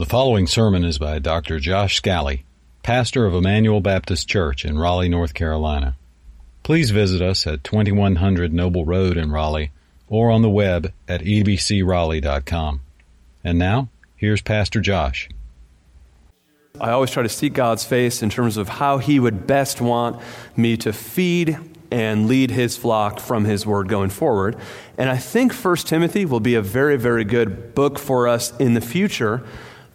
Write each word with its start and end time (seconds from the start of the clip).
The 0.00 0.06
following 0.06 0.46
sermon 0.46 0.82
is 0.82 0.96
by 0.96 1.18
Dr. 1.18 1.60
Josh 1.60 1.96
Scally, 1.96 2.46
pastor 2.82 3.26
of 3.26 3.34
Emmanuel 3.34 3.82
Baptist 3.82 4.26
Church 4.26 4.64
in 4.64 4.78
Raleigh, 4.78 5.10
North 5.10 5.34
Carolina. 5.34 5.94
Please 6.62 6.90
visit 6.90 7.20
us 7.20 7.46
at 7.46 7.62
2100 7.64 8.50
Noble 8.50 8.86
Road 8.86 9.18
in 9.18 9.30
Raleigh 9.30 9.72
or 10.08 10.30
on 10.30 10.40
the 10.40 10.48
web 10.48 10.90
at 11.06 11.20
ebcraleigh.com. 11.20 12.80
And 13.44 13.58
now, 13.58 13.90
here's 14.16 14.40
Pastor 14.40 14.80
Josh. 14.80 15.28
I 16.80 16.92
always 16.92 17.10
try 17.10 17.22
to 17.22 17.28
seek 17.28 17.52
God's 17.52 17.84
face 17.84 18.22
in 18.22 18.30
terms 18.30 18.56
of 18.56 18.70
how 18.70 18.96
He 18.96 19.20
would 19.20 19.46
best 19.46 19.82
want 19.82 20.18
me 20.56 20.78
to 20.78 20.94
feed 20.94 21.58
and 21.90 22.26
lead 22.26 22.50
His 22.50 22.74
flock 22.74 23.20
from 23.20 23.44
His 23.44 23.66
Word 23.66 23.88
going 23.88 24.08
forward. 24.08 24.56
And 24.96 25.10
I 25.10 25.18
think 25.18 25.52
1 25.52 25.76
Timothy 25.76 26.24
will 26.24 26.40
be 26.40 26.54
a 26.54 26.62
very, 26.62 26.96
very 26.96 27.24
good 27.24 27.74
book 27.74 27.98
for 27.98 28.28
us 28.28 28.56
in 28.56 28.72
the 28.72 28.80
future 28.80 29.46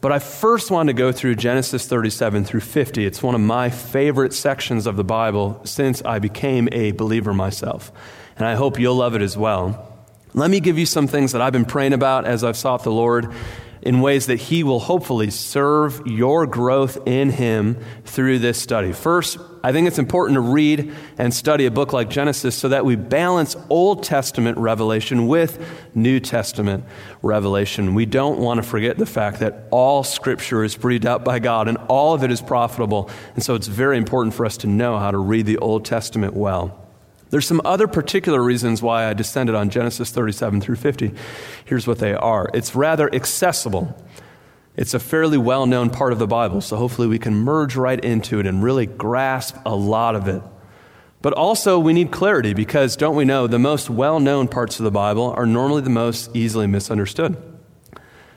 but 0.06 0.12
I 0.12 0.20
first 0.20 0.70
want 0.70 0.86
to 0.90 0.94
go 0.94 1.12
through 1.12 1.34
Genesis 1.34 1.88
37 1.88 2.45
through 2.45 2.59
50. 2.59 3.04
It's 3.08 3.23
one 3.23 3.34
of 3.34 3.41
my 3.41 3.72
favorite 3.72 4.36
sections 4.36 4.86
of 4.86 4.98
the 4.98 5.04
Bible 5.04 5.59
since 5.64 6.04
I 6.05 6.20
became 6.20 6.70
a 6.72 6.91
believer 6.91 7.34
myself. 7.34 7.91
And 8.38 8.45
I 8.45 8.54
hope 8.54 8.78
you'll 8.78 8.98
love 8.98 9.16
it 9.16 9.23
as 9.23 9.36
well. 9.36 9.91
Let 10.36 10.52
me 10.52 10.59
give 10.59 10.78
you 10.78 10.86
some 10.86 11.08
things 11.08 11.31
that 11.31 11.41
I've 11.41 11.54
been 11.54 11.66
praying 11.66 11.94
about 11.94 12.26
as 12.26 12.44
I've 12.44 12.55
sought 12.55 12.84
the 12.84 12.91
Lord 12.91 13.34
in 13.81 14.00
ways 14.00 14.28
that 14.28 14.36
He 14.36 14.64
will 14.64 14.80
hopefully 14.80 15.31
serve 15.31 16.06
your 16.06 16.45
growth 16.45 17.00
in 17.08 17.31
Him 17.31 17.84
through 18.03 18.38
this 18.38 18.62
study. 18.62 18.92
First, 18.92 19.40
I 19.66 19.72
think 19.72 19.88
it's 19.88 19.98
important 19.98 20.36
to 20.36 20.42
read 20.42 20.94
and 21.18 21.34
study 21.34 21.66
a 21.66 21.72
book 21.72 21.92
like 21.92 22.08
Genesis 22.08 22.56
so 22.56 22.70
that 22.70 22.86
we 22.86 22.96
balance 22.96 23.56
Old 23.68 24.04
Testament 24.04 24.60
revelation 24.60 25.26
with 25.26 25.60
New 25.96 26.20
Testament 26.20 26.84
revelation. 27.23 27.96
We 27.96 28.06
don't 28.06 28.38
want 28.38 28.62
to 28.62 28.62
forget 28.62 29.00
the 29.00 29.08
fact 29.08 29.40
that 29.40 29.64
all 29.72 30.04
Scripture 30.04 30.64
is 30.64 30.76
breathed 30.76 31.08
out 31.08 31.26
by 31.26 31.40
God 31.40 31.68
and 31.68 31.80
all 31.88 32.14
of 32.14 32.23
it 32.23 32.30
is 32.30 32.44
profitable. 32.44 33.09
And 33.34 33.44
so 33.44 33.56
it's 33.56 33.66
very 33.66 33.98
important 33.98 34.36
for 34.36 34.45
us 34.45 34.56
to 34.58 34.67
know 34.67 35.00
how 35.00 35.09
to 35.09 35.17
read 35.17 35.48
the 35.48 35.58
Old 35.58 35.84
Testament 35.84 36.36
well. 36.36 36.88
There's 37.32 37.48
some 37.48 37.61
other 37.66 37.88
particular 37.88 38.44
reasons 38.44 38.84
why 38.84 39.09
I 39.09 39.14
descended 39.14 39.56
on 39.56 39.72
Genesis 39.72 40.11
37 40.11 40.61
through 40.61 40.76
50. 40.76 41.11
Here's 41.66 41.88
what 41.88 41.98
they 41.98 42.14
are 42.14 42.52
it's 42.54 42.76
rather 42.76 43.11
accessible. 43.16 44.00
It's 44.78 44.94
a 44.94 45.00
fairly 45.00 45.38
well 45.38 45.66
known 45.66 45.90
part 45.90 46.12
of 46.12 46.20
the 46.20 46.28
Bible, 46.28 46.62
so 46.62 46.76
hopefully 46.76 47.08
we 47.08 47.20
can 47.20 47.34
merge 47.34 47.76
right 47.76 48.04
into 48.04 48.40
it 48.40 48.45
and 48.45 48.62
really 48.62 48.86
grasp 48.86 49.56
a 49.66 49.76
lot 49.76 50.16
of 50.16 50.28
it. 50.28 50.42
But 51.22 51.34
also, 51.34 51.80
we 51.80 51.94
need 51.94 52.12
clarity 52.12 52.54
because, 52.54 52.95
don't 52.95 53.16
we 53.16 53.26
know, 53.26 53.48
the 53.48 53.58
most 53.58 53.90
well 53.90 54.20
known 54.20 54.48
parts 54.48 54.80
of 54.80 54.84
the 54.84 54.92
Bible 54.92 55.34
are 55.36 55.45
normally 55.45 55.82
the 55.82 55.90
most 55.90 56.36
easily 56.36 56.67
misunderstood. 56.67 57.38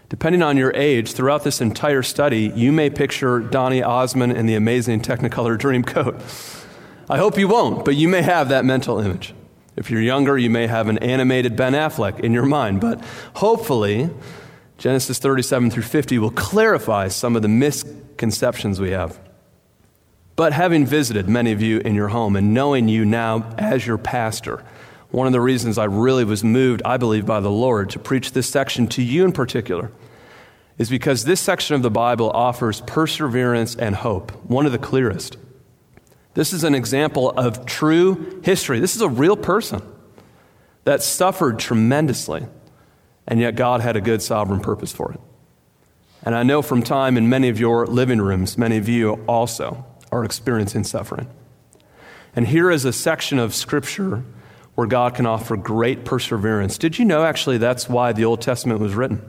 Depending 0.09 0.43
on 0.43 0.57
your 0.57 0.73
age, 0.75 1.13
throughout 1.13 1.45
this 1.45 1.61
entire 1.61 2.03
study, 2.03 2.51
you 2.55 2.73
may 2.73 2.89
picture 2.89 3.41
Donny 3.41 3.83
Osmond 3.83 4.33
in 4.33 4.47
the 4.47 4.55
amazing 4.55 5.03
Technicolor 5.03 5.59
Dreamcoat. 5.59 6.65
I 7.11 7.19
hope 7.19 7.37
you 7.37 7.47
won't, 7.47 7.85
but 7.85 7.95
you 7.95 8.09
may 8.09 8.23
have 8.23 8.49
that 8.49 8.65
mental 8.65 9.01
image. 9.01 9.35
If 9.77 9.91
you're 9.91 10.01
younger, 10.01 10.39
you 10.39 10.49
may 10.49 10.67
have 10.67 10.89
an 10.89 10.99
animated 10.99 11.57
Ben 11.57 11.75
Affleck 11.75 12.21
in 12.21 12.33
your 12.33 12.47
mind, 12.47 12.81
but 12.81 13.05
hopefully, 13.35 14.09
Genesis 14.79 15.19
37 15.19 15.71
through 15.71 15.83
50 15.83 16.19
will 16.19 16.31
clarify 16.31 17.09
some 17.09 17.37
of 17.37 17.43
the 17.43 17.49
misconceptions 17.49 18.81
we 18.81 18.91
have. 18.91 19.19
But 20.37 20.53
having 20.53 20.87
visited 20.87 21.29
many 21.29 21.51
of 21.51 21.61
you 21.61 21.81
in 21.81 21.97
your 21.97 22.09
home 22.09 22.37
and 22.37 22.55
knowing 22.55 22.89
you 22.89 23.05
now 23.05 23.55
as 23.59 23.85
your 23.85 23.99
pastor, 23.99 24.65
one 25.11 25.27
of 25.27 25.33
the 25.33 25.41
reasons 25.41 25.79
I 25.79 25.85
really 25.85 26.25
was 26.25 26.45
moved, 26.45 26.81
I 26.85 26.97
believe, 26.97 27.27
by 27.27 27.41
the 27.41 27.51
Lord 27.51 27.91
to 27.91 27.99
preach 27.99 28.33
this 28.33 28.49
section 28.49 28.87
to 28.89 29.03
you 29.03 29.25
in 29.25 29.33
particular 29.33 29.91
is 30.79 30.89
because 30.89 31.25
this 31.25 31.41
section 31.41 31.75
of 31.75 31.83
the 31.83 31.91
Bible 31.91 32.31
offers 32.31 32.83
perseverance 32.83 33.75
and 33.75 33.97
hope, 33.97 34.31
one 34.45 34.65
of 34.65 34.71
the 34.71 34.79
clearest. 34.79 35.37
This 36.35 36.53
is 36.53 36.63
an 36.63 36.77
example 36.77 37.31
of 37.31 37.67
true 37.67 38.41
history. 38.45 38.79
This 38.79 38.95
is 38.95 39.03
a 39.03 39.09
real 39.09 39.37
person 39.37 39.83
that 40.85 41.03
suffered 41.03 41.59
tremendously, 41.59 42.47
and 43.29 43.39
yet 43.39 43.55
God 43.55 43.81
had 43.81 43.95
a 43.95 44.01
good 44.01 44.23
sovereign 44.23 44.59
purpose 44.59 44.91
for 44.91 45.13
it. 45.13 45.21
And 46.25 46.35
I 46.35 46.43
know 46.43 46.63
from 46.63 46.83
time 46.83 47.17
in 47.17 47.29
many 47.29 47.49
of 47.49 47.61
your 47.61 47.87
living 47.87 48.21
rooms, 48.21 48.59
many 48.59 48.77
of 48.77 48.89
you 48.89 49.23
also 49.29 49.85
are 50.11 50.25
experiencing 50.25 50.83
suffering. 50.83 51.29
And 52.35 52.49
here 52.49 52.71
is 52.71 52.85
a 52.85 52.93
section 52.93 53.39
of 53.39 53.55
Scripture 53.55 54.25
where 54.75 54.87
God 54.87 55.15
can 55.15 55.27
offer 55.27 55.57
great 55.57 56.05
perseverance. 56.05 56.79
Did 56.79 56.99
you 56.99 57.05
know 57.05 57.25
actually 57.25 57.59
that's 57.59 57.89
why 57.89 58.13
the 58.13 58.25
Old 58.25 58.41
Testament 58.41 58.81
was 58.81 58.95
written? 58.95 59.29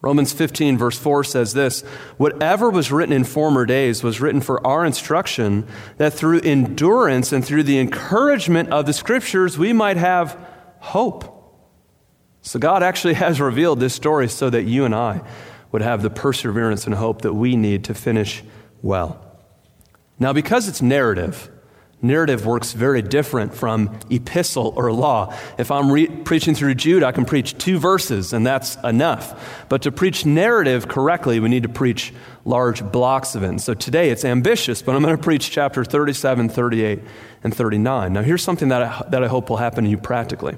Romans 0.00 0.32
15, 0.32 0.78
verse 0.78 0.98
4 0.98 1.22
says 1.22 1.54
this 1.54 1.82
Whatever 2.16 2.70
was 2.70 2.90
written 2.90 3.14
in 3.14 3.22
former 3.22 3.64
days 3.64 4.02
was 4.02 4.20
written 4.20 4.40
for 4.40 4.66
our 4.66 4.84
instruction, 4.84 5.66
that 5.98 6.12
through 6.12 6.40
endurance 6.40 7.32
and 7.32 7.44
through 7.44 7.62
the 7.62 7.78
encouragement 7.78 8.70
of 8.70 8.86
the 8.86 8.92
scriptures 8.92 9.56
we 9.56 9.72
might 9.72 9.96
have 9.96 10.36
hope. 10.80 11.31
So 12.42 12.58
God 12.58 12.82
actually 12.82 13.14
has 13.24 13.40
revealed 13.40 13.80
this 13.80 13.94
story 13.94 14.28
so 14.28 14.50
that 14.50 14.64
you 14.64 14.84
and 14.84 14.94
I 14.94 15.22
would 15.70 15.82
have 15.82 16.02
the 16.02 16.10
perseverance 16.10 16.84
and 16.84 16.94
hope 16.94 17.22
that 17.22 17.32
we 17.32 17.56
need 17.56 17.84
to 17.84 17.94
finish 17.94 18.42
well. 18.82 19.24
Now, 20.18 20.32
because 20.32 20.68
it's 20.68 20.82
narrative, 20.82 21.50
Narrative 22.04 22.44
works 22.44 22.72
very 22.72 23.00
different 23.00 23.54
from 23.54 23.96
epistle 24.10 24.74
or 24.76 24.92
law. 24.92 25.32
If 25.56 25.70
I'm 25.70 25.90
re- 25.90 26.08
preaching 26.08 26.56
through 26.56 26.74
Jude, 26.74 27.04
I 27.04 27.12
can 27.12 27.24
preach 27.24 27.56
two 27.56 27.78
verses, 27.78 28.32
and 28.32 28.44
that's 28.44 28.74
enough. 28.82 29.64
But 29.68 29.82
to 29.82 29.92
preach 29.92 30.26
narrative 30.26 30.88
correctly, 30.88 31.38
we 31.38 31.48
need 31.48 31.62
to 31.62 31.68
preach 31.68 32.12
large 32.44 32.84
blocks 32.90 33.36
of 33.36 33.44
it. 33.44 33.50
And 33.50 33.60
so 33.60 33.72
today 33.72 34.10
it's 34.10 34.24
ambitious, 34.24 34.82
but 34.82 34.96
I'm 34.96 35.02
going 35.02 35.16
to 35.16 35.22
preach 35.22 35.52
chapter 35.52 35.84
37, 35.84 36.48
38, 36.48 36.98
and 37.44 37.54
39. 37.54 38.12
Now, 38.12 38.22
here's 38.22 38.42
something 38.42 38.68
that 38.70 38.82
I, 38.82 39.08
that 39.10 39.22
I 39.22 39.28
hope 39.28 39.48
will 39.48 39.58
happen 39.58 39.84
to 39.84 39.90
you 39.90 39.96
practically. 39.96 40.56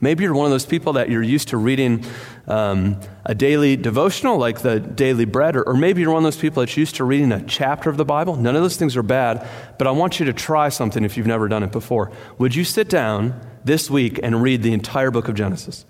Maybe 0.00 0.24
you're 0.24 0.34
one 0.34 0.46
of 0.46 0.50
those 0.50 0.64
people 0.64 0.94
that 0.94 1.10
you're 1.10 1.22
used 1.22 1.48
to 1.48 1.58
reading 1.58 2.04
um, 2.48 2.98
a 3.26 3.34
daily 3.34 3.76
devotional, 3.76 4.38
like 4.38 4.60
the 4.60 4.80
daily 4.80 5.26
bread, 5.26 5.56
or, 5.56 5.62
or, 5.62 5.74
maybe 5.74 6.00
you're 6.00 6.10
one 6.10 6.24
of 6.24 6.24
those 6.24 6.40
people 6.40 6.62
that's 6.62 6.76
used 6.76 6.96
to 6.96 7.04
reading 7.04 7.32
a 7.32 7.42
chapter 7.44 7.90
of 7.90 7.98
the 7.98 8.04
Bible. 8.04 8.34
None 8.34 8.56
of 8.56 8.62
those 8.62 8.76
things 8.76 8.96
are 8.96 9.02
bad, 9.02 9.46
but 9.78 9.86
I 9.86 9.90
want 9.90 10.18
you 10.18 10.26
to 10.26 10.32
try 10.32 10.70
something 10.70 11.04
if 11.04 11.16
you've 11.16 11.26
never 11.26 11.48
done 11.48 11.62
it 11.62 11.70
before. 11.70 12.10
Would 12.38 12.54
you 12.54 12.64
sit 12.64 12.88
down 12.88 13.38
this 13.64 13.90
week 13.90 14.18
and 14.22 14.42
read 14.42 14.62
the 14.62 14.72
entire 14.72 15.10
book 15.10 15.28
of 15.28 15.34
Genesis? 15.34 15.84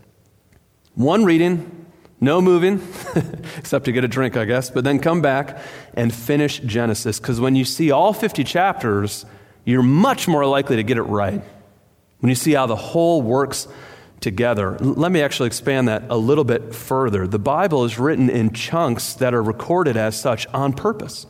One 0.94 1.24
reading, 1.24 1.86
no 2.20 2.42
moving, 2.42 2.82
except 3.56 3.84
to 3.84 3.92
get 3.92 4.02
a 4.02 4.08
drink, 4.08 4.36
I 4.36 4.44
guess, 4.44 4.70
but 4.70 4.82
then 4.82 4.98
come 4.98 5.22
back 5.22 5.58
and 5.94 6.12
finish 6.12 6.58
Genesis, 6.58 7.20
because 7.20 7.40
when 7.40 7.54
you 7.54 7.64
see 7.64 7.92
all 7.92 8.12
50 8.12 8.42
chapters, 8.42 9.24
you're 9.64 9.82
much 9.82 10.26
more 10.26 10.44
likely 10.46 10.76
to 10.76 10.82
get 10.82 10.96
it 10.96 11.02
right. 11.02 11.42
When 12.18 12.28
you 12.28 12.34
see 12.34 12.52
how 12.52 12.66
the 12.66 12.76
whole 12.76 13.22
works 13.22 13.68
together. 14.20 14.76
Let 14.78 15.12
me 15.12 15.22
actually 15.22 15.46
expand 15.46 15.88
that 15.88 16.04
a 16.08 16.16
little 16.16 16.44
bit 16.44 16.74
further. 16.74 17.26
The 17.26 17.38
Bible 17.38 17.84
is 17.84 17.98
written 17.98 18.28
in 18.28 18.52
chunks 18.52 19.14
that 19.14 19.34
are 19.34 19.42
recorded 19.42 19.96
as 19.96 20.20
such 20.20 20.46
on 20.48 20.72
purpose. 20.72 21.26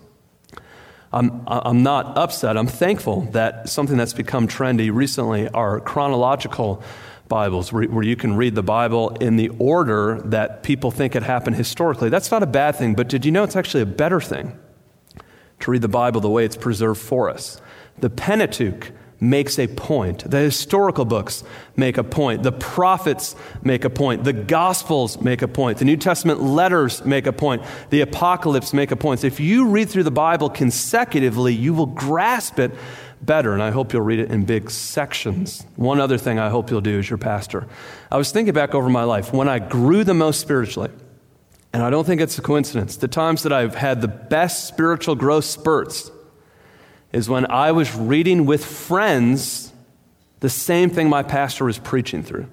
I'm, 1.13 1.43
I'm 1.47 1.83
not 1.83 2.17
upset. 2.17 2.57
I'm 2.57 2.67
thankful 2.67 3.23
that 3.33 3.69
something 3.69 3.97
that's 3.97 4.13
become 4.13 4.47
trendy 4.47 4.93
recently 4.93 5.49
are 5.49 5.81
chronological 5.81 6.83
Bibles, 7.31 7.73
where, 7.73 7.85
where 7.85 8.03
you 8.03 8.17
can 8.17 8.37
read 8.37 8.55
the 8.57 8.63
Bible 8.63 9.11
in 9.21 9.37
the 9.37 9.51
order 9.61 10.21
that 10.27 10.63
people 10.65 10.91
think 10.91 11.15
it 11.15 11.23
happened 11.23 11.57
historically. 11.57 12.11
That's 12.11 12.31
not 12.31 12.43
a 12.43 12.47
bad 12.47 12.77
thing, 12.77 12.95
but 12.95 13.09
did 13.09 13.25
you 13.25 13.31
know 13.31 13.45
it's 13.45 13.57
actually 13.57 13.85
a 13.85 13.87
better 13.87 14.21
thing 14.21 14.59
to 15.61 15.71
read 15.71 15.81
the 15.81 15.89
Bible 15.89 16.21
the 16.21 16.29
way 16.29 16.45
it's 16.45 16.57
preserved 16.57 17.01
for 17.01 17.31
us? 17.31 17.61
The 17.99 18.11
Pentateuch 18.11 18.93
makes 19.21 19.59
a 19.59 19.67
point. 19.67 20.31
The 20.31 20.39
historical 20.39 21.05
books 21.05 21.45
make 21.77 21.99
a 21.99 22.05
point. 22.05 22.43
The 22.43 22.53
prophets 22.53 23.37
make 23.63 23.85
a 23.85 23.91
point. 23.91 24.25
The 24.25 24.33
Gospels 24.33 25.21
make 25.21 25.43
a 25.43 25.49
point. 25.49 25.79
The 25.79 25.85
New 25.85 25.99
Testament 25.99 26.43
letters 26.43 27.05
make 27.05 27.27
a 27.27 27.33
point. 27.33 27.63
The 27.91 28.01
Apocalypse 28.01 28.73
make 28.73 28.91
a 28.91 28.97
point. 28.97 29.23
If 29.23 29.39
you 29.39 29.69
read 29.69 29.91
through 29.91 30.05
the 30.05 30.11
Bible 30.11 30.49
consecutively, 30.49 31.55
you 31.55 31.75
will 31.75 31.87
grasp 31.87 32.59
it 32.59 32.73
better, 33.21 33.53
and 33.53 33.63
I 33.63 33.71
hope 33.71 33.93
you'll 33.93 34.03
read 34.03 34.21
it 34.21 34.31
in 34.31 34.45
big 34.45 34.71
sections. 34.71 35.67
One 35.77 36.01
other 36.01 36.17
thing 36.17 36.39
I 36.39 36.49
hope 36.49 36.71
you'll 36.71 36.81
do 36.81 36.99
as 36.99 37.11
your 37.11 37.19
pastor. 37.19 37.67
I 38.11 38.17
was 38.17 38.33
thinking 38.33 38.55
back 38.55 38.75
over 38.75 38.89
my 38.89 39.05
life 39.05 39.33
when 39.33 39.49
I 39.49 39.59
grew 39.59 40.05
the 40.05 40.15
most 40.15 40.41
spiritually, 40.41 40.91
and 41.75 41.83
I 41.83 41.91
don't 41.91 42.07
think 42.07 42.23
it's 42.23 42.39
a 42.39 42.43
coincidence, 42.43 42.97
the 42.97 43.09
times 43.09 43.43
that 43.43 43.53
I've 43.53 43.75
had 43.75 44.01
the 44.01 44.09
best 44.09 44.67
spiritual 44.67 45.15
growth 45.15 45.45
spurts 45.45 46.11
is 47.13 47.29
when 47.29 47.51
I 47.51 47.73
was 47.73 47.95
reading 47.95 48.47
with 48.47 48.65
friends 48.65 49.73
the 50.41 50.49
same 50.51 50.91
thing 50.91 51.09
my 51.09 51.23
pastor 51.23 51.65
was 51.65 51.79
preaching 51.79 52.23
through. 52.23 52.49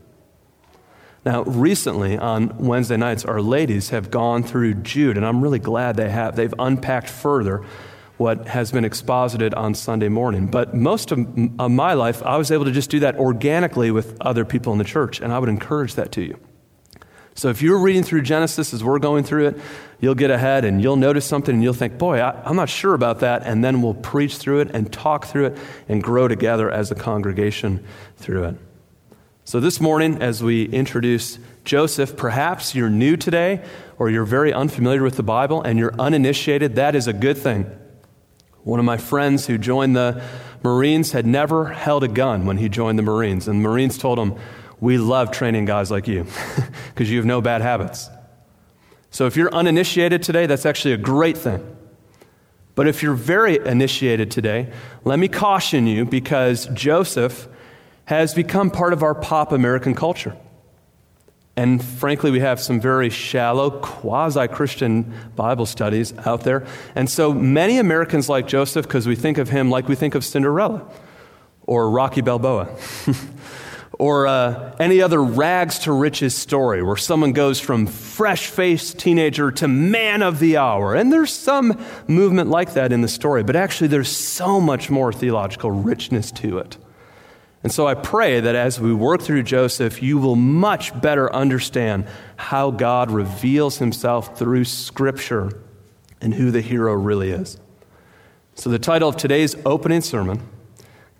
Now, 1.26 1.44
recently 1.44 2.18
on 2.18 2.58
Wednesday 2.58 2.98
nights, 2.98 3.26
our 3.26 3.42
ladies 3.42 3.90
have 3.90 4.12
gone 4.12 4.44
through 4.44 4.76
Jude, 4.76 5.18
and 5.18 5.26
I'm 5.26 5.42
really 5.42 5.60
glad 5.60 5.96
they 5.96 6.10
have. 6.10 6.36
They've 6.36 6.54
unpacked 6.58 7.10
further 7.10 7.66
what 8.18 8.48
has 8.48 8.72
been 8.72 8.86
exposited 8.86 9.54
on 9.54 9.76
Sunday 9.76 10.10
morning. 10.10 10.48
But 10.48 10.74
most 10.74 11.12
of, 11.12 11.20
my 11.38 11.94
life, 11.94 12.24
I 12.24 12.38
was 12.38 12.52
able 12.52 12.66
to 12.66 12.72
just 12.72 12.90
do 12.90 13.02
that 13.02 13.18
organically 13.18 13.92
with 13.92 14.18
other 14.22 14.44
people 14.44 14.72
in 14.74 14.80
the 14.80 14.86
church, 14.86 15.22
and 15.22 15.32
I 15.32 15.40
would 15.40 15.50
encourage 15.50 15.96
that 15.96 16.12
to 16.14 16.22
you. 16.22 16.40
So 17.38 17.50
if 17.50 17.62
you're 17.62 17.78
reading 17.78 18.02
through 18.02 18.24
Genesis 18.24 18.74
as 18.74 18.84
we're 18.84 18.98
going 18.98 19.24
through 19.24 19.50
it, 19.50 19.60
you'll 20.00 20.16
get 20.16 20.32
ahead 20.32 20.66
and 20.66 20.82
you'll 20.82 20.96
notice 20.96 21.24
something 21.24 21.54
and 21.54 21.64
you'll 21.64 21.72
think, 21.72 22.00
boy, 22.00 22.18
I, 22.18 22.50
am 22.50 22.56
not 22.56 22.68
sure 22.68 22.96
about 22.96 23.20
that. 23.20 23.44
And 23.46 23.64
then 23.64 23.84
we'll 23.84 23.94
preach 23.94 24.38
through 24.38 24.62
it 24.62 24.72
and 24.74 24.92
talk 24.92 25.26
through 25.26 25.46
it 25.46 25.58
and 25.88 26.02
grow 26.02 26.28
together 26.28 26.72
as 26.72 26.90
a 26.90 26.96
congregation 26.96 27.86
through 28.18 28.46
it. 28.46 28.56
So 29.46 29.60
this 29.60 29.80
morning, 29.80 30.20
as 30.20 30.42
we 30.42 30.66
introduce 30.66 31.38
Joseph, 31.64 32.18
perhaps 32.18 32.74
you're 32.74 32.90
new 32.90 33.16
today 33.16 33.64
or 34.00 34.10
you're 34.10 34.26
very 34.26 34.52
unfamiliar 34.52 35.04
with 35.04 35.16
the 35.16 35.24
Bible 35.24 35.62
and 35.62 35.78
you're 35.78 35.94
uninitiated. 36.00 36.76
That 36.76 36.96
is 36.96 37.06
a 37.06 37.14
good 37.14 37.38
thing. 37.38 37.70
One 38.64 38.80
of 38.80 38.86
my 38.86 38.98
friends 38.98 39.46
who 39.46 39.60
joined 39.60 39.96
the 39.96 40.24
Marines 40.64 41.12
had 41.12 41.28
never 41.28 41.66
held 41.66 42.04
a 42.04 42.08
gun 42.08 42.48
when 42.48 42.58
he 42.58 42.68
joined 42.68 42.98
the 42.98 43.04
Marines. 43.04 43.48
And 43.48 43.64
the 43.64 43.70
Marines 43.70 44.00
told 44.00 44.18
him, 44.18 44.36
We 44.80 44.98
love 44.98 45.32
training 45.32 45.66
guys 45.66 45.90
like 45.90 46.08
you 46.08 46.26
because 46.90 47.10
you 47.10 47.18
have 47.18 47.26
no 47.26 47.42
bad 47.42 47.62
habits. 47.62 48.10
So 49.10 49.26
if 49.26 49.36
you're 49.36 49.54
uninitiated 49.54 50.22
today, 50.22 50.46
that's 50.46 50.66
actually 50.66 50.94
a 50.94 50.98
great 50.98 51.38
thing. 51.38 51.76
But 52.76 52.88
if 52.88 53.02
you're 53.02 53.16
very 53.16 53.58
initiated 53.58 54.30
today, 54.30 54.72
let 55.04 55.18
me 55.18 55.28
caution 55.28 55.88
you 55.88 56.06
because 56.06 56.68
Joseph 56.68 57.48
has 58.06 58.36
become 58.36 58.70
part 58.70 58.94
of 58.94 59.02
our 59.02 59.16
pop 59.16 59.52
American 59.52 59.96
culture. 59.96 60.38
And 61.56 61.84
frankly, 61.84 62.30
we 62.30 62.40
have 62.42 62.60
some 62.60 62.80
very 62.80 63.10
shallow, 63.10 63.72
quasi 63.72 64.48
Christian 64.48 65.12
Bible 65.36 65.66
studies 65.66 66.16
out 66.20 66.42
there. 66.42 66.68
And 66.94 67.10
so 67.10 67.34
many 67.34 67.80
Americans 67.80 68.30
like 68.30 68.48
Joseph 68.48 68.86
because 68.88 69.08
we 69.08 69.16
think 69.16 69.40
of 69.40 69.50
him 69.50 69.72
like 69.72 69.88
we 69.88 69.96
think 69.96 70.14
of 70.14 70.24
Cinderella 70.24 70.88
or 71.64 71.90
Rocky 71.90 72.22
Balboa. 72.22 72.70
or 74.00 74.28
uh, 74.28 74.76
any 74.80 75.02
other 75.02 75.24
rags 75.24 75.80
to 75.80 75.92
riches 75.92 76.36
story 76.36 76.84
where 76.84 76.98
someone 76.98 77.34
goes 77.34 77.60
from 77.60 77.88
fresh 77.88 78.48
faced 78.48 79.00
teenager 79.00 79.50
to 79.52 79.68
man 79.68 80.22
of 80.22 80.40
the 80.40 80.58
hour. 80.58 80.94
And 80.94 81.12
there's 81.12 81.34
some 81.34 81.84
movement 82.08 82.50
like 82.50 82.74
that 82.74 82.92
in 82.92 83.02
the 83.02 83.08
story, 83.08 83.44
but 83.44 83.56
actually, 83.56 83.88
there's 83.88 84.16
so 84.16 84.62
much 84.62 84.90
more 84.90 85.12
theological 85.12 85.72
richness 85.72 86.32
to 86.34 86.60
it. 86.60 86.78
And 87.64 87.72
so 87.72 87.88
I 87.88 87.96
pray 87.96 88.40
that 88.40 88.56
as 88.56 88.80
we 88.80 88.94
work 88.94 89.22
through 89.22 89.44
Joseph, 89.44 90.02
you 90.02 90.20
will 90.20 90.36
much 90.36 91.00
better 91.02 91.34
understand 91.34 92.06
how 92.36 92.70
God 92.70 93.10
reveals 93.10 93.80
himself 93.80 94.38
through 94.38 94.66
Scripture 94.66 95.52
and 96.22 96.36
who 96.36 96.52
the 96.52 96.62
hero 96.62 96.94
really 96.94 97.32
is. 97.32 97.60
So, 98.54 98.70
the 98.70 98.80
title 98.80 99.10
of 99.10 99.18
today's 99.18 99.56
opening 99.66 100.02
sermon 100.02 100.42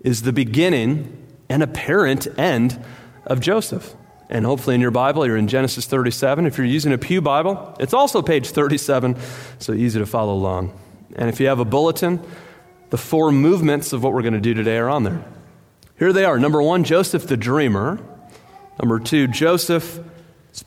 is 0.00 0.22
The 0.22 0.32
Beginning 0.32 1.17
and 1.48 1.62
Apparent 1.62 2.26
End 2.38 2.82
of 3.26 3.40
Joseph. 3.40 3.94
And 4.30 4.44
hopefully 4.44 4.74
in 4.74 4.80
your 4.80 4.90
Bible, 4.90 5.26
you're 5.26 5.36
in 5.36 5.48
Genesis 5.48 5.86
37. 5.86 6.46
If 6.46 6.58
you're 6.58 6.66
using 6.66 6.92
a 6.92 6.98
Pew 6.98 7.22
Bible, 7.22 7.74
it's 7.80 7.94
also 7.94 8.20
page 8.20 8.50
37, 8.50 9.16
so 9.58 9.72
easy 9.72 9.98
to 9.98 10.06
follow 10.06 10.34
along. 10.34 10.78
And 11.16 11.28
if 11.28 11.40
you 11.40 11.46
have 11.46 11.60
a 11.60 11.64
bulletin, 11.64 12.20
the 12.90 12.98
four 12.98 13.32
movements 13.32 13.92
of 13.92 14.02
what 14.02 14.12
we're 14.12 14.22
going 14.22 14.34
to 14.34 14.40
do 14.40 14.54
today 14.54 14.76
are 14.76 14.90
on 14.90 15.04
there. 15.04 15.24
Here 15.98 16.12
they 16.12 16.24
are. 16.24 16.38
Number 16.38 16.62
one, 16.62 16.84
Joseph 16.84 17.26
the 17.26 17.36
dreamer. 17.36 17.98
Number 18.78 19.00
two, 19.00 19.26
Joseph's 19.26 20.00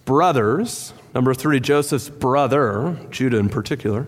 brothers. 0.05 0.93
Number 1.13 1.33
three, 1.33 1.59
Joseph's 1.59 2.09
brother, 2.09 2.97
Judah 3.11 3.37
in 3.37 3.49
particular. 3.49 4.07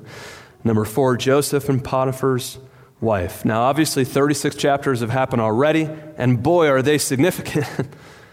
Number 0.64 0.86
four, 0.86 1.16
Joseph 1.18 1.70
and 1.70 1.84
Potiphar's 1.84 2.58
wife. 3.04 3.46
Now, 3.46 3.62
obviously, 3.64 4.06
36 4.06 4.56
chapters 4.56 5.02
have 5.02 5.12
happened 5.12 5.42
already, 5.42 5.90
and 6.18 6.42
boy, 6.42 6.68
are 6.68 6.82
they 6.82 6.98
significant. 6.98 7.88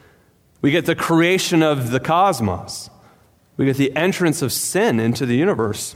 we 0.63 0.71
get 0.71 0.87
the 0.87 0.95
creation 0.95 1.63
of 1.63 1.91
the 1.91 2.01
cosmos, 2.01 2.89
we 3.57 3.67
get 3.67 3.77
the 3.77 3.95
entrance 3.95 4.41
of 4.41 4.53
sin 4.53 4.99
into 4.99 5.27
the 5.27 5.37
universe. 5.37 5.95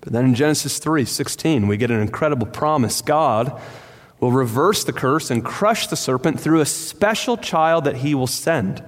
But 0.00 0.12
then 0.12 0.24
in 0.24 0.34
Genesis 0.34 0.78
3 0.78 1.04
16, 1.04 1.66
we 1.66 1.76
get 1.76 1.90
an 1.90 2.00
incredible 2.00 2.46
promise. 2.46 3.02
God 3.02 3.60
will 4.20 4.32
reverse 4.32 4.84
the 4.84 4.92
curse 4.92 5.30
and 5.30 5.44
crush 5.44 5.86
the 5.88 5.96
serpent 5.96 6.40
through 6.40 6.60
a 6.60 6.66
special 6.66 7.36
child 7.36 7.84
that 7.84 7.96
he 7.96 8.14
will 8.14 8.26
send. 8.26 8.82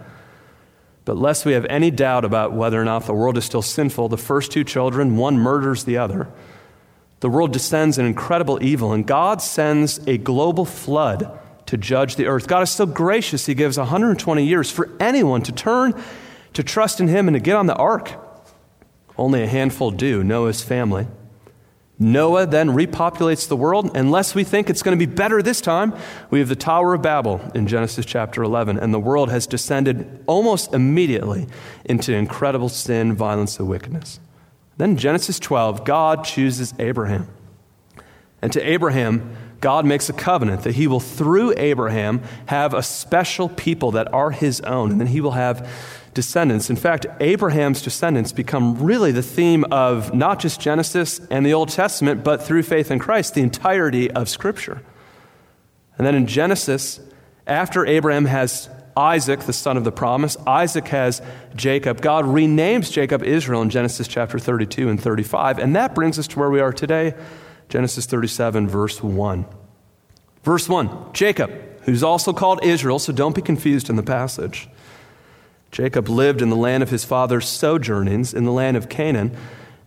But 1.04 1.16
lest 1.16 1.44
we 1.44 1.52
have 1.52 1.64
any 1.66 1.90
doubt 1.90 2.24
about 2.24 2.52
whether 2.52 2.80
or 2.80 2.84
not 2.84 3.06
the 3.06 3.14
world 3.14 3.36
is 3.36 3.44
still 3.44 3.62
sinful, 3.62 4.08
the 4.08 4.16
first 4.16 4.52
two 4.52 4.64
children, 4.64 5.16
one 5.16 5.38
murders 5.38 5.84
the 5.84 5.98
other. 5.98 6.28
The 7.20 7.28
world 7.28 7.52
descends 7.52 7.98
in 7.98 8.06
incredible 8.06 8.62
evil, 8.62 8.92
and 8.92 9.06
God 9.06 9.42
sends 9.42 9.98
a 10.06 10.16
global 10.16 10.64
flood 10.64 11.38
to 11.66 11.76
judge 11.76 12.16
the 12.16 12.26
earth. 12.26 12.48
God 12.48 12.62
is 12.62 12.70
so 12.70 12.86
gracious, 12.86 13.46
He 13.46 13.54
gives 13.54 13.78
120 13.78 14.44
years 14.44 14.70
for 14.70 14.90
anyone 14.98 15.42
to 15.42 15.52
turn, 15.52 15.94
to 16.54 16.62
trust 16.62 16.98
in 16.98 17.08
Him, 17.08 17.28
and 17.28 17.34
to 17.34 17.40
get 17.40 17.56
on 17.56 17.66
the 17.66 17.76
ark. 17.76 18.12
Only 19.18 19.42
a 19.42 19.46
handful 19.46 19.90
do, 19.90 20.24
Noah's 20.24 20.62
family. 20.62 21.06
Noah 21.98 22.46
then 22.46 22.70
repopulates 22.70 23.46
the 23.46 23.56
world. 23.56 23.94
Unless 23.94 24.34
we 24.34 24.42
think 24.42 24.70
it's 24.70 24.82
going 24.82 24.98
to 24.98 25.06
be 25.06 25.12
better 25.12 25.42
this 25.42 25.60
time, 25.60 25.94
we 26.30 26.38
have 26.38 26.48
the 26.48 26.56
Tower 26.56 26.94
of 26.94 27.02
Babel 27.02 27.42
in 27.54 27.66
Genesis 27.66 28.06
chapter 28.06 28.42
11, 28.42 28.78
and 28.78 28.94
the 28.94 28.98
world 28.98 29.30
has 29.30 29.46
descended 29.46 30.24
almost 30.26 30.72
immediately 30.72 31.46
into 31.84 32.14
incredible 32.14 32.70
sin, 32.70 33.14
violence, 33.14 33.58
and 33.58 33.68
wickedness. 33.68 34.18
Then 34.80 34.96
Genesis 34.96 35.38
12, 35.38 35.84
God 35.84 36.24
chooses 36.24 36.72
Abraham. 36.78 37.28
And 38.40 38.50
to 38.54 38.66
Abraham, 38.66 39.36
God 39.60 39.84
makes 39.84 40.08
a 40.08 40.14
covenant 40.14 40.62
that 40.62 40.76
he 40.76 40.86
will, 40.86 41.00
through 41.00 41.52
Abraham, 41.58 42.22
have 42.46 42.72
a 42.72 42.82
special 42.82 43.50
people 43.50 43.90
that 43.90 44.10
are 44.14 44.30
his 44.30 44.62
own, 44.62 44.90
and 44.90 44.98
then 44.98 45.08
he 45.08 45.20
will 45.20 45.32
have 45.32 45.68
descendants. 46.14 46.70
In 46.70 46.76
fact, 46.76 47.04
Abraham's 47.20 47.82
descendants 47.82 48.32
become 48.32 48.82
really 48.82 49.12
the 49.12 49.22
theme 49.22 49.64
of 49.64 50.14
not 50.14 50.40
just 50.40 50.62
Genesis 50.62 51.20
and 51.30 51.44
the 51.44 51.52
Old 51.52 51.68
Testament, 51.68 52.24
but 52.24 52.42
through 52.42 52.62
faith 52.62 52.90
in 52.90 52.98
Christ, 52.98 53.34
the 53.34 53.42
entirety 53.42 54.10
of 54.10 54.30
Scripture. 54.30 54.82
And 55.98 56.06
then 56.06 56.14
in 56.14 56.26
Genesis, 56.26 57.00
after 57.46 57.84
Abraham 57.84 58.24
has 58.24 58.70
Isaac, 58.96 59.40
the 59.40 59.52
son 59.52 59.76
of 59.76 59.84
the 59.84 59.92
promise, 59.92 60.36
Isaac 60.46 60.88
has 60.88 61.22
Jacob. 61.54 62.00
God 62.00 62.24
renames 62.24 62.92
Jacob 62.92 63.22
Israel 63.22 63.62
in 63.62 63.70
Genesis 63.70 64.08
chapter 64.08 64.38
32 64.38 64.88
and 64.88 65.00
35. 65.00 65.58
And 65.58 65.76
that 65.76 65.94
brings 65.94 66.18
us 66.18 66.26
to 66.28 66.38
where 66.38 66.50
we 66.50 66.60
are 66.60 66.72
today, 66.72 67.14
Genesis 67.68 68.06
37, 68.06 68.68
verse 68.68 69.02
1. 69.02 69.46
Verse 70.42 70.68
1 70.68 71.12
Jacob, 71.12 71.52
who's 71.82 72.02
also 72.02 72.32
called 72.32 72.64
Israel, 72.64 72.98
so 72.98 73.12
don't 73.12 73.34
be 73.34 73.42
confused 73.42 73.90
in 73.90 73.96
the 73.96 74.02
passage. 74.02 74.68
Jacob 75.70 76.08
lived 76.08 76.42
in 76.42 76.50
the 76.50 76.56
land 76.56 76.82
of 76.82 76.90
his 76.90 77.04
father's 77.04 77.48
sojournings 77.48 78.34
in 78.34 78.44
the 78.44 78.52
land 78.52 78.76
of 78.76 78.88
Canaan. 78.88 79.36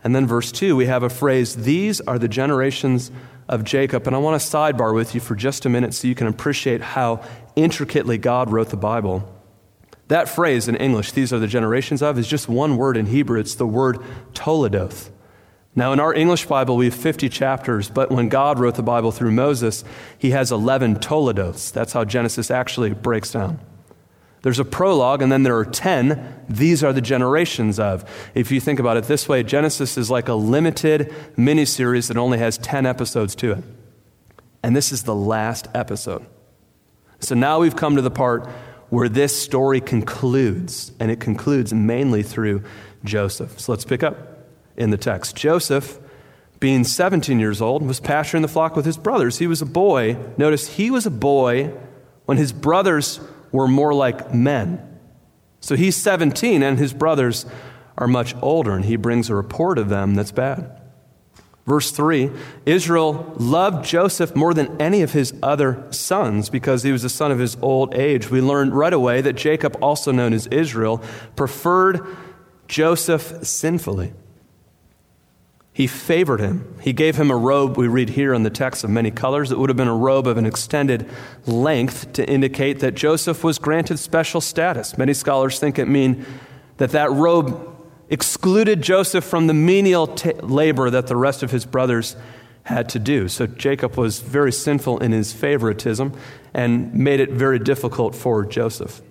And 0.03 0.15
then, 0.15 0.27
verse 0.27 0.51
2, 0.51 0.75
we 0.75 0.85
have 0.85 1.03
a 1.03 1.09
phrase, 1.09 1.55
These 1.55 2.01
are 2.01 2.19
the 2.19 2.27
generations 2.27 3.11
of 3.47 3.63
Jacob. 3.63 4.07
And 4.07 4.15
I 4.15 4.19
want 4.19 4.41
to 4.41 4.47
sidebar 4.47 4.93
with 4.93 5.13
you 5.13 5.21
for 5.21 5.35
just 5.35 5.65
a 5.65 5.69
minute 5.69 5.93
so 5.93 6.07
you 6.07 6.15
can 6.15 6.27
appreciate 6.27 6.81
how 6.81 7.23
intricately 7.55 8.17
God 8.17 8.51
wrote 8.51 8.69
the 8.69 8.77
Bible. 8.77 9.29
That 10.07 10.29
phrase 10.29 10.67
in 10.67 10.75
English, 10.75 11.13
these 11.13 11.31
are 11.31 11.39
the 11.39 11.47
generations 11.47 12.01
of, 12.01 12.19
is 12.19 12.27
just 12.27 12.47
one 12.47 12.77
word 12.77 12.97
in 12.97 13.07
Hebrew. 13.07 13.39
It's 13.39 13.55
the 13.55 13.67
word 13.67 13.99
toledoth. 14.33 15.09
Now, 15.75 15.91
in 15.91 15.99
our 15.99 16.13
English 16.13 16.45
Bible, 16.45 16.77
we 16.77 16.85
have 16.85 16.93
50 16.93 17.29
chapters, 17.29 17.89
but 17.89 18.11
when 18.11 18.29
God 18.29 18.59
wrote 18.59 18.75
the 18.75 18.83
Bible 18.83 19.11
through 19.11 19.31
Moses, 19.31 19.83
he 20.19 20.29
has 20.31 20.51
11 20.51 20.99
toledoths. 20.99 21.71
That's 21.71 21.93
how 21.93 22.05
Genesis 22.05 22.51
actually 22.51 22.93
breaks 22.93 23.31
down. 23.31 23.59
There's 24.43 24.59
a 24.59 24.65
prologue, 24.65 25.21
and 25.21 25.31
then 25.31 25.43
there 25.43 25.57
are 25.57 25.65
10. 25.65 26.45
These 26.49 26.83
are 26.83 26.91
the 26.91 27.01
generations 27.01 27.79
of. 27.79 28.03
If 28.35 28.51
you 28.51 28.59
think 28.59 28.77
about 28.77 28.97
it 28.97 29.05
this 29.05 29.27
way, 29.27 29.41
Genesis 29.41 29.97
is 29.97 30.11
like 30.11 30.27
a 30.27 30.33
limited 30.33 31.13
miniseries 31.37 32.09
that 32.09 32.17
only 32.17 32.37
has 32.39 32.57
10 32.57 32.85
episodes 32.85 33.35
to 33.35 33.53
it. 33.53 33.63
And 34.61 34.75
this 34.75 34.91
is 34.91 35.03
the 35.03 35.15
last 35.15 35.69
episode. 35.73 36.25
So 37.19 37.35
now 37.35 37.59
we've 37.59 37.75
come 37.75 37.95
to 37.95 38.01
the 38.01 38.11
part 38.11 38.47
where 38.89 39.07
this 39.07 39.35
story 39.35 39.79
concludes, 39.79 40.91
and 40.99 41.09
it 41.09 41.21
concludes 41.21 41.73
mainly 41.73 42.21
through 42.21 42.63
Joseph. 43.05 43.61
So 43.61 43.71
let's 43.71 43.85
pick 43.85 44.03
up 44.03 44.45
in 44.75 44.89
the 44.89 44.97
text. 44.97 45.37
Joseph, 45.37 45.99
being 46.59 46.83
17 46.83 47.39
years 47.39 47.61
old, 47.61 47.81
was 47.81 48.01
pasturing 48.01 48.41
the 48.41 48.49
flock 48.49 48.75
with 48.75 48.85
his 48.85 48.97
brothers. 48.97 49.39
He 49.39 49.47
was 49.47 49.61
a 49.61 49.65
boy. 49.65 50.17
Notice 50.37 50.75
he 50.75 50.91
was 50.91 51.05
a 51.05 51.11
boy 51.11 51.71
when 52.25 52.37
his 52.37 52.51
brothers 52.51 53.21
were 53.53 53.69
more 53.69 53.93
like 53.93 54.33
men. 54.33 54.99
So 55.61 55.77
he's 55.77 55.95
17, 55.95 56.61
and 56.61 56.77
his 56.77 56.93
brothers 56.93 57.45
are 57.97 58.07
much 58.07 58.35
older, 58.41 58.73
and 58.73 58.83
he 58.83 58.97
brings 58.97 59.29
a 59.29 59.35
report 59.35 59.77
of 59.77 59.87
them 59.87 60.15
that's 60.15 60.33
bad. 60.33 60.81
Verse 61.65 61.91
3 61.91 62.29
Israel 62.65 63.33
loved 63.37 63.85
Joseph 63.85 64.35
more 64.35 64.53
than 64.53 64.81
any 64.81 65.01
of 65.01 65.13
his 65.13 65.33
other 65.41 65.85
sons 65.91 66.49
because 66.49 66.83
he 66.83 66.91
was 66.91 67.03
the 67.03 67.09
son 67.09 67.31
of 67.31 67.39
his 67.39 67.55
old 67.61 67.95
age. 67.95 68.29
We 68.29 68.41
learned 68.41 68.75
right 68.75 68.91
away 68.91 69.21
that 69.21 69.33
Jacob, 69.33 69.77
also 69.81 70.11
known 70.11 70.33
as 70.33 70.47
Israel, 70.47 71.01
preferred 71.37 72.05
Joseph 72.67 73.45
sinfully. 73.45 74.13
He 75.75 75.87
favored 75.87 76.39
him. 76.39 76.77
He 76.81 76.93
gave 76.93 77.15
him 77.15 77.31
a 77.31 77.35
robe, 77.35 77.77
we 77.77 77.87
read 77.87 78.11
here 78.11 78.33
in 78.35 78.43
the 78.43 78.51
text, 78.51 78.83
of 78.83 78.91
many 78.91 79.09
colors. 79.09 79.51
It 79.51 79.57
would 79.57 79.71
have 79.71 79.77
been 79.77 79.87
a 79.87 79.95
robe 79.95 80.27
of 80.27 80.37
an 80.37 80.45
extended 80.45 81.09
length 81.47 82.13
to 82.13 82.29
indicate 82.29 82.79
that 82.81 82.93
Joseph 82.93 83.43
was 83.43 83.57
granted 83.57 83.97
special 83.97 84.39
status. 84.39 84.99
Many 84.99 85.15
scholars 85.15 85.59
think 85.59 85.79
it 85.79 85.87
mean, 85.87 86.25
that 86.77 86.91
that 86.91 87.11
robe 87.11 87.75
excluded 88.09 88.83
Joseph 88.83 89.23
from 89.23 89.47
the 89.47 89.53
menial 89.55 90.05
t- 90.05 90.33
labor 90.33 90.91
that 90.91 91.07
the 91.07 91.15
rest 91.15 91.41
of 91.41 91.49
his 91.49 91.65
brothers 91.65 92.15
had 92.63 92.87
to 92.89 92.99
do. 92.99 93.27
So 93.27 93.47
Jacob 93.47 93.97
was 93.97 94.19
very 94.19 94.51
sinful 94.51 94.99
in 94.99 95.11
his 95.11 95.33
favoritism 95.33 96.13
and 96.53 96.93
made 96.93 97.19
it 97.19 97.31
very 97.31 97.57
difficult 97.57 98.13
for 98.13 98.45
Joseph. 98.45 99.01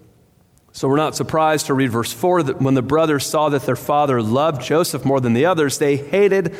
So 0.72 0.88
we're 0.88 0.96
not 0.96 1.14
surprised 1.14 1.66
to 1.66 1.74
read 1.74 1.92
verse 1.92 2.12
4 2.12 2.44
that 2.44 2.62
when 2.62 2.74
the 2.74 2.82
brothers 2.82 3.26
saw 3.26 3.50
that 3.50 3.62
their 3.62 3.76
father 3.76 4.22
loved 4.22 4.62
Joseph 4.62 5.04
more 5.04 5.20
than 5.20 5.34
the 5.34 5.44
others, 5.44 5.78
they 5.78 5.96
hated 5.96 6.56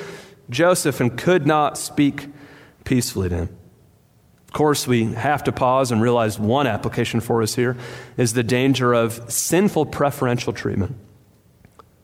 Joseph 0.50 1.00
and 1.00 1.16
could 1.16 1.46
not 1.46 1.78
speak 1.78 2.28
peacefully 2.84 3.30
to 3.30 3.36
him. 3.36 3.58
Of 4.46 4.52
course, 4.52 4.86
we 4.86 5.14
have 5.14 5.44
to 5.44 5.52
pause 5.52 5.90
and 5.90 6.02
realize 6.02 6.38
one 6.38 6.66
application 6.66 7.20
for 7.20 7.40
us 7.42 7.54
here 7.54 7.74
is 8.18 8.34
the 8.34 8.42
danger 8.42 8.92
of 8.92 9.32
sinful 9.32 9.86
preferential 9.86 10.52
treatment. 10.52 10.94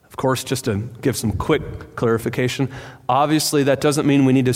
Of 0.05 0.17
course, 0.17 0.43
just 0.45 0.65
to 0.65 0.79
give 1.03 1.15
some 1.15 1.33
quick 1.33 1.95
clarification, 1.95 2.71
obviously 3.07 3.65
that 3.65 3.83
doesn't 3.83 4.07
mean 4.07 4.25
we 4.25 4.33
need 4.33 4.47
to 4.47 4.55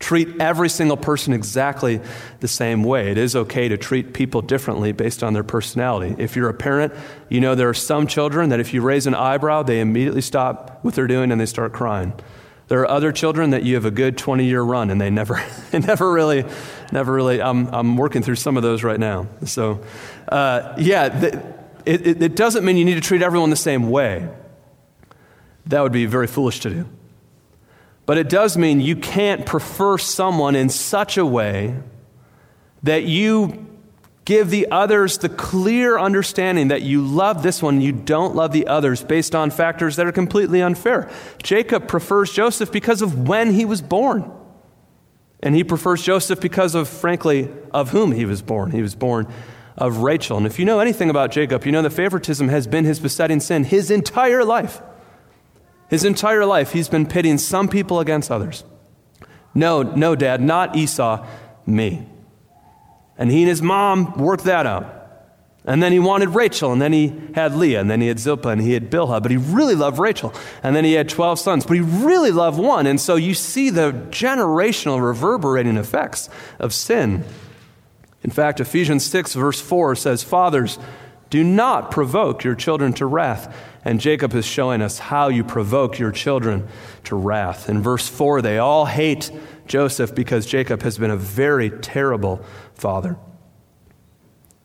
treat 0.00 0.40
every 0.40 0.68
single 0.68 0.96
person 0.96 1.32
exactly 1.32 2.00
the 2.40 2.48
same 2.48 2.82
way. 2.82 3.10
It 3.10 3.18
is 3.18 3.36
okay 3.36 3.68
to 3.68 3.78
treat 3.78 4.12
people 4.12 4.42
differently 4.42 4.92
based 4.92 5.22
on 5.22 5.32
their 5.32 5.44
personality. 5.44 6.14
If 6.18 6.36
you're 6.36 6.48
a 6.48 6.54
parent, 6.54 6.92
you 7.28 7.40
know 7.40 7.54
there 7.54 7.68
are 7.68 7.74
some 7.74 8.06
children 8.06 8.50
that 8.50 8.60
if 8.60 8.74
you 8.74 8.82
raise 8.82 9.06
an 9.06 9.14
eyebrow, 9.14 9.62
they 9.62 9.80
immediately 9.80 10.20
stop 10.20 10.78
what 10.82 10.94
they're 10.94 11.06
doing 11.06 11.32
and 11.32 11.40
they 11.40 11.46
start 11.46 11.72
crying. 11.72 12.12
There 12.68 12.80
are 12.80 12.88
other 12.88 13.12
children 13.12 13.50
that 13.50 13.62
you 13.62 13.74
have 13.74 13.84
a 13.84 13.90
good 13.90 14.16
20 14.16 14.44
year 14.44 14.62
run 14.62 14.90
and 14.90 15.00
they 15.00 15.10
never, 15.10 15.42
they 15.70 15.78
never 15.78 16.12
really, 16.12 16.44
never 16.92 17.12
really, 17.12 17.40
I'm, 17.40 17.68
I'm 17.68 17.96
working 17.96 18.22
through 18.22 18.36
some 18.36 18.56
of 18.56 18.62
those 18.62 18.82
right 18.82 18.98
now. 18.98 19.26
So, 19.44 19.82
uh, 20.28 20.74
yeah, 20.78 21.08
the, 21.08 21.54
it, 21.86 22.06
it, 22.06 22.22
it 22.22 22.36
doesn't 22.36 22.64
mean 22.64 22.76
you 22.76 22.84
need 22.84 22.94
to 22.94 23.00
treat 23.00 23.22
everyone 23.22 23.50
the 23.50 23.56
same 23.56 23.90
way. 23.90 24.28
That 25.66 25.82
would 25.82 25.92
be 25.92 26.06
very 26.06 26.26
foolish 26.26 26.60
to 26.60 26.70
do. 26.70 26.86
But 28.06 28.18
it 28.18 28.28
does 28.28 28.56
mean 28.56 28.80
you 28.80 28.96
can't 28.96 29.46
prefer 29.46 29.98
someone 29.98 30.54
in 30.54 30.68
such 30.68 31.16
a 31.16 31.24
way 31.24 31.74
that 32.82 33.04
you 33.04 33.66
Give 34.24 34.48
the 34.48 34.68
others 34.70 35.18
the 35.18 35.28
clear 35.28 35.98
understanding 35.98 36.68
that 36.68 36.80
you 36.80 37.02
love 37.02 37.42
this 37.42 37.62
one, 37.62 37.82
you 37.82 37.92
don't 37.92 38.34
love 38.34 38.52
the 38.52 38.66
others 38.66 39.04
based 39.04 39.34
on 39.34 39.50
factors 39.50 39.96
that 39.96 40.06
are 40.06 40.12
completely 40.12 40.62
unfair. 40.62 41.10
Jacob 41.42 41.88
prefers 41.88 42.32
Joseph 42.32 42.72
because 42.72 43.02
of 43.02 43.28
when 43.28 43.52
he 43.52 43.66
was 43.66 43.82
born. 43.82 44.30
And 45.40 45.54
he 45.54 45.62
prefers 45.62 46.02
Joseph 46.02 46.40
because 46.40 46.74
of, 46.74 46.88
frankly, 46.88 47.50
of 47.70 47.90
whom 47.90 48.12
he 48.12 48.24
was 48.24 48.40
born. 48.40 48.70
He 48.70 48.80
was 48.80 48.94
born 48.94 49.30
of 49.76 49.98
Rachel. 49.98 50.38
And 50.38 50.46
if 50.46 50.58
you 50.58 50.64
know 50.64 50.80
anything 50.80 51.10
about 51.10 51.30
Jacob, 51.30 51.66
you 51.66 51.72
know 51.72 51.82
that 51.82 51.90
favoritism 51.90 52.48
has 52.48 52.66
been 52.66 52.86
his 52.86 53.00
besetting 53.00 53.40
sin 53.40 53.64
his 53.64 53.90
entire 53.90 54.42
life. 54.42 54.80
His 55.88 56.04
entire 56.04 56.46
life, 56.46 56.72
he's 56.72 56.88
been 56.88 57.06
pitting 57.06 57.38
some 57.38 57.68
people 57.68 58.00
against 58.00 58.30
others. 58.30 58.64
No, 59.54 59.82
no, 59.82 60.16
Dad, 60.16 60.40
not 60.40 60.76
Esau, 60.76 61.24
me. 61.66 62.06
And 63.16 63.30
he 63.30 63.42
and 63.42 63.48
his 63.48 63.62
mom 63.62 64.18
worked 64.18 64.44
that 64.44 64.66
out. 64.66 65.04
And 65.66 65.82
then 65.82 65.92
he 65.92 65.98
wanted 65.98 66.30
Rachel, 66.30 66.72
and 66.72 66.82
then 66.82 66.92
he 66.92 67.14
had 67.34 67.54
Leah, 67.54 67.80
and 67.80 67.90
then 67.90 68.02
he 68.02 68.08
had 68.08 68.18
Zilpah, 68.18 68.50
and 68.50 68.60
he 68.60 68.74
had 68.74 68.90
Bilhah, 68.90 69.22
but 69.22 69.30
he 69.30 69.38
really 69.38 69.74
loved 69.74 69.98
Rachel. 69.98 70.34
And 70.62 70.76
then 70.76 70.84
he 70.84 70.92
had 70.92 71.08
12 71.08 71.38
sons, 71.38 71.64
but 71.64 71.74
he 71.74 71.80
really 71.80 72.30
loved 72.32 72.58
one. 72.58 72.86
And 72.86 73.00
so 73.00 73.16
you 73.16 73.32
see 73.32 73.70
the 73.70 73.92
generational 74.10 75.02
reverberating 75.02 75.78
effects 75.78 76.28
of 76.58 76.74
sin. 76.74 77.24
In 78.22 78.30
fact, 78.30 78.60
Ephesians 78.60 79.06
6, 79.06 79.34
verse 79.34 79.60
4 79.60 79.94
says, 79.94 80.22
Fathers, 80.22 80.78
do 81.34 81.42
not 81.42 81.90
provoke 81.90 82.44
your 82.44 82.54
children 82.54 82.92
to 82.92 83.04
wrath. 83.04 83.52
And 83.84 84.00
Jacob 84.00 84.32
is 84.34 84.46
showing 84.46 84.80
us 84.80 85.00
how 85.00 85.30
you 85.30 85.42
provoke 85.42 85.98
your 85.98 86.12
children 86.12 86.68
to 87.02 87.16
wrath. 87.16 87.68
In 87.68 87.82
verse 87.82 88.06
4, 88.06 88.40
they 88.40 88.58
all 88.58 88.84
hate 88.84 89.32
Joseph 89.66 90.14
because 90.14 90.46
Jacob 90.46 90.82
has 90.82 90.96
been 90.96 91.10
a 91.10 91.16
very 91.16 91.70
terrible 91.70 92.40
father. 92.74 93.16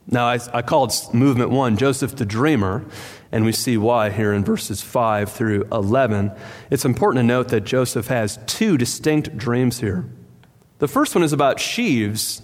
Now, 0.06 0.28
I, 0.28 0.38
I 0.54 0.62
called 0.62 0.94
movement 1.12 1.50
one 1.50 1.76
Joseph 1.76 2.16
the 2.16 2.24
Dreamer, 2.24 2.86
and 3.32 3.46
we 3.46 3.52
see 3.52 3.76
why 3.76 4.12
here 4.12 4.32
in 4.32 4.46
verses 4.46 4.84
5 4.84 5.32
through 5.32 5.64
11. 5.72 6.32
It's 6.70 6.86
important 6.86 7.24
to 7.24 7.28
note 7.28 7.48
that 7.48 7.62
Joseph 7.62 8.10
has 8.10 8.38
two 8.46 8.78
distinct 8.78 9.36
dreams 9.36 9.80
here. 9.80 10.08
The 10.78 10.88
first 10.88 11.16
one 11.16 11.24
is 11.24 11.34
about 11.34 11.60
sheaves, 11.60 12.44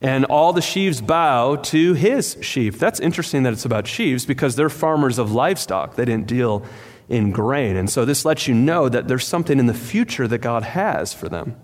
and 0.00 0.24
all 0.26 0.52
the 0.52 0.62
sheaves 0.62 1.00
bow 1.00 1.56
to 1.56 1.94
his 1.94 2.36
sheaf. 2.40 2.78
That's 2.78 3.00
interesting 3.00 3.42
that 3.42 3.52
it's 3.52 3.64
about 3.64 3.86
sheaves 3.86 4.24
because 4.24 4.56
they're 4.56 4.70
farmers 4.70 5.18
of 5.18 5.32
livestock. 5.32 5.96
They 5.96 6.04
didn't 6.04 6.26
deal 6.26 6.64
in 7.08 7.32
grain. 7.32 7.76
And 7.76 7.90
so 7.90 8.04
this 8.04 8.24
lets 8.24 8.48
you 8.48 8.54
know 8.54 8.88
that 8.88 9.08
there's 9.08 9.26
something 9.26 9.58
in 9.58 9.66
the 9.66 9.74
future 9.74 10.26
that 10.28 10.38
God 10.38 10.62
has 10.62 11.12
for 11.12 11.28
them. 11.28 11.56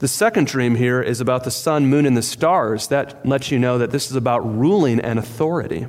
The 0.00 0.08
second 0.08 0.48
dream 0.48 0.74
here 0.74 1.00
is 1.00 1.20
about 1.20 1.44
the 1.44 1.50
sun, 1.50 1.86
moon, 1.86 2.04
and 2.04 2.16
the 2.16 2.22
stars. 2.22 2.88
That 2.88 3.24
lets 3.24 3.50
you 3.50 3.58
know 3.58 3.78
that 3.78 3.90
this 3.90 4.10
is 4.10 4.16
about 4.16 4.40
ruling 4.40 5.00
and 5.00 5.18
authority. 5.18 5.86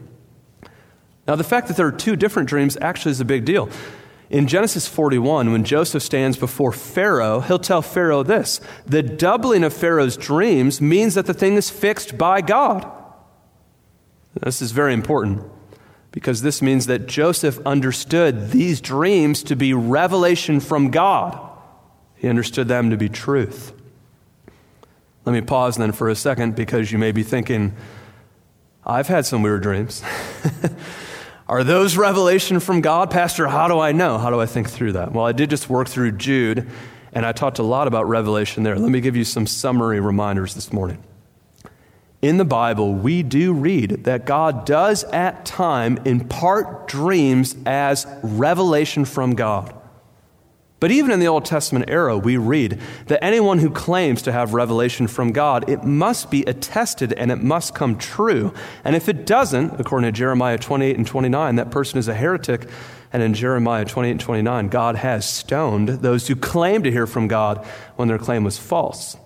Now, 1.28 1.36
the 1.36 1.44
fact 1.44 1.68
that 1.68 1.78
there 1.78 1.88
are 1.88 1.92
two 1.92 2.16
different 2.16 2.50
dreams 2.50 2.78
actually 2.82 3.12
is 3.12 3.22
a 3.22 3.26
big 3.26 3.46
deal. 3.46 3.70
In 4.30 4.48
Genesis 4.48 4.88
41, 4.88 5.52
when 5.52 5.64
Joseph 5.64 6.04
stands 6.04 6.38
before 6.38 6.72
Pharaoh, 6.72 7.40
he'll 7.40 7.58
tell 7.58 7.82
Pharaoh 7.82 8.22
this 8.22 8.62
The 8.86 9.02
doubling 9.02 9.64
of 9.64 9.74
Pharaoh's 9.74 10.18
dreams 10.18 10.80
means 10.80 11.16
that 11.16 11.26
the 11.26 11.34
thing 11.34 11.56
is 11.56 11.70
fixed 11.70 12.18
by 12.18 12.42
God. 12.42 12.90
This 14.42 14.62
is 14.62 14.72
very 14.72 14.94
important 14.94 15.44
because 16.12 16.42
this 16.42 16.62
means 16.62 16.86
that 16.86 17.08
Joseph 17.08 17.60
understood 17.66 18.52
these 18.52 18.82
dreams 18.82 19.44
to 19.44 19.56
be 19.56 19.74
revelation 19.74 20.60
from 20.60 20.92
God. 20.92 21.40
He 22.16 22.28
understood 22.28 22.68
them 22.68 22.90
to 22.92 22.98
be 22.98 23.10
truth. 23.10 23.74
Let 25.26 25.34
me 25.34 25.42
pause 25.42 25.78
then 25.78 25.92
for 25.92 26.10
a 26.10 26.16
second 26.16 26.56
because 26.56 26.92
you 26.92 26.98
may 26.98 27.12
be 27.12 27.24
thinking, 27.24 27.76
I've 28.86 29.08
had 29.08 29.26
some 29.26 29.42
weird 29.42 29.64
dreams. 29.64 30.04
Are 31.50 31.64
those 31.64 31.98
revelation 31.98 32.60
from 32.60 32.82
God? 32.82 33.10
Pastor, 33.10 33.48
how 33.48 33.68
do 33.68 33.80
I 33.80 33.92
know? 33.92 34.20
How 34.20 34.30
do 34.30 34.40
I 34.40 34.46
think 34.46 34.70
through 34.70 34.92
that? 34.92 35.14
Well, 35.14 35.26
I 35.26 35.32
did 35.32 35.50
just 35.50 35.68
work 35.68 35.88
through 35.88 36.12
Jude, 36.12 36.70
and 37.12 37.26
I 37.26 37.32
talked 37.32 37.58
a 37.58 37.64
lot 37.64 37.88
about 37.88 38.08
revelation 38.08 38.62
there. 38.62 38.78
Let 38.78 38.92
me 38.92 39.02
give 39.02 39.16
you 39.16 39.24
some 39.24 39.48
summary 39.48 40.00
reminders 40.00 40.54
this 40.54 40.72
morning. 40.72 41.04
In 42.22 42.38
the 42.38 42.46
Bible, 42.46 42.94
we 42.94 43.24
do 43.24 43.52
read 43.52 44.04
that 44.04 44.28
God 44.28 44.64
does 44.68 45.04
at 45.06 45.44
time 45.44 45.98
impart 46.06 46.88
dreams 46.88 47.56
as 47.66 48.06
revelation 48.22 49.04
from 49.04 49.34
God. 49.34 49.74
But 50.80 50.92
even 50.92 51.12
in 51.12 51.20
the 51.20 51.28
Old 51.28 51.44
Testament 51.44 51.90
era, 51.90 52.18
we 52.18 52.38
read 52.38 52.80
that 53.08 53.24
anyone 53.24 53.60
who 53.60 53.70
claims 53.70 54.22
to 54.22 54.32
have 54.32 54.54
revelation 54.54 55.08
from 55.08 55.34
God, 55.34 55.70
it 55.70 55.84
must 55.84 56.32
be 56.32 56.44
attested 56.44 57.12
and 57.14 57.32
it 57.32 57.44
must 57.44 57.76
come 57.76 57.98
true. 57.98 58.54
And 58.86 58.96
if 58.96 59.10
it 59.10 59.26
doesn't, 59.26 59.80
according 59.80 60.08
to 60.08 60.18
Jeremiah 60.18 60.58
28 60.58 60.96
and 60.96 61.06
29, 61.06 61.56
that 61.56 61.70
person 61.70 62.00
is 62.00 62.08
a 62.08 62.14
heretic. 62.14 62.70
And 63.12 63.22
in 63.22 63.34
Jeremiah 63.34 63.84
28 63.84 64.12
and 64.12 64.20
29, 64.22 64.70
God 64.70 64.96
has 64.96 65.28
stoned 65.28 65.90
those 65.90 66.28
who 66.28 66.36
claim 66.36 66.84
to 66.84 66.92
hear 66.92 67.08
from 67.08 67.28
God 67.28 67.66
when 67.98 68.08
their 68.08 68.20
claim 68.20 68.46
was 68.46 68.58
false. 68.58 69.18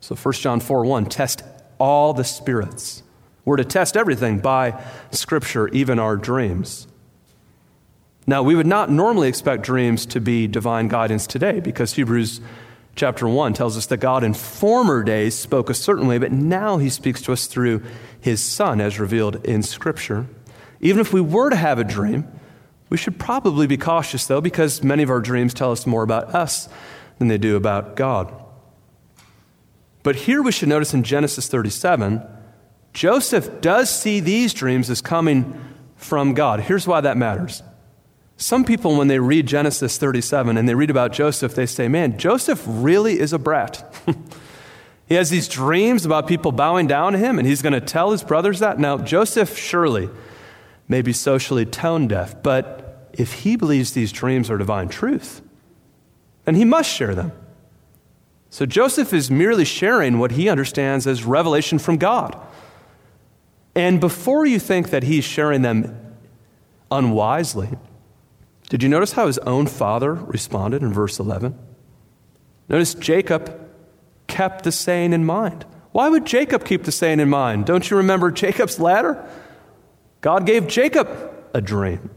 So 0.00 0.16
1 0.16 0.34
John 0.34 0.58
4 0.58 0.84
1, 0.84 1.06
test 1.06 1.42
all 1.78 2.14
the 2.14 2.24
spirits. 2.24 3.02
We're 3.44 3.58
to 3.58 3.64
test 3.64 3.96
everything 3.96 4.38
by 4.38 4.82
Scripture, 5.12 5.68
even 5.68 5.98
our 5.98 6.16
dreams. 6.16 6.88
Now, 8.26 8.42
we 8.42 8.54
would 8.54 8.66
not 8.66 8.90
normally 8.90 9.28
expect 9.28 9.62
dreams 9.62 10.06
to 10.06 10.20
be 10.20 10.46
divine 10.46 10.88
guidance 10.88 11.26
today 11.26 11.60
because 11.60 11.92
Hebrews 11.92 12.40
chapter 12.96 13.28
1 13.28 13.52
tells 13.52 13.76
us 13.76 13.86
that 13.86 13.98
God 13.98 14.24
in 14.24 14.32
former 14.32 15.02
days 15.02 15.34
spoke 15.34 15.68
a 15.68 15.74
certain 15.74 16.06
way, 16.06 16.18
but 16.18 16.32
now 16.32 16.78
he 16.78 16.88
speaks 16.88 17.20
to 17.22 17.32
us 17.32 17.46
through 17.46 17.82
his 18.20 18.40
Son 18.42 18.80
as 18.80 18.98
revealed 18.98 19.44
in 19.44 19.62
Scripture. 19.62 20.26
Even 20.80 21.00
if 21.00 21.12
we 21.12 21.20
were 21.20 21.50
to 21.50 21.56
have 21.56 21.78
a 21.78 21.84
dream, 21.84 22.26
we 22.88 22.96
should 22.96 23.18
probably 23.18 23.66
be 23.66 23.76
cautious, 23.76 24.26
though, 24.26 24.40
because 24.40 24.82
many 24.82 25.02
of 25.02 25.10
our 25.10 25.20
dreams 25.20 25.52
tell 25.52 25.72
us 25.72 25.86
more 25.86 26.02
about 26.02 26.34
us 26.34 26.68
than 27.18 27.28
they 27.28 27.38
do 27.38 27.56
about 27.56 27.96
God. 27.96 28.32
But 30.02 30.16
here 30.16 30.42
we 30.42 30.52
should 30.52 30.68
notice 30.68 30.94
in 30.94 31.02
Genesis 31.02 31.48
37, 31.48 32.22
Joseph 32.92 33.60
does 33.60 33.90
see 33.90 34.20
these 34.20 34.54
dreams 34.54 34.88
as 34.88 35.00
coming 35.00 35.60
from 35.96 36.34
God. 36.34 36.60
Here's 36.60 36.86
why 36.86 37.00
that 37.00 37.16
matters. 37.16 37.62
Some 38.36 38.64
people, 38.64 38.96
when 38.96 39.08
they 39.08 39.18
read 39.18 39.46
Genesis 39.46 39.96
37 39.96 40.56
and 40.56 40.68
they 40.68 40.74
read 40.74 40.90
about 40.90 41.12
Joseph, 41.12 41.54
they 41.54 41.66
say, 41.66 41.86
man, 41.88 42.18
Joseph 42.18 42.62
really 42.66 43.20
is 43.20 43.32
a 43.32 43.38
brat. 43.38 43.94
he 45.06 45.14
has 45.14 45.30
these 45.30 45.46
dreams 45.46 46.04
about 46.04 46.26
people 46.26 46.50
bowing 46.50 46.86
down 46.86 47.12
to 47.12 47.18
him, 47.18 47.38
and 47.38 47.46
he's 47.46 47.62
going 47.62 47.72
to 47.72 47.80
tell 47.80 48.10
his 48.10 48.24
brothers 48.24 48.58
that. 48.58 48.78
Now, 48.78 48.98
Joseph 48.98 49.56
surely 49.56 50.10
may 50.88 51.00
be 51.00 51.12
socially 51.12 51.64
tone 51.64 52.08
deaf, 52.08 52.42
but 52.42 53.08
if 53.12 53.32
he 53.44 53.56
believes 53.56 53.92
these 53.92 54.10
dreams 54.10 54.50
are 54.50 54.58
divine 54.58 54.88
truth, 54.88 55.40
then 56.44 56.56
he 56.56 56.64
must 56.64 56.90
share 56.90 57.14
them. 57.14 57.32
So 58.50 58.66
Joseph 58.66 59.12
is 59.12 59.30
merely 59.30 59.64
sharing 59.64 60.18
what 60.18 60.32
he 60.32 60.48
understands 60.48 61.06
as 61.06 61.24
revelation 61.24 61.78
from 61.78 61.96
God. 61.96 62.36
And 63.74 64.00
before 64.00 64.46
you 64.46 64.58
think 64.58 64.90
that 64.90 65.04
he's 65.04 65.24
sharing 65.24 65.62
them 65.62 66.16
unwisely. 66.90 67.70
Did 68.68 68.82
you 68.82 68.88
notice 68.88 69.12
how 69.12 69.26
his 69.26 69.38
own 69.38 69.66
father 69.66 70.14
responded 70.14 70.82
in 70.82 70.92
verse 70.92 71.18
11? 71.18 71.58
Notice 72.68 72.94
Jacob 72.94 73.60
kept 74.26 74.64
the 74.64 74.72
saying 74.72 75.12
in 75.12 75.24
mind. 75.24 75.64
Why 75.92 76.08
would 76.08 76.24
Jacob 76.24 76.64
keep 76.64 76.84
the 76.84 76.92
saying 76.92 77.20
in 77.20 77.28
mind? 77.28 77.66
Don't 77.66 77.88
you 77.88 77.98
remember 77.98 78.30
Jacob's 78.30 78.80
ladder? 78.80 79.24
God 80.20 80.46
gave 80.46 80.66
Jacob 80.66 81.08
a 81.52 81.60
dream. 81.60 82.10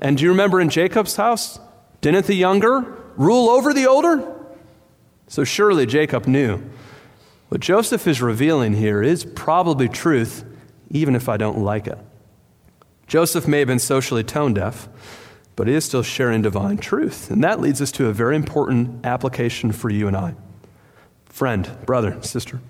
And 0.00 0.16
do 0.16 0.24
you 0.24 0.30
remember 0.30 0.60
in 0.60 0.70
Jacob's 0.70 1.14
house? 1.14 1.60
Didn't 2.00 2.26
the 2.26 2.34
younger 2.34 2.80
rule 3.16 3.48
over 3.48 3.72
the 3.72 3.86
older? 3.86 4.28
So 5.28 5.44
surely 5.44 5.86
Jacob 5.86 6.26
knew. 6.26 6.62
What 7.48 7.60
Joseph 7.60 8.06
is 8.06 8.20
revealing 8.20 8.72
here 8.72 9.02
is 9.02 9.24
probably 9.24 9.88
truth, 9.88 10.44
even 10.90 11.14
if 11.14 11.28
I 11.28 11.36
don't 11.36 11.58
like 11.58 11.86
it. 11.86 11.98
Joseph 13.12 13.46
may 13.46 13.58
have 13.58 13.68
been 13.68 13.78
socially 13.78 14.24
tone 14.24 14.54
deaf, 14.54 14.88
but 15.54 15.68
he 15.68 15.74
is 15.74 15.84
still 15.84 16.02
sharing 16.02 16.40
divine 16.40 16.78
truth. 16.78 17.30
And 17.30 17.44
that 17.44 17.60
leads 17.60 17.82
us 17.82 17.92
to 17.92 18.06
a 18.06 18.12
very 18.14 18.34
important 18.34 19.04
application 19.04 19.70
for 19.70 19.90
you 19.90 20.08
and 20.08 20.16
I. 20.16 20.34
Friend, 21.26 21.70
brother, 21.84 22.22
sister, 22.22 22.62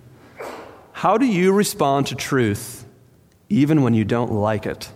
how 0.94 1.16
do 1.16 1.26
you 1.26 1.52
respond 1.52 2.08
to 2.08 2.16
truth 2.16 2.84
even 3.50 3.82
when 3.82 3.94
you 3.94 4.04
don't 4.04 4.32
like 4.32 4.66
it? 4.66 4.90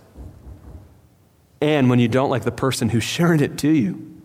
And 1.61 1.89
when 1.89 1.99
you 1.99 2.09
don't 2.09 2.29
like 2.29 2.43
the 2.43 2.51
person 2.51 2.89
who's 2.89 3.03
sharing 3.15 3.39
it 3.39 3.57
to 3.59 3.69
you? 3.69 4.21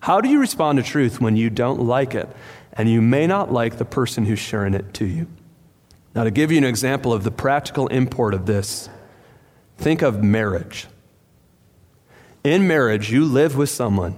How 0.00 0.20
do 0.20 0.28
you 0.28 0.40
respond 0.40 0.78
to 0.78 0.82
truth 0.82 1.20
when 1.20 1.36
you 1.36 1.48
don't 1.48 1.82
like 1.82 2.16
it 2.16 2.28
and 2.72 2.90
you 2.90 3.00
may 3.00 3.28
not 3.28 3.52
like 3.52 3.76
the 3.76 3.84
person 3.84 4.24
who's 4.24 4.40
sharing 4.40 4.74
it 4.74 4.94
to 4.94 5.06
you? 5.06 5.28
Now, 6.12 6.24
to 6.24 6.32
give 6.32 6.50
you 6.50 6.58
an 6.58 6.64
example 6.64 7.12
of 7.12 7.22
the 7.22 7.30
practical 7.30 7.86
import 7.86 8.34
of 8.34 8.46
this, 8.46 8.88
Think 9.80 10.02
of 10.02 10.22
marriage. 10.22 10.86
In 12.44 12.68
marriage, 12.68 13.10
you 13.10 13.24
live 13.24 13.56
with 13.56 13.70
someone 13.70 14.14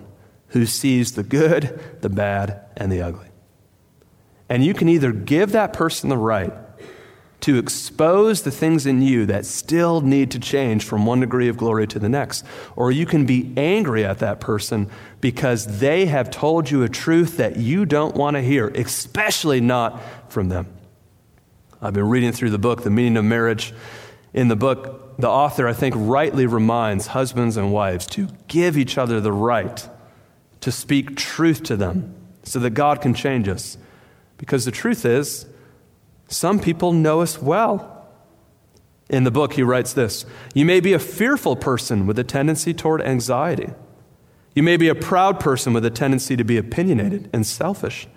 who 0.48 0.66
sees 0.66 1.12
the 1.12 1.22
good, 1.22 1.80
the 2.00 2.08
bad, 2.08 2.62
and 2.76 2.90
the 2.90 3.00
ugly. 3.00 3.28
And 4.48 4.64
you 4.64 4.74
can 4.74 4.88
either 4.88 5.12
give 5.12 5.52
that 5.52 5.72
person 5.72 6.08
the 6.08 6.16
right 6.16 6.52
to 7.42 7.58
expose 7.58 8.42
the 8.42 8.50
things 8.50 8.86
in 8.86 9.02
you 9.02 9.24
that 9.26 9.46
still 9.46 10.00
need 10.00 10.32
to 10.32 10.40
change 10.40 10.84
from 10.84 11.06
one 11.06 11.20
degree 11.20 11.46
of 11.46 11.56
glory 11.56 11.86
to 11.86 12.00
the 12.00 12.08
next, 12.08 12.44
or 12.74 12.90
you 12.90 13.06
can 13.06 13.24
be 13.24 13.52
angry 13.56 14.04
at 14.04 14.18
that 14.18 14.40
person 14.40 14.90
because 15.20 15.78
they 15.78 16.06
have 16.06 16.28
told 16.28 16.72
you 16.72 16.82
a 16.82 16.88
truth 16.88 17.36
that 17.36 17.56
you 17.56 17.86
don't 17.86 18.16
want 18.16 18.34
to 18.34 18.42
hear, 18.42 18.66
especially 18.70 19.60
not 19.60 20.00
from 20.28 20.48
them. 20.48 20.66
I've 21.80 21.94
been 21.94 22.08
reading 22.08 22.32
through 22.32 22.50
the 22.50 22.58
book, 22.58 22.82
The 22.82 22.90
Meaning 22.90 23.16
of 23.16 23.24
Marriage. 23.24 23.72
In 24.34 24.48
the 24.48 24.56
book, 24.56 25.01
the 25.22 25.28
author, 25.28 25.68
I 25.68 25.72
think, 25.72 25.94
rightly 25.96 26.46
reminds 26.46 27.06
husbands 27.06 27.56
and 27.56 27.72
wives 27.72 28.06
to 28.08 28.26
give 28.48 28.76
each 28.76 28.98
other 28.98 29.20
the 29.20 29.30
right 29.30 29.88
to 30.60 30.72
speak 30.72 31.14
truth 31.14 31.62
to 31.62 31.76
them 31.76 32.12
so 32.42 32.58
that 32.58 32.70
God 32.70 33.00
can 33.00 33.14
change 33.14 33.46
us. 33.46 33.78
Because 34.36 34.64
the 34.64 34.72
truth 34.72 35.04
is, 35.04 35.46
some 36.26 36.58
people 36.58 36.92
know 36.92 37.20
us 37.20 37.40
well. 37.40 38.04
In 39.10 39.22
the 39.22 39.30
book, 39.30 39.52
he 39.52 39.62
writes 39.62 39.92
this 39.92 40.26
You 40.56 40.64
may 40.64 40.80
be 40.80 40.92
a 40.92 40.98
fearful 40.98 41.54
person 41.54 42.04
with 42.04 42.18
a 42.18 42.24
tendency 42.24 42.74
toward 42.74 43.00
anxiety. 43.00 43.70
You 44.56 44.64
may 44.64 44.76
be 44.76 44.88
a 44.88 44.94
proud 44.94 45.38
person 45.38 45.72
with 45.72 45.84
a 45.84 45.90
tendency 45.90 46.36
to 46.36 46.42
be 46.42 46.56
opinionated 46.56 47.30
and 47.32 47.46
selfish. 47.46 48.08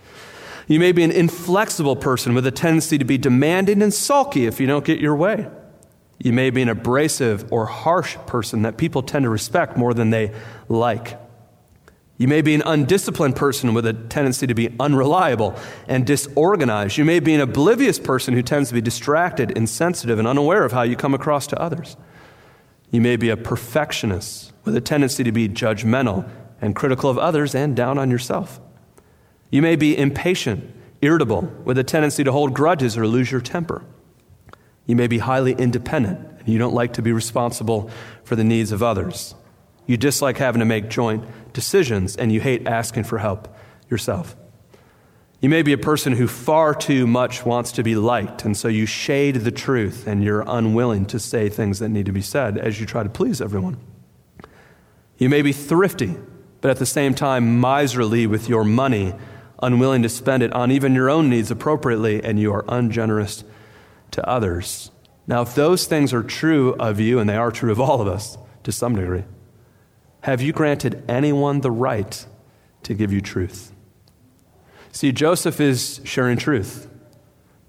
You 0.67 0.79
may 0.79 0.91
be 0.91 1.03
an 1.03 1.11
inflexible 1.11 1.97
person 1.97 2.33
with 2.33 2.47
a 2.47 2.51
tendency 2.51 2.97
to 2.97 3.05
be 3.05 3.19
demanding 3.19 3.83
and 3.83 3.93
sulky 3.93 4.47
if 4.47 4.59
you 4.59 4.65
don't 4.65 4.83
get 4.83 4.99
your 4.99 5.15
way. 5.15 5.47
You 6.19 6.33
may 6.33 6.49
be 6.49 6.61
an 6.61 6.69
abrasive 6.69 7.51
or 7.51 7.65
harsh 7.65 8.15
person 8.25 8.61
that 8.61 8.77
people 8.77 9.03
tend 9.03 9.23
to 9.23 9.29
respect 9.29 9.77
more 9.77 9.93
than 9.93 10.09
they 10.09 10.33
like. 10.69 11.19
You 12.17 12.29
may 12.29 12.41
be 12.41 12.55
an 12.55 12.63
undisciplined 12.65 13.35
person 13.35 13.73
with 13.73 13.85
a 13.85 13.91
tendency 13.91 14.47
to 14.47 14.53
be 14.53 14.73
unreliable 14.79 15.55
and 15.87 16.05
disorganized. 16.07 16.97
You 16.97 17.03
may 17.03 17.19
be 17.19 17.33
an 17.33 17.41
oblivious 17.41 17.99
person 17.99 18.33
who 18.33 18.41
tends 18.41 18.69
to 18.69 18.75
be 18.75 18.81
distracted, 18.81 19.51
insensitive, 19.51 20.17
and 20.17 20.27
unaware 20.27 20.63
of 20.63 20.71
how 20.71 20.83
you 20.83 20.95
come 20.95 21.13
across 21.13 21.45
to 21.47 21.61
others. 21.61 21.97
You 22.89 23.01
may 23.01 23.17
be 23.17 23.29
a 23.29 23.35
perfectionist 23.35 24.53
with 24.63 24.77
a 24.77 24.81
tendency 24.81 25.25
to 25.25 25.31
be 25.33 25.49
judgmental 25.49 26.29
and 26.61 26.73
critical 26.73 27.09
of 27.09 27.17
others 27.17 27.53
and 27.53 27.75
down 27.75 27.97
on 27.97 28.09
yourself. 28.09 28.61
You 29.51 29.61
may 29.61 29.75
be 29.75 29.97
impatient, 29.97 30.73
irritable, 31.01 31.41
with 31.65 31.77
a 31.77 31.83
tendency 31.83 32.23
to 32.23 32.31
hold 32.31 32.53
grudges 32.53 32.97
or 32.97 33.05
lose 33.05 33.29
your 33.29 33.41
temper. 33.41 33.83
You 34.85 34.95
may 34.95 35.07
be 35.07 35.17
highly 35.19 35.53
independent 35.53 36.19
and 36.39 36.47
you 36.47 36.59
don't 36.59 36.73
like 36.73 36.93
to 36.93 37.01
be 37.01 37.11
responsible 37.11 37.89
for 38.23 38.35
the 38.35 38.43
needs 38.43 38.71
of 38.71 38.83
others. 38.83 39.33
You 39.87 39.97
dislike 39.97 40.37
having 40.37 40.59
to 40.59 40.65
make 40.65 40.89
joint 40.89 41.23
decisions 41.53 42.15
and 42.15 42.31
you 42.31 42.41
hate 42.41 42.67
asking 42.67 43.05
for 43.05 43.17
help 43.17 43.47
yourself. 43.89 44.35
You 45.41 45.49
may 45.49 45.61
be 45.61 45.73
a 45.73 45.77
person 45.77 46.13
who 46.13 46.27
far 46.27 46.73
too 46.73 47.05
much 47.05 47.45
wants 47.45 47.71
to 47.73 47.83
be 47.83 47.95
liked, 47.95 48.45
and 48.45 48.57
so 48.57 48.67
you 48.67 48.85
shade 48.85 49.35
the 49.35 49.51
truth 49.51 50.07
and 50.07 50.23
you're 50.23 50.43
unwilling 50.47 51.05
to 51.07 51.19
say 51.19 51.49
things 51.49 51.79
that 51.79 51.89
need 51.89 52.07
to 52.07 52.11
be 52.11 52.21
said 52.21 52.57
as 52.57 52.79
you 52.79 52.85
try 52.85 53.03
to 53.03 53.09
please 53.09 53.41
everyone. 53.41 53.77
You 55.17 55.29
may 55.29 55.41
be 55.41 55.51
thrifty, 55.51 56.15
but 56.61 56.71
at 56.71 56.77
the 56.77 56.85
same 56.85 57.13
time 57.13 57.59
miserly 57.59 58.25
with 58.25 58.49
your 58.49 58.63
money, 58.63 59.13
unwilling 59.61 60.01
to 60.01 60.09
spend 60.09 60.41
it 60.41 60.53
on 60.53 60.71
even 60.71 60.95
your 60.95 61.09
own 61.09 61.29
needs 61.29 61.51
appropriately, 61.51 62.23
and 62.23 62.39
you 62.39 62.51
are 62.51 62.65
ungenerous 62.67 63.43
to 64.15 64.27
others. 64.27 64.91
Now, 65.27 65.41
if 65.41 65.55
those 65.55 65.87
things 65.87 66.13
are 66.13 66.23
true 66.23 66.73
of 66.75 67.01
you, 67.01 67.19
and 67.19 67.29
they 67.29 67.35
are 67.35 67.51
true 67.51 67.71
of 67.71 67.81
all 67.81 67.99
of 67.99 68.07
us 68.07 68.37
to 68.63 68.71
some 68.71 68.95
degree, 68.95 69.25
have 70.21 70.41
you 70.41 70.53
granted 70.53 71.03
anyone 71.09 71.59
the 71.59 71.69
right 71.69 72.25
to 72.83 72.93
give 72.93 73.11
you 73.11 73.19
truth? 73.19 73.73
See, 74.93 75.11
Joseph 75.11 75.59
is 75.59 75.99
sharing 76.05 76.37
truth, 76.37 76.87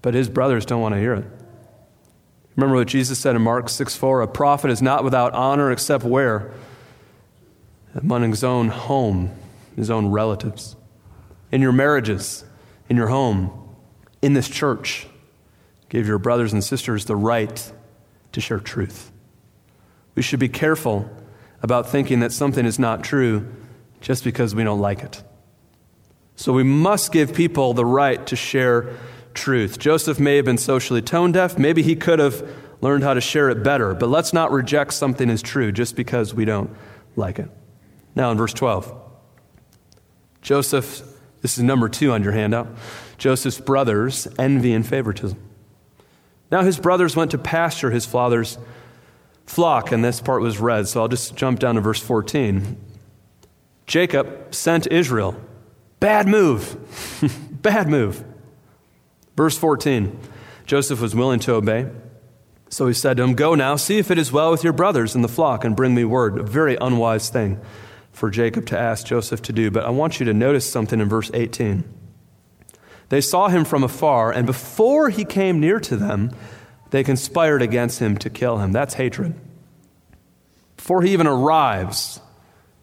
but 0.01 0.13
his 0.13 0.29
brothers 0.29 0.65
don't 0.65 0.81
want 0.81 0.95
to 0.95 0.99
hear 0.99 1.15
it. 1.15 1.25
Remember 2.55 2.77
what 2.77 2.87
Jesus 2.87 3.19
said 3.19 3.35
in 3.35 3.41
Mark 3.41 3.67
6 3.67 3.95
4 3.97 4.21
A 4.21 4.27
prophet 4.27 4.71
is 4.71 4.81
not 4.81 5.03
without 5.03 5.33
honor 5.33 5.69
except 5.69 6.05
where? 6.05 6.53
Among 7.93 8.29
his 8.29 8.43
own 8.43 8.69
home, 8.69 9.31
his 9.75 9.89
own 9.89 10.07
relatives, 10.07 10.77
in 11.51 11.61
your 11.61 11.73
marriages, 11.73 12.45
in 12.87 12.95
your 12.95 13.07
home, 13.07 13.51
in 14.21 14.33
this 14.33 14.47
church. 14.47 15.07
Give 15.89 16.07
your 16.07 16.19
brothers 16.19 16.53
and 16.53 16.63
sisters 16.63 17.05
the 17.05 17.15
right 17.15 17.71
to 18.31 18.41
share 18.41 18.59
truth. 18.59 19.11
We 20.15 20.21
should 20.21 20.39
be 20.39 20.49
careful 20.49 21.09
about 21.61 21.89
thinking 21.89 22.19
that 22.19 22.31
something 22.31 22.65
is 22.65 22.77
not 22.77 23.03
true 23.03 23.47
just 24.01 24.23
because 24.23 24.53
we 24.53 24.63
don't 24.63 24.79
like 24.79 25.01
it. 25.01 25.23
So 26.35 26.53
we 26.53 26.63
must 26.63 27.11
give 27.11 27.33
people 27.33 27.73
the 27.73 27.85
right 27.85 28.25
to 28.27 28.35
share 28.35 28.95
truth. 29.33 29.79
Joseph 29.79 30.19
may 30.19 30.35
have 30.35 30.45
been 30.45 30.57
socially 30.57 31.01
tone 31.01 31.31
deaf. 31.31 31.57
Maybe 31.57 31.81
he 31.81 31.95
could 31.95 32.19
have 32.19 32.47
learned 32.81 33.03
how 33.03 33.13
to 33.13 33.21
share 33.21 33.49
it 33.49 33.63
better. 33.63 33.93
But 33.93 34.09
let's 34.09 34.33
not 34.33 34.51
reject 34.51 34.93
something 34.93 35.29
as 35.29 35.41
true 35.41 35.71
just 35.71 35.95
because 35.95 36.33
we 36.33 36.45
don't 36.45 36.75
like 37.15 37.39
it. 37.39 37.49
Now, 38.15 38.31
in 38.31 38.37
verse 38.37 38.53
12, 38.53 38.93
Joseph, 40.41 41.01
this 41.41 41.57
is 41.57 41.63
number 41.63 41.89
two 41.89 42.11
on 42.11 42.23
your 42.23 42.33
handout. 42.33 42.67
Joseph's 43.17 43.59
brothers, 43.59 44.27
envy 44.37 44.73
and 44.73 44.85
favoritism. 44.85 45.39
Now 46.51 46.61
his 46.61 46.79
brothers 46.79 47.15
went 47.15 47.31
to 47.31 47.37
pasture 47.37 47.91
his 47.91 48.05
father's 48.05 48.57
flock, 49.45 49.91
and 49.91 50.03
this 50.03 50.21
part 50.21 50.41
was 50.41 50.59
read, 50.59 50.87
so 50.87 51.01
I'll 51.01 51.07
just 51.07 51.35
jump 51.35 51.59
down 51.59 51.75
to 51.75 51.81
verse 51.81 52.01
14. 52.01 52.77
Jacob 53.85 54.53
sent 54.53 54.87
Israel. 54.87 55.35
Bad 55.99 56.27
move. 56.27 56.77
Bad 57.61 57.89
move. 57.89 58.23
Verse 59.35 59.57
14 59.57 60.19
Joseph 60.65 60.99
was 60.99 61.15
willing 61.15 61.39
to 61.39 61.53
obey. 61.53 61.89
So 62.69 62.87
he 62.87 62.93
said 62.93 63.17
to 63.17 63.23
him, 63.23 63.33
Go 63.33 63.55
now, 63.55 63.77
see 63.77 63.97
if 63.97 64.11
it 64.11 64.17
is 64.17 64.31
well 64.31 64.51
with 64.51 64.63
your 64.63 64.73
brothers 64.73 65.15
in 65.15 65.21
the 65.21 65.29
flock, 65.29 65.63
and 65.63 65.75
bring 65.75 65.95
me 65.95 66.03
word. 66.03 66.37
A 66.37 66.43
very 66.43 66.75
unwise 66.75 67.29
thing 67.29 67.61
for 68.11 68.29
Jacob 68.29 68.65
to 68.65 68.77
ask 68.77 69.05
Joseph 69.05 69.41
to 69.43 69.53
do. 69.53 69.71
But 69.71 69.85
I 69.85 69.89
want 69.89 70.19
you 70.19 70.25
to 70.25 70.33
notice 70.33 70.69
something 70.69 70.99
in 70.99 71.07
verse 71.07 71.31
18. 71.33 71.85
They 73.09 73.21
saw 73.21 73.47
him 73.47 73.63
from 73.63 73.83
afar, 73.83 74.31
and 74.31 74.45
before 74.45 75.09
he 75.09 75.23
came 75.23 75.59
near 75.59 75.79
to 75.79 75.95
them, 75.95 76.31
they 76.89 77.03
conspired 77.03 77.61
against 77.61 77.99
him 77.99 78.17
to 78.17 78.29
kill 78.29 78.57
him. 78.57 78.71
That's 78.71 78.95
hatred. 78.95 79.35
Before 80.75 81.01
he 81.01 81.13
even 81.13 81.27
arrives, 81.27 82.19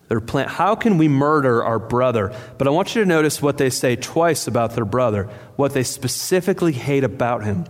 they're 0.09 0.21
plan- 0.21 0.49
how 0.49 0.75
can 0.75 0.99
we 0.99 1.09
murder 1.09 1.63
our 1.65 1.79
brother? 1.79 2.35
But 2.59 2.67
I 2.67 2.71
want 2.71 2.95
you 2.95 3.03
to 3.03 3.09
notice 3.09 3.41
what 3.41 3.59
they 3.59 3.71
say 3.71 3.97
twice 3.97 4.47
about 4.47 4.75
their 4.75 4.85
brother, 4.85 5.29
what 5.57 5.73
they 5.73 5.83
specifically 5.83 6.73
hate 6.73 7.05
about 7.05 7.45
him. 7.45 7.67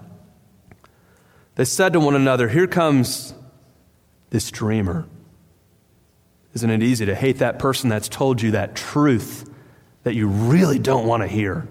They 1.56 1.64
said 1.64 1.92
to 1.92 2.00
one 2.00 2.16
another, 2.16 2.48
Here 2.48 2.66
comes 2.66 3.34
this 4.30 4.50
dreamer. 4.50 5.06
Isn't 6.54 6.70
it 6.70 6.82
easy 6.82 7.06
to 7.06 7.14
hate 7.14 7.38
that 7.38 7.58
person 7.58 7.88
that's 7.88 8.08
told 8.08 8.42
you 8.42 8.52
that 8.52 8.76
truth 8.76 9.48
that 10.04 10.14
you 10.14 10.28
really 10.28 10.78
don't 10.78 11.06
want 11.06 11.22
to 11.22 11.28
hear? 11.28 11.68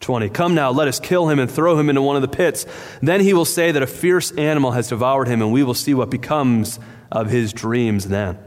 20. 0.00 0.30
Come 0.30 0.54
now, 0.54 0.70
let 0.70 0.88
us 0.88 0.98
kill 0.98 1.28
him 1.28 1.38
and 1.38 1.50
throw 1.50 1.78
him 1.78 1.88
into 1.88 2.02
one 2.02 2.16
of 2.16 2.22
the 2.22 2.28
pits. 2.28 2.66
Then 3.02 3.20
he 3.20 3.34
will 3.34 3.44
say 3.44 3.70
that 3.70 3.82
a 3.82 3.86
fierce 3.86 4.32
animal 4.32 4.72
has 4.72 4.88
devoured 4.88 5.28
him, 5.28 5.42
and 5.42 5.52
we 5.52 5.62
will 5.62 5.74
see 5.74 5.94
what 5.94 6.10
becomes 6.10 6.80
of 7.12 7.28
his 7.30 7.52
dreams 7.52 8.08
then. 8.08 8.38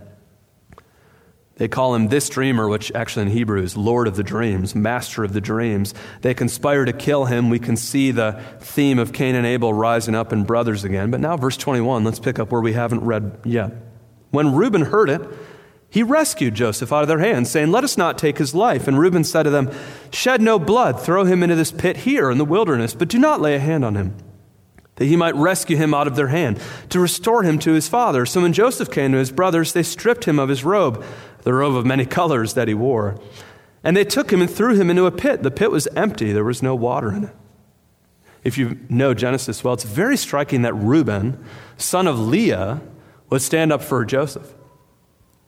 They 1.57 1.67
call 1.67 1.93
him 1.93 2.07
this 2.07 2.29
dreamer, 2.29 2.67
which 2.67 2.91
actually 2.93 3.27
in 3.27 3.31
Hebrew 3.31 3.61
is 3.61 3.77
Lord 3.77 4.07
of 4.07 4.15
the 4.15 4.23
dreams, 4.23 4.73
Master 4.73 5.23
of 5.23 5.33
the 5.33 5.41
dreams. 5.41 5.93
They 6.21 6.33
conspire 6.33 6.83
to 6.85 6.93
kill 6.93 7.25
him. 7.25 7.49
We 7.49 7.59
can 7.59 7.77
see 7.77 8.09
the 8.09 8.41
theme 8.59 8.97
of 8.97 9.13
Cain 9.13 9.35
and 9.35 9.45
Abel 9.45 9.71
rising 9.71 10.15
up 10.15 10.33
in 10.33 10.45
brothers 10.45 10.83
again. 10.83 11.11
But 11.11 11.19
now, 11.19 11.37
verse 11.37 11.55
21, 11.55 12.03
let's 12.03 12.19
pick 12.19 12.39
up 12.39 12.51
where 12.51 12.61
we 12.61 12.73
haven't 12.73 13.01
read 13.01 13.39
yet. 13.45 13.71
When 14.31 14.55
Reuben 14.55 14.81
heard 14.81 15.11
it, 15.11 15.21
he 15.93 16.01
rescued 16.01 16.55
Joseph 16.55 16.91
out 16.91 17.03
of 17.03 17.07
their 17.07 17.19
hands, 17.19 17.51
saying, 17.51 17.69
Let 17.71 17.83
us 17.83 17.99
not 17.99 18.17
take 18.17 18.39
his 18.39 18.55
life. 18.55 18.87
And 18.87 18.97
Reuben 18.97 19.23
said 19.23 19.43
to 19.43 19.51
them, 19.51 19.69
Shed 20.11 20.41
no 20.41 20.57
blood, 20.57 20.99
throw 20.99 21.23
him 21.23 21.43
into 21.43 21.53
this 21.53 21.71
pit 21.71 21.97
here 21.97 22.31
in 22.31 22.39
the 22.39 22.45
wilderness, 22.45 22.95
but 22.95 23.09
do 23.09 23.19
not 23.19 23.41
lay 23.41 23.53
a 23.53 23.59
hand 23.59 23.85
on 23.85 23.93
him 23.93 24.15
that 24.95 25.05
he 25.05 25.15
might 25.15 25.35
rescue 25.35 25.77
him 25.77 25.93
out 25.93 26.07
of 26.07 26.15
their 26.15 26.29
hand, 26.29 26.59
to 26.89 26.99
restore 26.99 27.43
him 27.43 27.59
to 27.59 27.73
his 27.73 27.87
father. 27.87 28.25
So 28.25 28.41
when 28.41 28.53
Joseph 28.53 28.89
came 28.89 29.11
to 29.11 29.19
his 29.19 29.31
brothers, 29.31 29.73
they 29.73 29.83
stripped 29.83 30.25
him 30.25 30.39
of 30.39 30.49
his 30.49 30.63
robe, 30.63 31.03
the 31.43 31.53
robe 31.53 31.75
of 31.75 31.85
many 31.85 32.05
colors 32.07 32.55
that 32.55 32.67
he 32.67 32.73
wore. 32.73 33.19
And 33.83 33.95
they 33.95 34.03
took 34.03 34.33
him 34.33 34.41
and 34.41 34.49
threw 34.49 34.73
him 34.73 34.89
into 34.89 35.05
a 35.05 35.11
pit. 35.11 35.43
The 35.43 35.51
pit 35.51 35.69
was 35.69 35.85
empty, 35.95 36.31
there 36.31 36.43
was 36.43 36.63
no 36.63 36.73
water 36.73 37.11
in 37.11 37.25
it. 37.25 37.35
If 38.43 38.57
you 38.57 38.79
know 38.89 39.13
Genesis 39.13 39.63
well, 39.63 39.75
it's 39.75 39.83
very 39.83 40.17
striking 40.17 40.63
that 40.63 40.73
Reuben, 40.73 41.43
son 41.77 42.07
of 42.07 42.19
Leah, 42.19 42.81
would 43.29 43.43
stand 43.43 43.71
up 43.71 43.83
for 43.83 44.03
Joseph. 44.03 44.55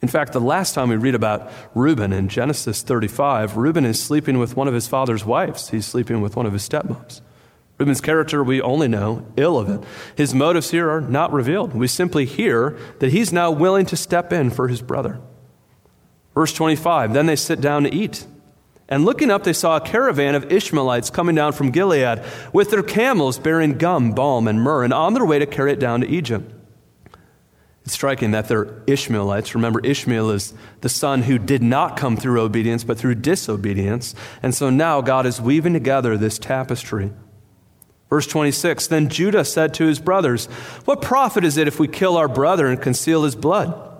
In 0.05 0.09
fact, 0.09 0.33
the 0.33 0.39
last 0.39 0.75
time 0.75 0.89
we 0.89 0.97
read 0.97 1.15
about 1.15 1.51
Reuben 1.73 2.13
in 2.13 2.29
Genesis 2.29 2.83
35, 2.83 3.57
Reuben 3.57 3.85
is 3.85 3.99
sleeping 3.99 4.37
with 4.37 4.55
one 4.55 4.67
of 4.67 4.75
his 4.75 4.87
father's 4.87 5.25
wives. 5.25 5.71
He's 5.71 5.87
sleeping 5.87 6.21
with 6.21 6.35
one 6.35 6.45
of 6.45 6.53
his 6.53 6.61
stepmoms. 6.61 7.21
Reuben's 7.79 8.01
character, 8.01 8.43
we 8.43 8.61
only 8.61 8.87
know 8.87 9.25
ill 9.35 9.57
of 9.57 9.67
it. 9.67 9.81
His 10.15 10.35
motives 10.35 10.69
here 10.69 10.91
are 10.91 11.01
not 11.01 11.33
revealed. 11.33 11.73
We 11.73 11.87
simply 11.87 12.25
hear 12.25 12.77
that 12.99 13.13
he's 13.13 13.33
now 13.33 13.49
willing 13.49 13.87
to 13.87 13.97
step 13.97 14.31
in 14.31 14.51
for 14.51 14.67
his 14.67 14.83
brother. 14.83 15.19
Verse 16.35 16.53
25 16.53 17.11
Then 17.11 17.25
they 17.25 17.35
sit 17.35 17.59
down 17.59 17.81
to 17.85 17.91
eat. 17.91 18.27
And 18.87 19.05
looking 19.05 19.31
up, 19.31 19.43
they 19.43 19.53
saw 19.53 19.77
a 19.77 19.81
caravan 19.81 20.35
of 20.35 20.51
Ishmaelites 20.51 21.09
coming 21.09 21.33
down 21.33 21.53
from 21.53 21.71
Gilead 21.71 22.23
with 22.53 22.69
their 22.69 22.83
camels 22.83 23.39
bearing 23.39 23.79
gum, 23.79 24.11
balm, 24.11 24.47
and 24.47 24.61
myrrh, 24.61 24.83
and 24.83 24.93
on 24.93 25.15
their 25.15 25.25
way 25.25 25.39
to 25.39 25.47
carry 25.47 25.71
it 25.71 25.79
down 25.79 26.01
to 26.01 26.07
Egypt. 26.07 26.51
It's 27.85 27.93
striking 27.93 28.31
that 28.31 28.47
they're 28.47 28.81
Ishmaelites. 28.87 29.53
Remember, 29.53 29.79
Ishmael 29.79 30.31
is 30.31 30.55
the 30.81 30.89
son 30.89 31.21
who 31.23 31.37
did 31.37 31.61
not 31.61 31.95
come 31.95 32.17
through 32.17 32.41
obedience, 32.41 32.83
but 32.83 32.97
through 32.97 33.15
disobedience. 33.15 34.15
And 34.41 34.55
so 34.55 34.71
now 34.71 35.01
God 35.01 35.27
is 35.27 35.39
weaving 35.39 35.73
together 35.73 36.17
this 36.17 36.39
tapestry. 36.39 37.11
Verse 38.09 38.25
26 38.25 38.87
Then 38.87 39.07
Judah 39.07 39.45
said 39.45 39.75
to 39.75 39.85
his 39.85 39.99
brothers, 39.99 40.47
What 40.85 41.03
profit 41.03 41.43
is 41.43 41.57
it 41.57 41.67
if 41.67 41.79
we 41.79 41.87
kill 41.87 42.17
our 42.17 42.27
brother 42.27 42.67
and 42.67 42.81
conceal 42.81 43.23
his 43.23 43.35
blood? 43.35 43.91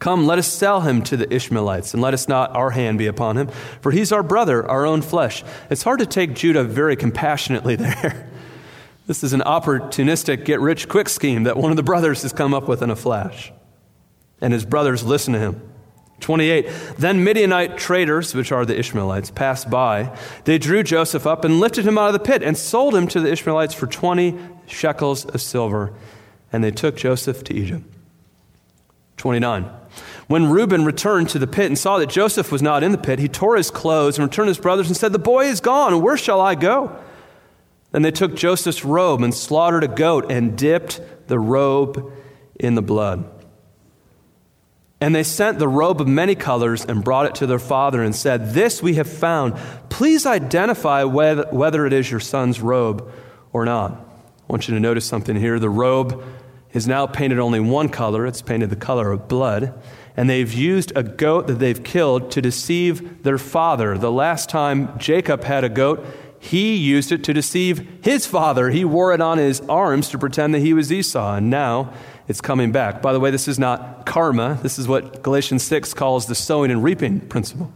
Come, 0.00 0.26
let 0.26 0.38
us 0.38 0.46
sell 0.46 0.82
him 0.82 1.02
to 1.04 1.16
the 1.16 1.32
Ishmaelites, 1.32 1.92
and 1.92 2.00
let 2.02 2.14
us 2.14 2.28
not 2.28 2.54
our 2.54 2.70
hand 2.70 2.98
be 2.98 3.06
upon 3.06 3.36
him, 3.36 3.48
for 3.80 3.90
he's 3.90 4.12
our 4.12 4.22
brother, 4.22 4.68
our 4.68 4.86
own 4.86 5.02
flesh. 5.02 5.42
It's 5.70 5.82
hard 5.82 5.98
to 5.98 6.06
take 6.06 6.34
Judah 6.34 6.62
very 6.62 6.94
compassionately 6.94 7.74
there. 7.76 8.27
This 9.08 9.24
is 9.24 9.32
an 9.32 9.40
opportunistic 9.40 10.44
get 10.44 10.60
rich 10.60 10.86
quick 10.86 11.08
scheme 11.08 11.44
that 11.44 11.56
one 11.56 11.70
of 11.70 11.78
the 11.78 11.82
brothers 11.82 12.20
has 12.22 12.32
come 12.34 12.52
up 12.52 12.68
with 12.68 12.82
in 12.82 12.90
a 12.90 12.94
flash. 12.94 13.50
And 14.38 14.52
his 14.52 14.66
brothers 14.66 15.02
listen 15.02 15.32
to 15.32 15.40
him. 15.40 15.62
28. 16.20 16.68
Then 16.98 17.24
Midianite 17.24 17.78
traders, 17.78 18.34
which 18.34 18.52
are 18.52 18.66
the 18.66 18.78
Ishmaelites, 18.78 19.30
passed 19.30 19.70
by. 19.70 20.14
They 20.44 20.58
drew 20.58 20.82
Joseph 20.82 21.26
up 21.26 21.42
and 21.42 21.58
lifted 21.58 21.86
him 21.86 21.96
out 21.96 22.08
of 22.08 22.12
the 22.12 22.18
pit 22.18 22.42
and 22.42 22.56
sold 22.56 22.94
him 22.94 23.08
to 23.08 23.20
the 23.20 23.32
Ishmaelites 23.32 23.72
for 23.72 23.86
20 23.86 24.38
shekels 24.66 25.24
of 25.24 25.40
silver. 25.40 25.94
And 26.52 26.62
they 26.62 26.70
took 26.70 26.94
Joseph 26.94 27.42
to 27.44 27.54
Egypt. 27.54 27.84
29. 29.16 29.70
When 30.26 30.50
Reuben 30.50 30.84
returned 30.84 31.30
to 31.30 31.38
the 31.38 31.46
pit 31.46 31.66
and 31.66 31.78
saw 31.78 31.98
that 31.98 32.10
Joseph 32.10 32.52
was 32.52 32.60
not 32.60 32.82
in 32.82 32.92
the 32.92 32.98
pit, 32.98 33.20
he 33.20 33.28
tore 33.28 33.56
his 33.56 33.70
clothes 33.70 34.18
and 34.18 34.28
returned 34.28 34.48
to 34.48 34.50
his 34.50 34.58
brothers 34.58 34.88
and 34.88 34.96
said, 34.96 35.12
The 35.12 35.18
boy 35.18 35.46
is 35.46 35.60
gone. 35.60 36.02
Where 36.02 36.18
shall 36.18 36.42
I 36.42 36.54
go? 36.54 36.94
Then 37.90 38.02
they 38.02 38.10
took 38.10 38.34
Joseph's 38.34 38.84
robe 38.84 39.22
and 39.22 39.34
slaughtered 39.34 39.84
a 39.84 39.88
goat 39.88 40.30
and 40.30 40.56
dipped 40.56 41.00
the 41.28 41.38
robe 41.38 42.12
in 42.58 42.74
the 42.74 42.82
blood. 42.82 43.24
And 45.00 45.14
they 45.14 45.22
sent 45.22 45.58
the 45.58 45.68
robe 45.68 46.00
of 46.00 46.08
many 46.08 46.34
colors 46.34 46.84
and 46.84 47.04
brought 47.04 47.26
it 47.26 47.36
to 47.36 47.46
their 47.46 47.60
father 47.60 48.02
and 48.02 48.14
said, 48.14 48.52
This 48.52 48.82
we 48.82 48.94
have 48.94 49.08
found. 49.08 49.54
Please 49.90 50.26
identify 50.26 51.04
whether, 51.04 51.86
it 51.86 51.92
is 51.92 52.10
your 52.10 52.20
son's 52.20 52.60
robe 52.60 53.10
or 53.52 53.64
not. 53.64 53.92
I 53.92 54.52
want 54.52 54.66
you 54.66 54.74
to 54.74 54.80
notice 54.80 55.06
something 55.06 55.36
here. 55.36 55.58
The 55.60 55.70
robe 55.70 56.24
is 56.72 56.88
now 56.88 57.06
painted 57.06 57.38
only 57.38 57.60
one 57.60 57.88
color, 57.88 58.26
it's 58.26 58.42
painted 58.42 58.70
the 58.70 58.76
color 58.76 59.12
of 59.12 59.28
blood. 59.28 59.80
And 60.16 60.28
they've 60.28 60.52
used 60.52 60.92
a 60.96 61.04
goat 61.04 61.46
that 61.46 61.60
they've 61.60 61.82
killed 61.82 62.32
to 62.32 62.42
deceive 62.42 63.22
their 63.22 63.38
father. 63.38 63.96
The 63.96 64.10
last 64.10 64.48
time 64.48 64.98
Jacob 64.98 65.44
had 65.44 65.62
a 65.62 65.68
goat, 65.68 66.04
he 66.40 66.76
used 66.76 67.10
it 67.12 67.24
to 67.24 67.32
deceive 67.32 67.86
his 68.02 68.26
father. 68.26 68.70
He 68.70 68.84
wore 68.84 69.12
it 69.12 69.20
on 69.20 69.38
his 69.38 69.60
arms 69.62 70.08
to 70.10 70.18
pretend 70.18 70.54
that 70.54 70.60
he 70.60 70.72
was 70.72 70.92
Esau. 70.92 71.36
And 71.36 71.50
now 71.50 71.92
it's 72.28 72.40
coming 72.40 72.70
back. 72.72 73.02
By 73.02 73.12
the 73.12 73.20
way, 73.20 73.30
this 73.30 73.48
is 73.48 73.58
not 73.58 74.06
karma. 74.06 74.58
This 74.62 74.78
is 74.78 74.86
what 74.86 75.22
Galatians 75.22 75.62
6 75.64 75.94
calls 75.94 76.26
the 76.26 76.34
sowing 76.34 76.70
and 76.70 76.84
reaping 76.84 77.20
principle. 77.20 77.72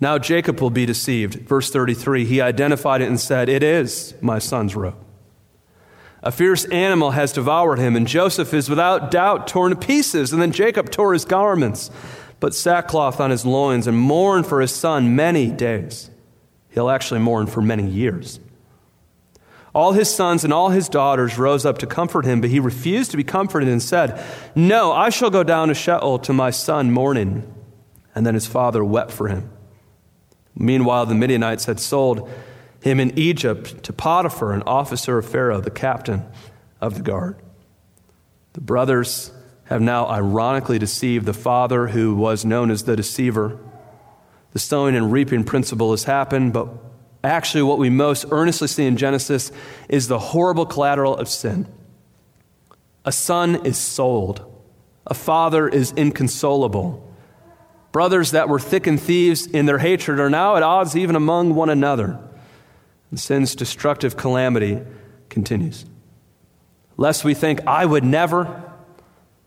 Now 0.00 0.18
Jacob 0.18 0.60
will 0.60 0.70
be 0.70 0.86
deceived. 0.86 1.48
Verse 1.48 1.70
33 1.70 2.24
he 2.24 2.40
identified 2.40 3.00
it 3.00 3.08
and 3.08 3.18
said, 3.18 3.48
It 3.48 3.62
is 3.62 4.14
my 4.20 4.38
son's 4.38 4.76
robe. 4.76 4.96
A 6.22 6.32
fierce 6.32 6.64
animal 6.66 7.10
has 7.10 7.34
devoured 7.34 7.78
him, 7.78 7.96
and 7.96 8.06
Joseph 8.06 8.54
is 8.54 8.70
without 8.70 9.10
doubt 9.10 9.46
torn 9.46 9.70
to 9.70 9.76
pieces. 9.76 10.32
And 10.32 10.40
then 10.40 10.52
Jacob 10.52 10.90
tore 10.90 11.12
his 11.12 11.26
garments, 11.26 11.90
put 12.44 12.52
sackcloth 12.52 13.20
on 13.20 13.30
his 13.30 13.46
loins, 13.46 13.86
and 13.86 13.96
mourn 13.96 14.44
for 14.44 14.60
his 14.60 14.70
son 14.70 15.16
many 15.16 15.50
days. 15.50 16.10
He'll 16.68 16.90
actually 16.90 17.20
mourn 17.20 17.46
for 17.46 17.62
many 17.62 17.88
years. 17.88 18.38
All 19.74 19.92
his 19.92 20.14
sons 20.14 20.44
and 20.44 20.52
all 20.52 20.68
his 20.68 20.90
daughters 20.90 21.38
rose 21.38 21.64
up 21.64 21.78
to 21.78 21.86
comfort 21.86 22.26
him, 22.26 22.42
but 22.42 22.50
he 22.50 22.60
refused 22.60 23.12
to 23.12 23.16
be 23.16 23.24
comforted 23.24 23.70
and 23.70 23.82
said, 23.82 24.22
No, 24.54 24.92
I 24.92 25.08
shall 25.08 25.30
go 25.30 25.42
down 25.42 25.68
to 25.68 25.74
Sheol 25.74 26.18
to 26.18 26.34
my 26.34 26.50
son 26.50 26.90
mourning. 26.90 27.50
And 28.14 28.26
then 28.26 28.34
his 28.34 28.46
father 28.46 28.84
wept 28.84 29.10
for 29.10 29.28
him. 29.28 29.50
Meanwhile, 30.54 31.06
the 31.06 31.14
Midianites 31.14 31.64
had 31.64 31.80
sold 31.80 32.28
him 32.82 33.00
in 33.00 33.18
Egypt 33.18 33.82
to 33.84 33.92
Potiphar, 33.94 34.52
an 34.52 34.64
officer 34.66 35.16
of 35.16 35.26
Pharaoh, 35.26 35.62
the 35.62 35.70
captain 35.70 36.26
of 36.78 36.96
the 36.96 37.02
guard. 37.02 37.36
The 38.52 38.60
brothers 38.60 39.32
have 39.64 39.80
now 39.80 40.06
ironically 40.06 40.78
deceived 40.78 41.26
the 41.26 41.34
father 41.34 41.88
who 41.88 42.14
was 42.14 42.44
known 42.44 42.70
as 42.70 42.84
the 42.84 42.96
deceiver. 42.96 43.58
The 44.52 44.58
sowing 44.58 44.94
and 44.94 45.10
reaping 45.10 45.44
principle 45.44 45.90
has 45.92 46.04
happened, 46.04 46.52
but 46.52 46.68
Actually, 47.24 47.62
what 47.62 47.78
we 47.78 47.88
most 47.88 48.26
earnestly 48.30 48.68
see 48.68 48.84
in 48.84 48.98
Genesis 48.98 49.50
is 49.88 50.08
the 50.08 50.18
horrible 50.18 50.66
collateral 50.66 51.16
of 51.16 51.26
sin. 51.26 51.66
A 53.06 53.12
son 53.12 53.64
is 53.64 53.78
sold, 53.78 54.44
a 55.06 55.14
father 55.14 55.66
is 55.66 55.92
inconsolable. 55.92 57.00
Brothers 57.92 58.32
that 58.32 58.48
were 58.48 58.58
thick 58.58 58.86
and 58.86 59.00
thieves 59.00 59.46
in 59.46 59.64
their 59.64 59.78
hatred 59.78 60.20
are 60.20 60.28
now 60.28 60.56
at 60.56 60.62
odds 60.62 60.96
even 60.96 61.16
among 61.16 61.54
one 61.54 61.70
another. 61.70 62.18
And 63.10 63.18
sin's 63.18 63.54
destructive 63.54 64.16
calamity 64.16 64.82
continues. 65.30 65.86
Lest 66.98 67.24
we 67.24 67.32
think, 67.32 67.66
I 67.66 67.86
would 67.86 68.04
never. 68.04 68.73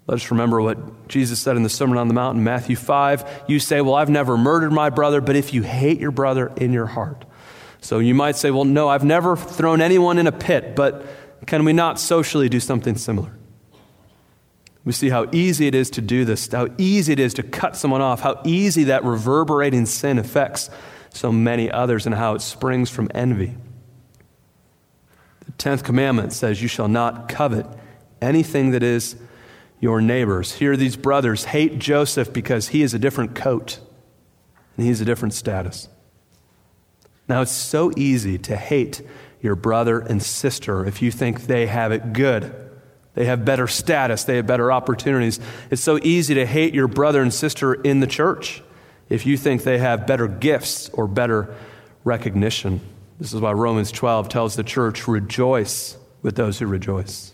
Let 0.07 0.15
us 0.15 0.31
remember 0.31 0.61
what 0.61 1.07
Jesus 1.09 1.39
said 1.39 1.57
in 1.57 1.63
the 1.63 1.69
Sermon 1.69 1.97
on 1.97 2.07
the 2.07 2.13
Mount 2.13 2.37
in 2.37 2.43
Matthew 2.43 2.75
5. 2.75 3.43
You 3.47 3.59
say, 3.59 3.81
Well, 3.81 3.95
I've 3.95 4.09
never 4.09 4.37
murdered 4.37 4.71
my 4.71 4.89
brother, 4.89 5.21
but 5.21 5.35
if 5.35 5.53
you 5.53 5.63
hate 5.63 5.99
your 5.99 6.11
brother 6.11 6.51
in 6.55 6.73
your 6.73 6.85
heart, 6.87 7.25
so 7.81 7.99
you 7.99 8.13
might 8.13 8.35
say, 8.35 8.51
well, 8.51 8.65
no, 8.65 8.89
I've 8.89 9.03
never 9.03 9.35
thrown 9.35 9.81
anyone 9.81 10.17
in 10.17 10.27
a 10.27 10.31
pit, 10.31 10.75
but 10.75 11.05
can 11.45 11.63
we 11.63 11.73
not 11.73 11.99
socially 11.99 12.49
do 12.49 12.59
something 12.59 12.97
similar? 12.97 13.31
We 14.83 14.93
see 14.93 15.09
how 15.09 15.27
easy 15.31 15.67
it 15.67 15.75
is 15.75 15.89
to 15.91 16.01
do 16.01 16.25
this, 16.25 16.51
how 16.51 16.67
easy 16.77 17.13
it 17.13 17.19
is 17.19 17.33
to 17.35 17.43
cut 17.43 17.75
someone 17.75 18.01
off, 18.01 18.21
how 18.21 18.41
easy 18.45 18.85
that 18.85 19.03
reverberating 19.03 19.85
sin 19.85 20.17
affects 20.17 20.69
so 21.09 21.31
many 21.31 21.69
others, 21.69 22.05
and 22.05 22.15
how 22.15 22.35
it 22.35 22.41
springs 22.41 22.89
from 22.89 23.09
envy. 23.13 23.55
The 25.45 25.51
10th 25.53 25.83
commandment 25.83 26.33
says, 26.33 26.61
You 26.61 26.67
shall 26.67 26.87
not 26.87 27.27
covet 27.29 27.65
anything 28.21 28.71
that 28.71 28.83
is 28.83 29.15
your 29.79 30.01
neighbor's. 30.01 30.53
Here, 30.53 30.75
these 30.75 30.95
brothers 30.95 31.45
hate 31.45 31.79
Joseph 31.79 32.33
because 32.33 32.69
he 32.69 32.81
is 32.81 32.93
a 32.93 32.99
different 32.99 33.35
coat 33.35 33.79
and 34.75 34.85
he's 34.85 35.01
a 35.01 35.05
different 35.05 35.33
status. 35.33 35.89
Now, 37.27 37.41
it's 37.41 37.51
so 37.51 37.91
easy 37.97 38.37
to 38.39 38.55
hate 38.55 39.01
your 39.41 39.55
brother 39.55 39.99
and 39.99 40.21
sister 40.21 40.85
if 40.85 41.01
you 41.01 41.11
think 41.11 41.43
they 41.43 41.67
have 41.67 41.91
it 41.91 42.13
good. 42.13 42.53
They 43.13 43.25
have 43.25 43.45
better 43.45 43.67
status, 43.67 44.23
they 44.23 44.35
have 44.37 44.47
better 44.47 44.71
opportunities. 44.71 45.39
It's 45.71 45.81
so 45.81 45.99
easy 46.03 46.35
to 46.35 46.45
hate 46.45 46.73
your 46.73 46.87
brother 46.87 47.21
and 47.21 47.33
sister 47.33 47.73
in 47.73 47.99
the 47.99 48.07
church 48.07 48.61
if 49.09 49.25
you 49.25 49.37
think 49.37 49.63
they 49.63 49.79
have 49.79 50.05
better 50.05 50.27
gifts 50.27 50.89
or 50.89 51.07
better 51.07 51.55
recognition. 52.03 52.79
This 53.19 53.33
is 53.33 53.41
why 53.41 53.53
Romans 53.53 53.91
12 53.91 54.29
tells 54.29 54.55
the 54.55 54.63
church, 54.63 55.07
rejoice 55.07 55.97
with 56.21 56.35
those 56.35 56.59
who 56.59 56.67
rejoice 56.67 57.33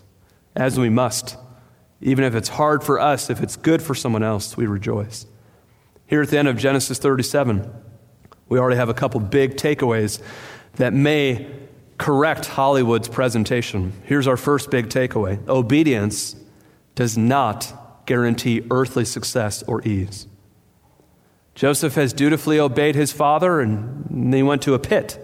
as 0.56 0.78
we 0.78 0.88
must. 0.88 1.36
Even 2.00 2.24
if 2.24 2.34
it's 2.34 2.50
hard 2.50 2.82
for 2.82 3.00
us, 3.00 3.30
if 3.30 3.42
it's 3.42 3.56
good 3.56 3.82
for 3.82 3.94
someone 3.94 4.22
else, 4.22 4.56
we 4.56 4.66
rejoice. 4.66 5.26
Here 6.06 6.22
at 6.22 6.28
the 6.28 6.38
end 6.38 6.48
of 6.48 6.56
Genesis 6.56 6.98
37, 6.98 7.70
we 8.48 8.58
already 8.58 8.76
have 8.76 8.88
a 8.88 8.94
couple 8.94 9.20
big 9.20 9.56
takeaways 9.56 10.20
that 10.74 10.92
may 10.92 11.50
correct 11.98 12.46
Hollywood's 12.46 13.08
presentation. 13.08 13.92
Here's 14.04 14.26
our 14.26 14.36
first 14.36 14.70
big 14.70 14.88
takeaway 14.88 15.46
obedience 15.48 16.36
does 16.94 17.16
not 17.16 18.06
guarantee 18.06 18.66
earthly 18.70 19.04
success 19.04 19.62
or 19.64 19.82
ease. 19.82 20.26
Joseph 21.54 21.94
has 21.94 22.12
dutifully 22.12 22.58
obeyed 22.58 22.94
his 22.96 23.12
father, 23.12 23.60
and 23.60 24.06
then 24.10 24.32
he 24.32 24.42
went 24.42 24.62
to 24.62 24.74
a 24.74 24.78
pit. 24.78 25.18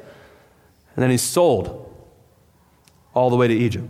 And 0.95 1.03
then 1.03 1.11
he's 1.11 1.23
sold 1.23 1.87
all 3.15 3.31
the 3.31 3.37
way 3.37 3.49
to 3.49 3.55
Egypt. 3.55 3.89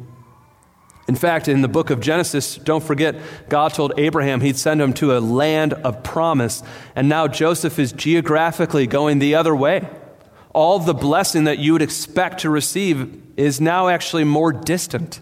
In 1.10 1.16
fact, 1.16 1.48
in 1.48 1.60
the 1.60 1.66
book 1.66 1.90
of 1.90 1.98
Genesis, 1.98 2.54
don't 2.54 2.84
forget, 2.84 3.16
God 3.48 3.74
told 3.74 3.92
Abraham 3.98 4.42
he'd 4.42 4.56
send 4.56 4.80
him 4.80 4.92
to 4.92 5.18
a 5.18 5.18
land 5.18 5.72
of 5.72 6.04
promise. 6.04 6.62
And 6.94 7.08
now 7.08 7.26
Joseph 7.26 7.80
is 7.80 7.90
geographically 7.90 8.86
going 8.86 9.18
the 9.18 9.34
other 9.34 9.52
way. 9.52 9.88
All 10.54 10.78
the 10.78 10.94
blessing 10.94 11.42
that 11.44 11.58
you 11.58 11.72
would 11.72 11.82
expect 11.82 12.42
to 12.42 12.48
receive 12.48 13.20
is 13.36 13.60
now 13.60 13.88
actually 13.88 14.22
more 14.22 14.52
distant. 14.52 15.18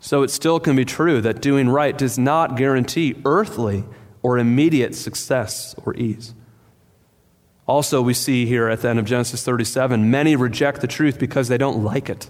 So 0.00 0.24
it 0.24 0.30
still 0.32 0.58
can 0.58 0.74
be 0.74 0.84
true 0.84 1.20
that 1.20 1.40
doing 1.40 1.68
right 1.68 1.96
does 1.96 2.18
not 2.18 2.56
guarantee 2.56 3.14
earthly 3.24 3.84
or 4.24 4.38
immediate 4.38 4.96
success 4.96 5.76
or 5.84 5.94
ease. 5.94 6.34
Also, 7.68 8.02
we 8.02 8.12
see 8.12 8.44
here 8.44 8.68
at 8.68 8.80
the 8.80 8.88
end 8.88 8.98
of 8.98 9.04
Genesis 9.04 9.44
37 9.44 10.10
many 10.10 10.34
reject 10.34 10.80
the 10.80 10.88
truth 10.88 11.16
because 11.16 11.46
they 11.46 11.58
don't 11.58 11.84
like 11.84 12.10
it. 12.10 12.28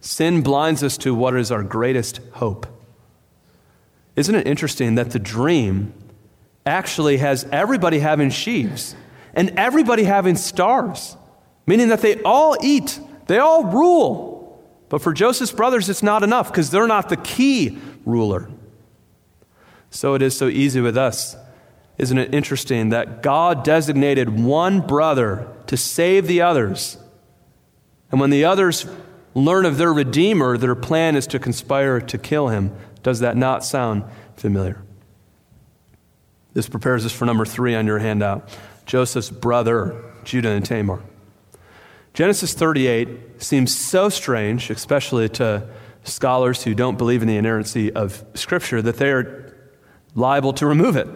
Sin 0.00 0.42
blinds 0.42 0.82
us 0.82 0.96
to 0.98 1.14
what 1.14 1.36
is 1.36 1.52
our 1.52 1.62
greatest 1.62 2.20
hope. 2.32 2.66
Isn't 4.16 4.34
it 4.34 4.46
interesting 4.46 4.94
that 4.96 5.10
the 5.10 5.18
dream 5.18 5.92
actually 6.66 7.18
has 7.18 7.46
everybody 7.52 7.98
having 7.98 8.30
sheaves 8.30 8.94
and 9.34 9.50
everybody 9.58 10.04
having 10.04 10.36
stars, 10.36 11.16
meaning 11.66 11.88
that 11.88 12.00
they 12.00 12.20
all 12.22 12.56
eat, 12.62 12.98
they 13.26 13.38
all 13.38 13.64
rule. 13.64 14.62
But 14.88 15.02
for 15.02 15.12
Joseph's 15.12 15.52
brothers, 15.52 15.88
it's 15.88 16.02
not 16.02 16.22
enough 16.22 16.50
because 16.50 16.70
they're 16.70 16.86
not 16.86 17.08
the 17.08 17.16
key 17.16 17.78
ruler. 18.04 18.50
So 19.90 20.14
it 20.14 20.22
is 20.22 20.36
so 20.36 20.48
easy 20.48 20.80
with 20.80 20.96
us. 20.96 21.36
Isn't 21.98 22.18
it 22.18 22.34
interesting 22.34 22.88
that 22.88 23.22
God 23.22 23.62
designated 23.62 24.40
one 24.40 24.80
brother 24.80 25.46
to 25.66 25.76
save 25.76 26.26
the 26.26 26.40
others? 26.40 26.96
And 28.10 28.20
when 28.20 28.30
the 28.30 28.44
others 28.44 28.86
learn 29.34 29.64
of 29.64 29.78
their 29.78 29.92
Redeemer, 29.92 30.56
their 30.56 30.74
plan 30.74 31.16
is 31.16 31.26
to 31.28 31.38
conspire 31.38 32.00
to 32.00 32.18
kill 32.18 32.48
him. 32.48 32.74
Does 33.02 33.20
that 33.20 33.36
not 33.36 33.64
sound 33.64 34.04
familiar? 34.36 34.82
This 36.52 36.68
prepares 36.68 37.06
us 37.06 37.12
for 37.12 37.24
number 37.24 37.44
three 37.44 37.74
on 37.74 37.86
your 37.86 37.98
handout 37.98 38.48
Joseph's 38.86 39.30
brother, 39.30 40.02
Judah 40.24 40.50
and 40.50 40.64
Tamar. 40.64 41.00
Genesis 42.12 42.54
38 42.54 43.40
seems 43.40 43.76
so 43.76 44.08
strange, 44.08 44.68
especially 44.68 45.28
to 45.28 45.68
scholars 46.02 46.64
who 46.64 46.74
don't 46.74 46.98
believe 46.98 47.22
in 47.22 47.28
the 47.28 47.36
inerrancy 47.36 47.92
of 47.92 48.24
Scripture, 48.34 48.82
that 48.82 48.96
they 48.96 49.10
are 49.12 49.54
liable 50.16 50.52
to 50.54 50.66
remove 50.66 50.96
it. 50.96 51.06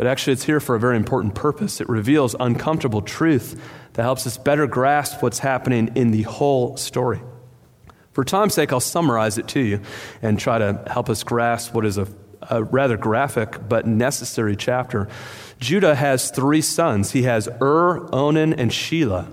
But 0.00 0.06
actually, 0.06 0.32
it's 0.32 0.44
here 0.44 0.60
for 0.60 0.74
a 0.74 0.80
very 0.80 0.96
important 0.96 1.34
purpose. 1.34 1.78
It 1.78 1.86
reveals 1.86 2.34
uncomfortable 2.40 3.02
truth 3.02 3.62
that 3.92 4.02
helps 4.02 4.26
us 4.26 4.38
better 4.38 4.66
grasp 4.66 5.22
what's 5.22 5.40
happening 5.40 5.90
in 5.94 6.10
the 6.10 6.22
whole 6.22 6.78
story. 6.78 7.20
For 8.12 8.24
time's 8.24 8.54
sake, 8.54 8.72
I'll 8.72 8.80
summarize 8.80 9.36
it 9.36 9.46
to 9.48 9.60
you 9.60 9.82
and 10.22 10.40
try 10.40 10.56
to 10.56 10.82
help 10.90 11.10
us 11.10 11.22
grasp 11.22 11.74
what 11.74 11.84
is 11.84 11.98
a, 11.98 12.08
a 12.48 12.64
rather 12.64 12.96
graphic 12.96 13.68
but 13.68 13.86
necessary 13.86 14.56
chapter. 14.56 15.06
Judah 15.58 15.94
has 15.94 16.30
three 16.30 16.62
sons. 16.62 17.10
He 17.10 17.24
has 17.24 17.46
Ur, 17.60 18.08
Onan, 18.10 18.54
and 18.54 18.70
Shelah. 18.70 19.30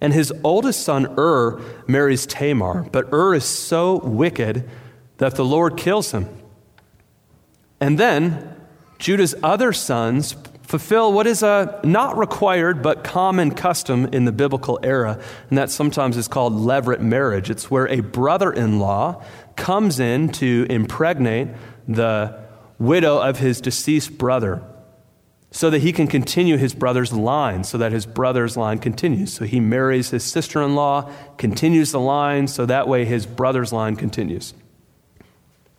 And 0.00 0.12
his 0.12 0.32
oldest 0.42 0.82
son, 0.82 1.06
Ur, 1.16 1.60
marries 1.86 2.26
Tamar. 2.26 2.82
But 2.90 3.12
Ur 3.12 3.32
is 3.36 3.44
so 3.44 4.00
wicked 4.00 4.68
that 5.18 5.36
the 5.36 5.44
Lord 5.44 5.76
kills 5.76 6.10
him. 6.10 6.28
And 7.80 7.96
then 7.96 8.53
Judah's 8.98 9.34
other 9.42 9.72
sons 9.72 10.34
fulfill 10.62 11.12
what 11.12 11.26
is 11.26 11.42
a 11.42 11.80
not 11.84 12.16
required 12.16 12.82
but 12.82 13.04
common 13.04 13.50
custom 13.50 14.06
in 14.06 14.24
the 14.24 14.32
biblical 14.32 14.80
era, 14.82 15.20
and 15.48 15.58
that 15.58 15.70
sometimes 15.70 16.16
is 16.16 16.28
called 16.28 16.54
levirate 16.54 17.00
marriage. 17.00 17.50
It's 17.50 17.70
where 17.70 17.88
a 17.88 18.00
brother 18.00 18.50
in 18.52 18.78
law 18.78 19.22
comes 19.56 20.00
in 20.00 20.30
to 20.30 20.66
impregnate 20.70 21.48
the 21.86 22.38
widow 22.78 23.18
of 23.18 23.38
his 23.38 23.60
deceased 23.60 24.18
brother 24.18 24.62
so 25.50 25.70
that 25.70 25.82
he 25.82 25.92
can 25.92 26.08
continue 26.08 26.56
his 26.56 26.74
brother's 26.74 27.12
line, 27.12 27.62
so 27.62 27.78
that 27.78 27.92
his 27.92 28.06
brother's 28.06 28.56
line 28.56 28.78
continues. 28.78 29.32
So 29.32 29.44
he 29.44 29.60
marries 29.60 30.10
his 30.10 30.24
sister 30.24 30.60
in 30.60 30.74
law, 30.74 31.08
continues 31.38 31.92
the 31.92 32.00
line, 32.00 32.48
so 32.48 32.66
that 32.66 32.88
way 32.88 33.04
his 33.04 33.24
brother's 33.24 33.72
line 33.72 33.94
continues. 33.94 34.52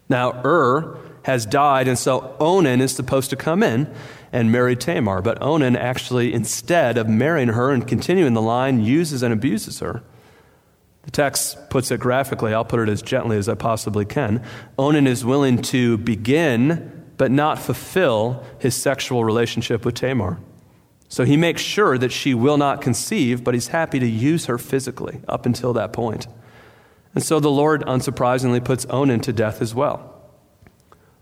Now, 0.07 0.41
Ur 0.45 0.97
has 1.25 1.45
died, 1.45 1.87
and 1.87 1.97
so 1.97 2.35
Onan 2.39 2.81
is 2.81 2.95
supposed 2.95 3.31
to 3.31 3.35
come 3.35 3.63
in 3.63 3.91
and 4.31 4.51
marry 4.51 4.75
Tamar. 4.75 5.23
But 5.23 5.41
Onan 5.41 5.75
actually, 5.75 6.33
instead 6.33 6.99
of 6.99 7.09
marrying 7.09 7.49
her 7.49 7.71
and 7.71 7.87
continuing 7.87 8.33
the 8.35 8.43
line, 8.43 8.83
uses 8.83 9.23
and 9.23 9.33
abuses 9.33 9.79
her. 9.79 10.03
The 11.01 11.11
text 11.11 11.69
puts 11.71 11.89
it 11.89 11.99
graphically. 11.99 12.53
I'll 12.53 12.63
put 12.63 12.79
it 12.79 12.89
as 12.89 13.01
gently 13.01 13.37
as 13.37 13.49
I 13.49 13.55
possibly 13.55 14.05
can. 14.05 14.43
Onan 14.77 15.07
is 15.07 15.25
willing 15.25 15.61
to 15.63 15.97
begin 15.97 16.91
but 17.17 17.31
not 17.31 17.57
fulfill 17.57 18.43
his 18.59 18.75
sexual 18.75 19.23
relationship 19.23 19.83
with 19.83 19.95
Tamar. 19.95 20.37
So 21.07 21.23
he 21.23 21.37
makes 21.37 21.61
sure 21.61 21.97
that 21.97 22.11
she 22.11 22.33
will 22.33 22.57
not 22.57 22.81
conceive, 22.81 23.43
but 23.43 23.53
he's 23.53 23.69
happy 23.69 23.99
to 23.99 24.07
use 24.07 24.45
her 24.45 24.57
physically 24.57 25.21
up 25.27 25.45
until 25.45 25.73
that 25.73 25.93
point. 25.93 26.27
And 27.15 27.23
so 27.23 27.39
the 27.39 27.49
Lord, 27.49 27.83
unsurprisingly, 27.85 28.63
puts 28.63 28.85
Onan 28.89 29.21
to 29.21 29.33
death 29.33 29.61
as 29.61 29.73
well. 29.73 30.14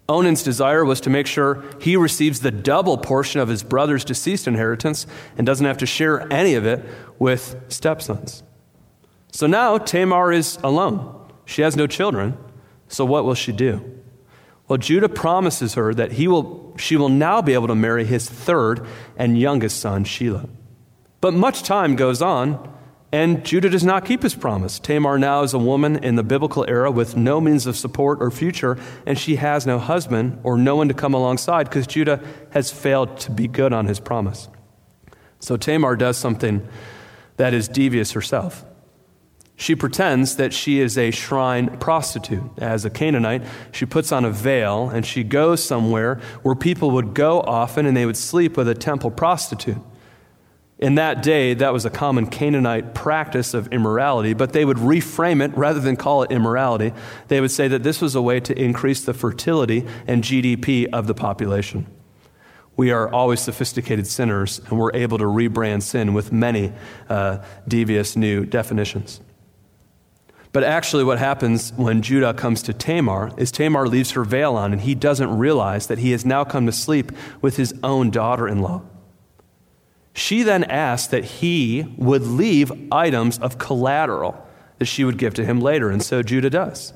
Onan's 0.09 0.43
desire 0.43 0.83
was 0.83 0.99
to 1.01 1.09
make 1.09 1.27
sure 1.27 1.63
he 1.79 1.95
receives 1.95 2.41
the 2.41 2.51
double 2.51 2.97
portion 2.97 3.39
of 3.39 3.47
his 3.47 3.63
brother's 3.63 4.03
deceased 4.03 4.47
inheritance 4.47 5.07
and 5.37 5.47
doesn't 5.47 5.65
have 5.65 5.77
to 5.77 5.85
share 5.85 6.31
any 6.31 6.55
of 6.55 6.65
it 6.65 6.83
with 7.19 7.55
stepsons. 7.69 8.43
So 9.31 9.47
now 9.47 9.77
Tamar 9.77 10.31
is 10.31 10.57
alone. 10.63 11.19
She 11.45 11.61
has 11.61 11.75
no 11.75 11.87
children. 11.87 12.37
So 12.87 13.05
what 13.05 13.23
will 13.23 13.33
she 13.33 13.51
do? 13.51 14.01
Well, 14.67 14.77
Judah 14.77 15.09
promises 15.09 15.73
her 15.75 15.93
that 15.93 16.13
he 16.13 16.27
will, 16.27 16.75
she 16.77 16.95
will 16.95 17.09
now 17.09 17.41
be 17.41 17.53
able 17.53 17.67
to 17.67 17.75
marry 17.75 18.05
his 18.05 18.29
third 18.29 18.85
and 19.17 19.37
youngest 19.37 19.79
son, 19.79 20.05
Shelah. 20.05 20.49
But 21.21 21.33
much 21.33 21.63
time 21.63 21.95
goes 21.95 22.21
on, 22.21 22.72
and 23.13 23.45
Judah 23.45 23.69
does 23.69 23.84
not 23.84 24.06
keep 24.06 24.23
his 24.23 24.34
promise. 24.34 24.80
Tamar 24.80 25.19
now 25.19 25.43
is 25.43 25.54
a 25.54 25.60
woman 25.60 26.04
in 26.04 26.15
the 26.15 26.23
biblical 26.23 26.65
era 26.67 26.89
with 26.89 27.15
no 27.15 27.39
means 27.39 27.67
of 27.67 27.78
support 27.78 28.17
or 28.19 28.32
future, 28.32 28.76
and 29.06 29.19
she 29.19 29.36
has 29.36 29.67
no 29.67 29.78
husband 29.78 30.39
or 30.41 30.58
no 30.58 30.76
one 30.76 30.88
to 30.88 30.95
come 30.95 31.13
alongside 31.13 31.69
because 31.69 31.86
Judah 31.86 32.19
has 32.49 32.71
failed 32.71 33.19
to 33.19 33.32
be 33.32 33.47
good 33.47 33.71
on 33.71 33.86
his 33.86 33.99
promise. 33.99 34.49
So 35.39 35.58
Tamar 35.58 35.95
does 35.95 36.17
something 36.17 36.67
that 37.38 37.54
is 37.54 37.67
devious 37.67 38.13
herself. 38.13 38.65
She 39.56 39.76
pretends 39.76 40.38
that 40.38 40.52
she 40.52 40.80
is 40.80 40.97
a 40.97 41.12
shrine 41.12 41.78
prostitute. 41.78 42.41
As 42.58 42.84
a 42.84 42.89
Canaanite, 42.89 43.43
she 43.71 43.86
puts 43.86 44.12
on 44.12 44.26
a 44.26 44.32
veil 44.32 44.89
and 44.89 45.06
she 45.06 45.23
goes 45.23 45.63
somewhere 45.63 46.19
where 46.41 46.56
people 46.56 46.89
would 46.89 47.13
go 47.13 47.41
often 47.41 47.86
and 47.86 47.95
they 47.95 48.08
would 48.08 48.17
sleep 48.17 48.58
with 48.58 48.67
a 48.67 48.73
temple 48.73 49.12
prostitute. 49.12 49.78
In 50.83 50.95
that 50.95 51.23
day, 51.23 51.53
that 51.53 51.71
was 51.71 51.85
a 51.85 51.89
common 51.89 52.27
Canaanite 52.27 52.93
practice 52.93 53.53
of 53.53 53.71
immorality, 53.71 54.33
but 54.33 54.51
they 54.51 54.65
would 54.65 54.75
reframe 54.75 55.41
it 55.41 55.55
rather 55.55 55.79
than 55.79 55.95
call 55.95 56.23
it 56.23 56.31
immorality. 56.31 56.91
They 57.29 57.39
would 57.39 57.51
say 57.51 57.69
that 57.69 57.83
this 57.83 58.01
was 58.01 58.15
a 58.15 58.21
way 58.21 58.41
to 58.41 58.61
increase 58.61 59.05
the 59.05 59.13
fertility 59.13 59.87
and 60.07 60.25
GDP 60.25 60.89
of 60.91 61.07
the 61.07 61.13
population. 61.13 61.87
We 62.75 62.91
are 62.91 63.09
always 63.09 63.39
sophisticated 63.39 64.07
sinners, 64.07 64.59
and 64.67 64.77
we're 64.77 64.93
able 64.93 65.17
to 65.19 65.23
rebrand 65.23 65.83
sin 65.83 66.13
with 66.13 66.33
many 66.33 66.73
uh, 67.07 67.37
devious 67.65 68.17
new 68.17 68.45
definitions. 68.45 69.21
But 70.51 70.65
actually, 70.65 71.05
what 71.05 71.17
happens 71.17 71.71
when 71.77 72.01
Judah 72.01 72.33
comes 72.33 72.61
to 72.63 72.73
Tamar 72.73 73.31
is 73.37 73.53
Tamar 73.53 73.87
leaves 73.87 74.11
her 74.11 74.25
veil 74.25 74.57
on, 74.57 74.73
and 74.73 74.81
he 74.81 74.95
doesn't 74.95 75.37
realize 75.37 75.87
that 75.87 75.99
he 75.99 76.11
has 76.11 76.25
now 76.25 76.43
come 76.43 76.65
to 76.65 76.73
sleep 76.73 77.13
with 77.41 77.55
his 77.55 77.73
own 77.83 78.11
daughter 78.11 78.49
in 78.49 78.59
law. 78.59 78.81
She 80.13 80.43
then 80.43 80.63
asked 80.65 81.12
that 81.12 81.26
he 81.26 81.93
would 81.97 82.21
leave 82.23 82.71
items 82.91 83.39
of 83.39 83.58
collateral 83.58 84.45
that 84.80 84.86
she 84.86 85.04
would 85.04 85.17
give 85.17 85.34
to 85.36 85.45
him 85.45 85.60
later, 85.60 85.89
and 85.89 86.04
so 86.04 86.21
Judah 86.21 86.49
does. 86.49 86.93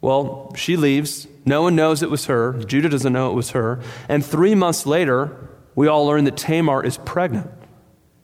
Well, 0.00 0.52
she 0.56 0.76
leaves. 0.76 1.26
No 1.44 1.62
one 1.62 1.76
knows 1.76 2.02
it 2.02 2.10
was 2.10 2.26
her. 2.26 2.54
Judah 2.64 2.88
doesn't 2.88 3.12
know 3.12 3.30
it 3.30 3.34
was 3.34 3.50
her. 3.50 3.80
And 4.08 4.24
three 4.24 4.54
months 4.54 4.86
later, 4.86 5.50
we 5.74 5.88
all 5.88 6.06
learn 6.06 6.24
that 6.24 6.36
Tamar 6.36 6.84
is 6.84 6.96
pregnant. 6.98 7.50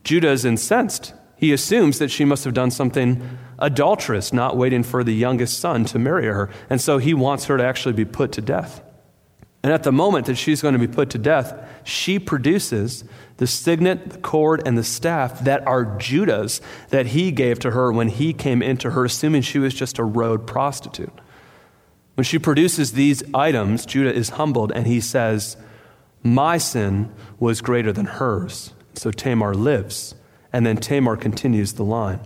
Judah 0.05 0.31
is 0.31 0.45
incensed. 0.45 1.13
He 1.37 1.53
assumes 1.53 1.99
that 1.99 2.11
she 2.11 2.25
must 2.25 2.45
have 2.45 2.55
done 2.55 2.71
something 2.71 3.39
adulterous, 3.59 4.33
not 4.33 4.57
waiting 4.57 4.83
for 4.83 5.05
the 5.05 5.15
youngest 5.15 5.59
son 5.59 5.85
to 5.87 5.99
marry 5.99 6.27
her. 6.27 6.49
And 6.71 6.81
so 6.81 6.99
he 6.99 7.13
wants 7.13 7.47
her 7.47 7.59
to 7.59 7.65
actually 7.65 7.95
be 7.95 8.05
put 8.05 8.33
to 8.33 8.41
death. 8.41 8.81
And 9.67 9.73
at 9.73 9.83
the 9.83 9.91
moment 9.91 10.27
that 10.27 10.37
she's 10.37 10.63
going 10.63 10.75
to 10.75 10.79
be 10.79 10.87
put 10.87 11.11
to 11.11 11.19
death, 11.19 11.53
she 11.83 12.21
produces 12.21 13.03
the 13.39 13.49
signet, 13.49 14.11
the 14.11 14.19
cord, 14.19 14.63
and 14.65 14.79
the 14.79 14.85
staff 14.85 15.41
that 15.41 15.67
are 15.67 15.85
Judah's 15.99 16.61
that 16.91 17.07
he 17.07 17.33
gave 17.33 17.59
to 17.59 17.73
her 17.73 17.91
when 17.91 18.07
he 18.07 18.33
came 18.33 18.63
into 18.63 18.93
her, 18.93 19.05
assuming 19.05 19.43
she 19.43 19.59
was 19.59 19.75
just 19.75 19.99
a 19.99 20.05
road 20.05 20.47
prostitute. 20.47 21.13
When 22.15 22.23
she 22.23 22.39
produces 22.39 22.93
these 22.93 23.25
items, 23.35 23.85
Judah 23.85 24.15
is 24.15 24.29
humbled 24.29 24.71
and 24.71 24.87
he 24.87 25.01
says, 25.01 25.57
My 26.23 26.59
sin 26.59 27.13
was 27.41 27.61
greater 27.61 27.93
than 27.93 28.07
hers. 28.07 28.73
So 28.95 29.11
Tamar 29.11 29.53
lives. 29.53 30.15
And 30.53 30.65
then 30.65 30.77
Tamar 30.77 31.17
continues 31.17 31.73
the 31.73 31.83
line. 31.83 32.21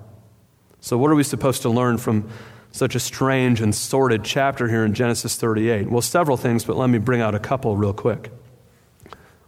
So, 0.79 0.99
what 0.99 1.11
are 1.11 1.15
we 1.15 1.23
supposed 1.23 1.63
to 1.63 1.71
learn 1.71 1.97
from 1.97 2.29
such 2.73 2.95
a 2.95 3.01
strange 3.01 3.61
and 3.61 3.75
sordid 3.75 4.25
chapter 4.25 4.69
here 4.69 4.85
in 4.85 4.95
Genesis 4.95 5.37
38? 5.37 5.91
Well, 5.91 6.03
several 6.03 6.37
things, 6.37 6.65
but 6.65 6.77
let 6.77 6.91
me 6.91 6.99
bring 6.99 7.21
out 7.21 7.35
a 7.35 7.39
couple 7.39 7.77
real 7.77 7.93
quick. 7.93 8.31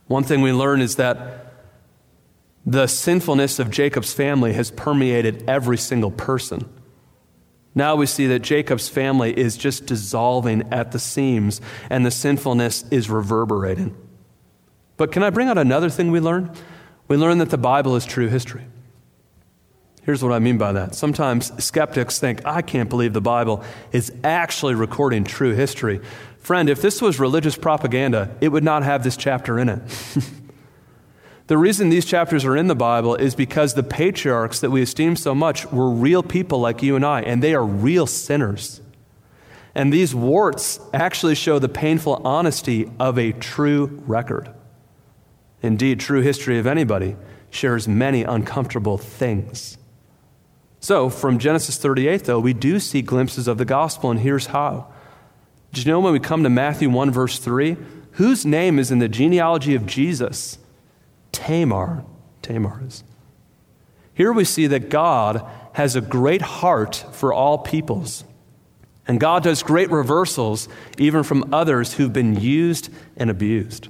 One 0.06 0.24
thing 0.24 0.42
we 0.42 0.52
learn 0.52 0.80
is 0.80 0.96
that 0.96 1.52
the 2.64 2.86
sinfulness 2.86 3.58
of 3.58 3.70
Jacob's 3.70 4.12
family 4.12 4.52
has 4.52 4.70
permeated 4.70 5.44
every 5.48 5.78
single 5.78 6.10
person. 6.10 6.68
Now 7.74 7.96
we 7.96 8.06
see 8.06 8.26
that 8.26 8.40
Jacob's 8.40 8.88
family 8.88 9.36
is 9.36 9.56
just 9.56 9.86
dissolving 9.86 10.62
at 10.72 10.92
the 10.92 10.98
seams 10.98 11.60
and 11.88 12.04
the 12.04 12.10
sinfulness 12.10 12.84
is 12.90 13.08
reverberating. 13.08 13.96
But 14.96 15.10
can 15.10 15.22
I 15.22 15.30
bring 15.30 15.48
out 15.48 15.58
another 15.58 15.88
thing 15.88 16.10
we 16.10 16.20
learn? 16.20 16.54
We 17.08 17.16
learn 17.16 17.38
that 17.38 17.50
the 17.50 17.58
Bible 17.58 17.96
is 17.96 18.04
true 18.04 18.28
history. 18.28 18.64
Here's 20.02 20.22
what 20.22 20.32
I 20.32 20.40
mean 20.40 20.58
by 20.58 20.72
that. 20.72 20.96
Sometimes 20.96 21.64
skeptics 21.64 22.18
think, 22.18 22.44
I 22.44 22.60
can't 22.60 22.90
believe 22.90 23.12
the 23.12 23.20
Bible 23.20 23.62
is 23.92 24.12
actually 24.24 24.74
recording 24.74 25.22
true 25.22 25.54
history. 25.54 26.00
Friend, 26.40 26.68
if 26.68 26.82
this 26.82 27.00
was 27.00 27.20
religious 27.20 27.56
propaganda, 27.56 28.34
it 28.40 28.48
would 28.48 28.64
not 28.64 28.82
have 28.82 29.04
this 29.04 29.16
chapter 29.16 29.60
in 29.60 29.68
it. 29.68 29.80
the 31.46 31.56
reason 31.56 31.88
these 31.88 32.04
chapters 32.04 32.44
are 32.44 32.56
in 32.56 32.66
the 32.66 32.74
Bible 32.74 33.14
is 33.14 33.36
because 33.36 33.74
the 33.74 33.84
patriarchs 33.84 34.58
that 34.58 34.70
we 34.70 34.82
esteem 34.82 35.14
so 35.14 35.36
much 35.36 35.70
were 35.70 35.88
real 35.88 36.24
people 36.24 36.58
like 36.58 36.82
you 36.82 36.96
and 36.96 37.06
I, 37.06 37.22
and 37.22 37.40
they 37.40 37.54
are 37.54 37.64
real 37.64 38.08
sinners. 38.08 38.80
And 39.72 39.92
these 39.92 40.16
warts 40.16 40.80
actually 40.92 41.36
show 41.36 41.60
the 41.60 41.68
painful 41.68 42.22
honesty 42.24 42.90
of 42.98 43.20
a 43.20 43.30
true 43.30 44.02
record. 44.08 44.52
Indeed, 45.62 46.00
true 46.00 46.22
history 46.22 46.58
of 46.58 46.66
anybody 46.66 47.14
shares 47.50 47.86
many 47.86 48.24
uncomfortable 48.24 48.98
things. 48.98 49.78
So, 50.82 51.08
from 51.08 51.38
Genesis 51.38 51.78
38, 51.78 52.24
though, 52.24 52.40
we 52.40 52.52
do 52.52 52.80
see 52.80 53.02
glimpses 53.02 53.46
of 53.46 53.56
the 53.56 53.64
gospel, 53.64 54.10
and 54.10 54.18
here's 54.18 54.46
how. 54.46 54.92
Do 55.72 55.80
you 55.80 55.86
know 55.86 56.00
when 56.00 56.12
we 56.12 56.18
come 56.18 56.42
to 56.42 56.50
Matthew 56.50 56.90
1, 56.90 57.12
verse 57.12 57.38
3? 57.38 57.76
Whose 58.12 58.44
name 58.44 58.80
is 58.80 58.90
in 58.90 58.98
the 58.98 59.08
genealogy 59.08 59.76
of 59.76 59.86
Jesus? 59.86 60.58
Tamar. 61.30 62.04
Tamar 62.42 62.82
is. 62.84 63.04
Here 64.12 64.32
we 64.32 64.44
see 64.44 64.66
that 64.66 64.88
God 64.88 65.48
has 65.74 65.94
a 65.94 66.00
great 66.00 66.42
heart 66.42 67.06
for 67.12 67.32
all 67.32 67.58
peoples. 67.58 68.24
And 69.06 69.20
God 69.20 69.44
does 69.44 69.62
great 69.62 69.90
reversals 69.90 70.68
even 70.98 71.22
from 71.22 71.54
others 71.54 71.94
who've 71.94 72.12
been 72.12 72.40
used 72.40 72.88
and 73.16 73.30
abused. 73.30 73.86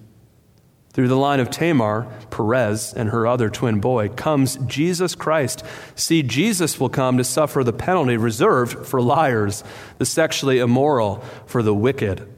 Through 0.93 1.09
the 1.09 1.17
line 1.17 1.41
of 1.41 1.51
Tamar, 1.51 2.07
Perez, 2.31 2.93
and 2.93 3.09
her 3.09 3.27
other 3.27 3.49
twin 3.49 3.81
boy 3.81 4.11
comes 4.11 4.57
Jesus 4.67 5.15
Christ. 5.15 5.65
See, 5.95 6.23
Jesus 6.23 6.79
will 6.79 6.91
come 6.91 7.17
to 7.17 7.25
suffer 7.25 7.65
the 7.65 7.73
penalty 7.73 8.19
reserved 8.19 8.87
for 8.87 9.01
liars, 9.01 9.65
the 9.97 10.05
sexually 10.05 10.59
immoral, 10.59 11.25
for 11.47 11.63
the 11.63 11.75
wicked. 11.75 12.29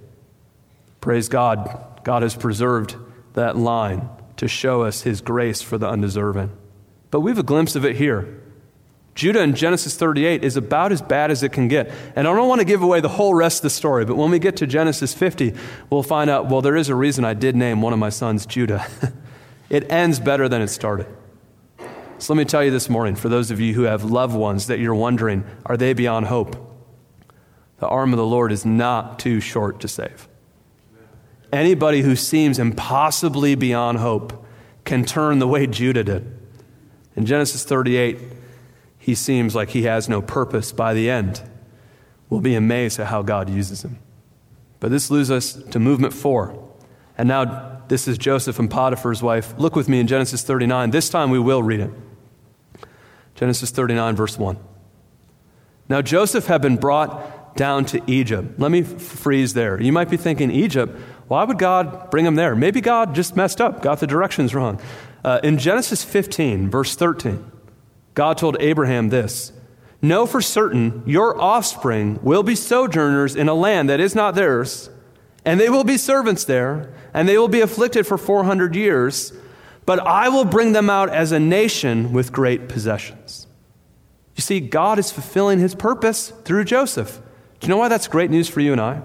Praise 1.00 1.28
God. 1.28 1.84
God 2.04 2.22
has 2.22 2.36
preserved 2.36 2.94
that 3.32 3.56
line 3.56 4.08
to 4.36 4.46
show 4.46 4.82
us 4.82 5.02
his 5.02 5.20
grace 5.20 5.60
for 5.60 5.76
the 5.76 5.88
undeserving. 5.88 6.52
But 7.10 7.20
we 7.20 7.30
have 7.30 7.38
a 7.38 7.42
glimpse 7.42 7.74
of 7.74 7.84
it 7.84 7.96
here. 7.96 8.40
Judah 9.14 9.42
in 9.42 9.54
Genesis 9.54 9.96
38 9.96 10.42
is 10.42 10.56
about 10.56 10.90
as 10.90 11.00
bad 11.00 11.30
as 11.30 11.42
it 11.42 11.52
can 11.52 11.68
get. 11.68 11.90
And 12.16 12.26
I 12.26 12.34
don't 12.34 12.48
want 12.48 12.60
to 12.60 12.64
give 12.64 12.82
away 12.82 13.00
the 13.00 13.08
whole 13.08 13.34
rest 13.34 13.58
of 13.58 13.62
the 13.62 13.70
story, 13.70 14.04
but 14.04 14.16
when 14.16 14.30
we 14.30 14.40
get 14.40 14.56
to 14.56 14.66
Genesis 14.66 15.14
50, 15.14 15.54
we'll 15.88 16.02
find 16.02 16.28
out 16.28 16.48
well, 16.48 16.60
there 16.60 16.76
is 16.76 16.88
a 16.88 16.94
reason 16.94 17.24
I 17.24 17.34
did 17.34 17.54
name 17.54 17.80
one 17.80 17.92
of 17.92 17.98
my 17.98 18.08
sons 18.08 18.44
Judah. 18.44 18.86
it 19.70 19.90
ends 19.90 20.18
better 20.18 20.48
than 20.48 20.62
it 20.62 20.68
started. 20.68 21.06
So 22.18 22.32
let 22.32 22.38
me 22.38 22.44
tell 22.44 22.64
you 22.64 22.70
this 22.70 22.88
morning, 22.88 23.14
for 23.14 23.28
those 23.28 23.50
of 23.50 23.60
you 23.60 23.74
who 23.74 23.82
have 23.82 24.04
loved 24.04 24.34
ones 24.34 24.66
that 24.66 24.78
you're 24.78 24.94
wondering, 24.94 25.44
are 25.66 25.76
they 25.76 25.92
beyond 25.92 26.26
hope? 26.26 26.56
The 27.78 27.88
arm 27.88 28.12
of 28.12 28.16
the 28.16 28.26
Lord 28.26 28.50
is 28.50 28.64
not 28.64 29.18
too 29.18 29.40
short 29.40 29.80
to 29.80 29.88
save. 29.88 30.28
Anybody 31.52 32.02
who 32.02 32.16
seems 32.16 32.58
impossibly 32.58 33.54
beyond 33.54 33.98
hope 33.98 34.44
can 34.84 35.04
turn 35.04 35.38
the 35.38 35.46
way 35.46 35.66
Judah 35.66 36.02
did. 36.02 36.36
In 37.14 37.26
Genesis 37.26 37.64
38, 37.64 38.18
he 39.04 39.14
seems 39.14 39.54
like 39.54 39.68
he 39.68 39.82
has 39.82 40.08
no 40.08 40.22
purpose 40.22 40.72
by 40.72 40.94
the 40.94 41.10
end. 41.10 41.42
We'll 42.30 42.40
be 42.40 42.54
amazed 42.54 42.98
at 42.98 43.08
how 43.08 43.20
God 43.20 43.50
uses 43.50 43.84
him. 43.84 43.98
But 44.80 44.90
this 44.90 45.10
leads 45.10 45.30
us 45.30 45.52
to 45.52 45.78
movement 45.78 46.14
four. 46.14 46.58
And 47.18 47.28
now 47.28 47.82
this 47.88 48.08
is 48.08 48.16
Joseph 48.16 48.58
and 48.58 48.70
Potiphar's 48.70 49.22
wife. 49.22 49.52
Look 49.58 49.76
with 49.76 49.90
me 49.90 50.00
in 50.00 50.06
Genesis 50.06 50.42
39. 50.42 50.90
This 50.90 51.10
time 51.10 51.28
we 51.28 51.38
will 51.38 51.62
read 51.62 51.80
it. 51.80 51.90
Genesis 53.34 53.70
39, 53.70 54.16
verse 54.16 54.38
1. 54.38 54.56
Now 55.90 56.00
Joseph 56.00 56.46
had 56.46 56.62
been 56.62 56.78
brought 56.78 57.56
down 57.58 57.84
to 57.84 58.00
Egypt. 58.06 58.58
Let 58.58 58.70
me 58.70 58.82
freeze 58.84 59.52
there. 59.52 59.78
You 59.78 59.92
might 59.92 60.08
be 60.08 60.16
thinking, 60.16 60.50
Egypt, 60.50 60.98
why 61.28 61.44
would 61.44 61.58
God 61.58 62.10
bring 62.10 62.24
him 62.24 62.36
there? 62.36 62.56
Maybe 62.56 62.80
God 62.80 63.14
just 63.14 63.36
messed 63.36 63.60
up, 63.60 63.82
got 63.82 64.00
the 64.00 64.06
directions 64.06 64.54
wrong. 64.54 64.80
Uh, 65.22 65.40
in 65.42 65.58
Genesis 65.58 66.02
15, 66.02 66.70
verse 66.70 66.96
13, 66.96 67.50
God 68.14 68.38
told 68.38 68.56
Abraham 68.60 69.10
this 69.10 69.52
Know 70.00 70.26
for 70.26 70.40
certain 70.40 71.02
your 71.06 71.40
offspring 71.40 72.18
will 72.22 72.42
be 72.42 72.54
sojourners 72.54 73.34
in 73.34 73.48
a 73.48 73.54
land 73.54 73.88
that 73.88 74.00
is 74.00 74.14
not 74.14 74.34
theirs, 74.34 74.90
and 75.44 75.58
they 75.58 75.68
will 75.68 75.84
be 75.84 75.96
servants 75.96 76.44
there, 76.44 76.92
and 77.12 77.28
they 77.28 77.38
will 77.38 77.48
be 77.48 77.60
afflicted 77.60 78.06
for 78.06 78.18
400 78.18 78.76
years, 78.76 79.32
but 79.86 79.98
I 80.00 80.28
will 80.28 80.44
bring 80.44 80.72
them 80.72 80.90
out 80.90 81.08
as 81.10 81.32
a 81.32 81.40
nation 81.40 82.12
with 82.12 82.32
great 82.32 82.68
possessions. 82.68 83.46
You 84.36 84.42
see, 84.42 84.60
God 84.60 84.98
is 84.98 85.10
fulfilling 85.10 85.58
his 85.58 85.74
purpose 85.74 86.30
through 86.44 86.64
Joseph. 86.64 87.20
Do 87.60 87.66
you 87.66 87.70
know 87.70 87.78
why 87.78 87.88
that's 87.88 88.08
great 88.08 88.30
news 88.30 88.48
for 88.48 88.60
you 88.60 88.72
and 88.72 88.80
I? 88.80 89.00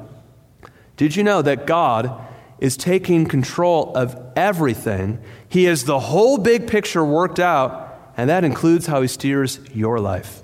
Did 0.98 1.15
you 1.15 1.24
know 1.24 1.41
that 1.41 1.65
God 1.65 2.12
is 2.60 2.76
taking 2.76 3.26
control 3.26 3.95
of 3.95 4.19
everything? 4.36 5.19
He 5.48 5.63
has 5.65 5.86
the 5.86 6.00
whole 6.00 6.38
big 6.38 6.67
picture 6.67 7.06
worked 7.06 7.39
out 7.39 7.88
and 8.19 8.29
that 8.29 8.43
includes 8.43 8.86
how 8.86 9.01
He 9.01 9.08
steers 9.08 9.62
your 9.73 9.97
life. 9.97 10.43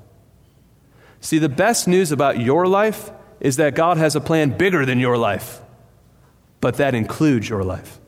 See, 1.19 1.39
the 1.39 1.49
best 1.49 1.89
news 1.89 2.13
about 2.13 2.39
your 2.39 2.67
life 2.67 3.11
is 3.41 3.57
that 3.57 3.75
God 3.75 3.97
has 3.97 4.15
a 4.15 4.21
plan 4.21 4.57
bigger 4.57 4.85
than 4.85 4.97
your 4.97 5.17
life, 5.17 5.59
but 6.61 6.75
that 6.75 6.95
includes 6.95 7.49
your 7.49 7.65
life. 7.65 7.99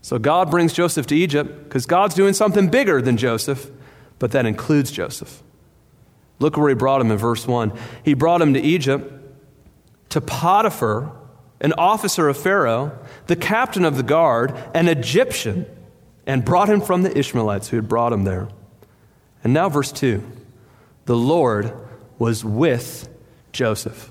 So 0.00 0.18
God 0.18 0.50
brings 0.50 0.72
Joseph 0.72 1.06
to 1.08 1.14
Egypt 1.14 1.64
because 1.64 1.84
God's 1.84 2.14
doing 2.14 2.32
something 2.32 2.70
bigger 2.70 3.02
than 3.02 3.18
Joseph, 3.18 3.70
but 4.18 4.30
that 4.30 4.46
includes 4.46 4.90
Joseph. 4.90 5.42
Look 6.38 6.56
where 6.56 6.70
he 6.70 6.74
brought 6.74 7.02
him 7.02 7.10
in 7.10 7.18
verse 7.18 7.46
1. 7.46 7.70
He 8.02 8.14
brought 8.14 8.40
him 8.40 8.54
to 8.54 8.60
Egypt, 8.60 9.12
to 10.08 10.22
Potiphar, 10.22 11.12
an 11.60 11.74
officer 11.74 12.30
of 12.30 12.38
Pharaoh, 12.38 12.98
the 13.26 13.36
captain 13.36 13.84
of 13.84 13.98
the 13.98 14.02
guard, 14.02 14.56
an 14.72 14.88
Egyptian 14.88 15.66
and 16.26 16.44
brought 16.44 16.68
him 16.68 16.80
from 16.80 17.02
the 17.02 17.16
Ishmaelites 17.16 17.68
who 17.68 17.76
had 17.76 17.88
brought 17.88 18.12
him 18.12 18.24
there. 18.24 18.48
And 19.42 19.52
now, 19.52 19.68
verse 19.68 19.92
2 19.92 20.22
the 21.06 21.16
Lord 21.16 21.72
was 22.18 22.44
with 22.44 23.08
Joseph. 23.52 24.10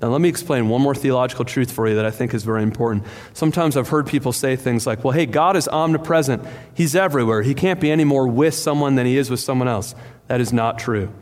Now, 0.00 0.08
let 0.08 0.20
me 0.20 0.28
explain 0.28 0.68
one 0.68 0.82
more 0.82 0.94
theological 0.94 1.44
truth 1.44 1.70
for 1.70 1.88
you 1.88 1.94
that 1.94 2.04
I 2.04 2.10
think 2.10 2.34
is 2.34 2.44
very 2.44 2.62
important. 2.62 3.04
Sometimes 3.32 3.76
I've 3.76 3.88
heard 3.88 4.06
people 4.06 4.32
say 4.32 4.56
things 4.56 4.86
like, 4.86 5.04
well, 5.04 5.12
hey, 5.12 5.24
God 5.24 5.56
is 5.56 5.68
omnipresent. 5.68 6.44
He's 6.74 6.94
everywhere. 6.96 7.42
He 7.42 7.54
can't 7.54 7.80
be 7.80 7.90
any 7.90 8.04
more 8.04 8.26
with 8.26 8.54
someone 8.54 8.96
than 8.96 9.06
he 9.06 9.16
is 9.16 9.30
with 9.30 9.40
someone 9.40 9.68
else. 9.68 9.94
That 10.26 10.40
is 10.40 10.52
not 10.52 10.78
true. 10.78 11.12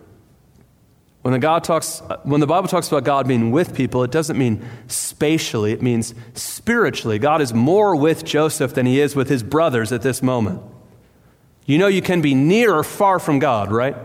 When 1.22 1.32
the, 1.32 1.38
God 1.38 1.62
talks, 1.62 2.02
when 2.24 2.40
the 2.40 2.48
Bible 2.48 2.68
talks 2.68 2.88
about 2.88 3.04
God 3.04 3.28
being 3.28 3.52
with 3.52 3.76
people, 3.76 4.02
it 4.02 4.10
doesn't 4.10 4.36
mean 4.36 4.68
spatially, 4.88 5.72
it 5.72 5.80
means 5.80 6.14
spiritually. 6.34 7.20
God 7.20 7.40
is 7.40 7.54
more 7.54 7.94
with 7.94 8.24
Joseph 8.24 8.74
than 8.74 8.86
he 8.86 9.00
is 9.00 9.14
with 9.14 9.28
his 9.28 9.44
brothers 9.44 9.92
at 9.92 10.02
this 10.02 10.20
moment. 10.20 10.60
You 11.64 11.78
know, 11.78 11.86
you 11.86 12.02
can 12.02 12.22
be 12.22 12.34
near 12.34 12.74
or 12.74 12.82
far 12.82 13.20
from 13.20 13.38
God, 13.38 13.70
right? 13.70 13.96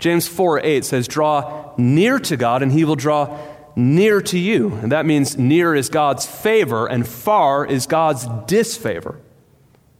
James 0.00 0.26
4 0.26 0.60
8 0.60 0.84
says, 0.84 1.06
Draw 1.06 1.74
near 1.78 2.18
to 2.18 2.36
God, 2.36 2.60
and 2.60 2.72
he 2.72 2.84
will 2.84 2.96
draw 2.96 3.38
near 3.76 4.20
to 4.22 4.38
you. 4.38 4.72
And 4.74 4.90
that 4.90 5.06
means 5.06 5.38
near 5.38 5.76
is 5.76 5.88
God's 5.88 6.26
favor, 6.26 6.88
and 6.88 7.06
far 7.06 7.64
is 7.64 7.86
God's 7.86 8.26
disfavor. 8.46 9.20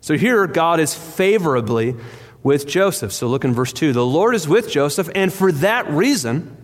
So 0.00 0.16
here, 0.16 0.46
God 0.48 0.80
is 0.80 0.92
favorably 0.92 1.94
with 2.42 2.66
Joseph. 2.66 3.12
So 3.12 3.28
look 3.28 3.44
in 3.44 3.54
verse 3.54 3.72
2. 3.72 3.92
The 3.92 4.04
Lord 4.04 4.34
is 4.34 4.48
with 4.48 4.68
Joseph, 4.68 5.08
and 5.14 5.32
for 5.32 5.52
that 5.52 5.88
reason, 5.88 6.63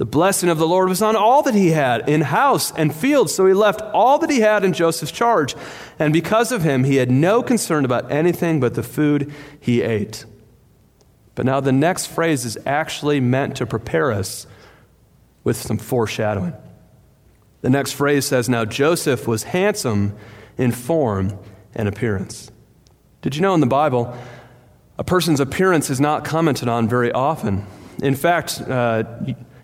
The 0.00 0.06
blessing 0.06 0.48
of 0.48 0.56
the 0.56 0.66
Lord 0.66 0.88
was 0.88 1.02
on 1.02 1.14
all 1.14 1.42
that 1.42 1.52
he 1.54 1.72
had 1.72 2.08
in 2.08 2.22
house 2.22 2.72
and 2.72 2.94
field, 2.94 3.28
so 3.28 3.44
he 3.44 3.52
left 3.52 3.82
all 3.92 4.18
that 4.20 4.30
he 4.30 4.40
had 4.40 4.64
in 4.64 4.72
Joseph's 4.72 5.12
charge. 5.12 5.54
And 5.98 6.10
because 6.10 6.52
of 6.52 6.62
him, 6.62 6.84
he 6.84 6.96
had 6.96 7.10
no 7.10 7.42
concern 7.42 7.84
about 7.84 8.10
anything 8.10 8.60
but 8.60 8.72
the 8.72 8.82
food 8.82 9.30
he 9.60 9.82
ate. 9.82 10.24
But 11.34 11.44
now 11.44 11.60
the 11.60 11.70
next 11.70 12.06
phrase 12.06 12.46
is 12.46 12.56
actually 12.64 13.20
meant 13.20 13.58
to 13.58 13.66
prepare 13.66 14.10
us 14.10 14.46
with 15.44 15.58
some 15.58 15.76
foreshadowing. 15.76 16.54
The 17.60 17.68
next 17.68 17.92
phrase 17.92 18.24
says, 18.24 18.48
Now 18.48 18.64
Joseph 18.64 19.28
was 19.28 19.42
handsome 19.42 20.16
in 20.56 20.72
form 20.72 21.38
and 21.74 21.86
appearance. 21.86 22.50
Did 23.20 23.36
you 23.36 23.42
know 23.42 23.52
in 23.52 23.60
the 23.60 23.66
Bible, 23.66 24.16
a 24.96 25.04
person's 25.04 25.40
appearance 25.40 25.90
is 25.90 26.00
not 26.00 26.24
commented 26.24 26.68
on 26.68 26.88
very 26.88 27.12
often? 27.12 27.66
In 28.02 28.14
fact, 28.14 28.62
uh, 28.62 29.04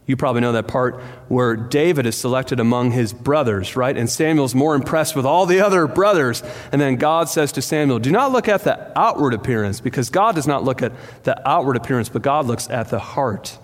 you 0.07 0.17
probably 0.17 0.41
know 0.41 0.53
that 0.53 0.69
part 0.69 1.01
where 1.29 1.57
David 1.57 2.07
is 2.07 2.17
selected 2.17 2.61
among 2.61 2.93
his 2.93 3.13
brothers, 3.13 3.75
right? 3.75 3.97
And 3.97 4.09
Samuel's 4.09 4.55
more 4.55 4.77
impressed 4.77 5.17
with 5.17 5.27
all 5.27 5.47
the 5.47 5.61
other 5.61 5.89
brothers. 5.89 6.45
And 6.71 6.81
then 6.81 6.95
God 6.97 7.29
says 7.29 7.51
to 7.53 7.63
Samuel, 7.63 7.99
Do 7.99 8.13
not 8.13 8.31
look 8.31 8.47
at 8.47 8.63
the 8.63 8.97
outward 8.97 9.35
appearance, 9.35 9.81
because 9.81 10.09
God 10.09 10.37
does 10.37 10.47
not 10.47 10.63
look 10.63 10.81
at 10.81 10.93
the 11.25 11.49
outward 11.49 11.77
appearance, 11.77 12.09
but 12.09 12.23
God 12.23 12.47
looks 12.47 12.71
at 12.71 12.89
the 12.89 13.01
heart. 13.01 13.59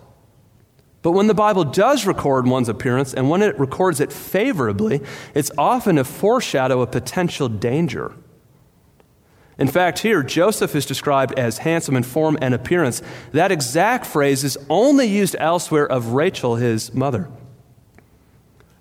But 1.02 1.12
when 1.12 1.28
the 1.28 1.34
Bible 1.34 1.64
does 1.64 2.06
record 2.06 2.46
one's 2.46 2.68
appearance, 2.68 3.14
and 3.14 3.30
when 3.30 3.42
it 3.42 3.58
records 3.58 4.00
it 4.00 4.12
favorably, 4.12 5.00
it's 5.34 5.50
often 5.56 5.98
a 5.98 6.04
foreshadow 6.04 6.80
of 6.80 6.90
potential 6.90 7.48
danger. 7.48 8.12
In 9.58 9.68
fact, 9.68 9.98
here, 10.00 10.22
Joseph 10.22 10.74
is 10.74 10.86
described 10.86 11.38
as 11.38 11.58
handsome 11.58 11.96
in 11.96 12.02
form 12.02 12.38
and 12.40 12.54
appearance. 12.54 13.02
That 13.32 13.52
exact 13.52 14.06
phrase 14.06 14.44
is 14.44 14.58
only 14.70 15.06
used 15.06 15.36
elsewhere 15.38 15.86
of 15.86 16.08
Rachel, 16.08 16.56
his 16.56 16.94
mother. 16.94 17.28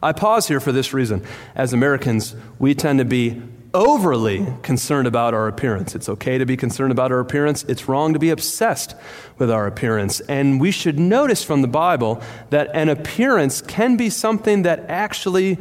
I 0.01 0.13
pause 0.13 0.47
here 0.47 0.59
for 0.59 0.71
this 0.71 0.93
reason. 0.93 1.23
As 1.55 1.73
Americans, 1.73 2.35
we 2.57 2.73
tend 2.73 2.99
to 2.99 3.05
be 3.05 3.41
overly 3.73 4.45
concerned 4.63 5.07
about 5.07 5.33
our 5.33 5.47
appearance. 5.47 5.95
It's 5.95 6.09
okay 6.09 6.37
to 6.37 6.45
be 6.45 6.57
concerned 6.57 6.91
about 6.91 7.11
our 7.11 7.19
appearance, 7.19 7.63
it's 7.63 7.87
wrong 7.87 8.13
to 8.13 8.19
be 8.19 8.29
obsessed 8.29 8.95
with 9.37 9.49
our 9.49 9.67
appearance. 9.67 10.19
And 10.21 10.59
we 10.59 10.71
should 10.71 10.99
notice 10.99 11.43
from 11.43 11.61
the 11.61 11.67
Bible 11.67 12.21
that 12.49 12.69
an 12.73 12.89
appearance 12.89 13.61
can 13.61 13.95
be 13.95 14.09
something 14.09 14.63
that 14.63 14.85
actually 14.89 15.57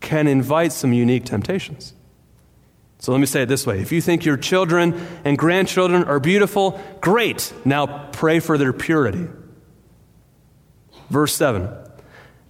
can 0.00 0.26
invite 0.26 0.72
some 0.72 0.92
unique 0.92 1.24
temptations. 1.24 1.92
So 3.00 3.12
let 3.12 3.18
me 3.18 3.26
say 3.26 3.42
it 3.42 3.46
this 3.46 3.66
way 3.66 3.80
if 3.80 3.92
you 3.92 4.00
think 4.00 4.24
your 4.24 4.36
children 4.36 4.94
and 5.24 5.38
grandchildren 5.38 6.04
are 6.04 6.20
beautiful, 6.20 6.80
great. 7.00 7.52
Now 7.64 8.08
pray 8.12 8.40
for 8.40 8.58
their 8.58 8.72
purity. 8.72 9.28
Verse 11.08 11.34
7 11.34 11.70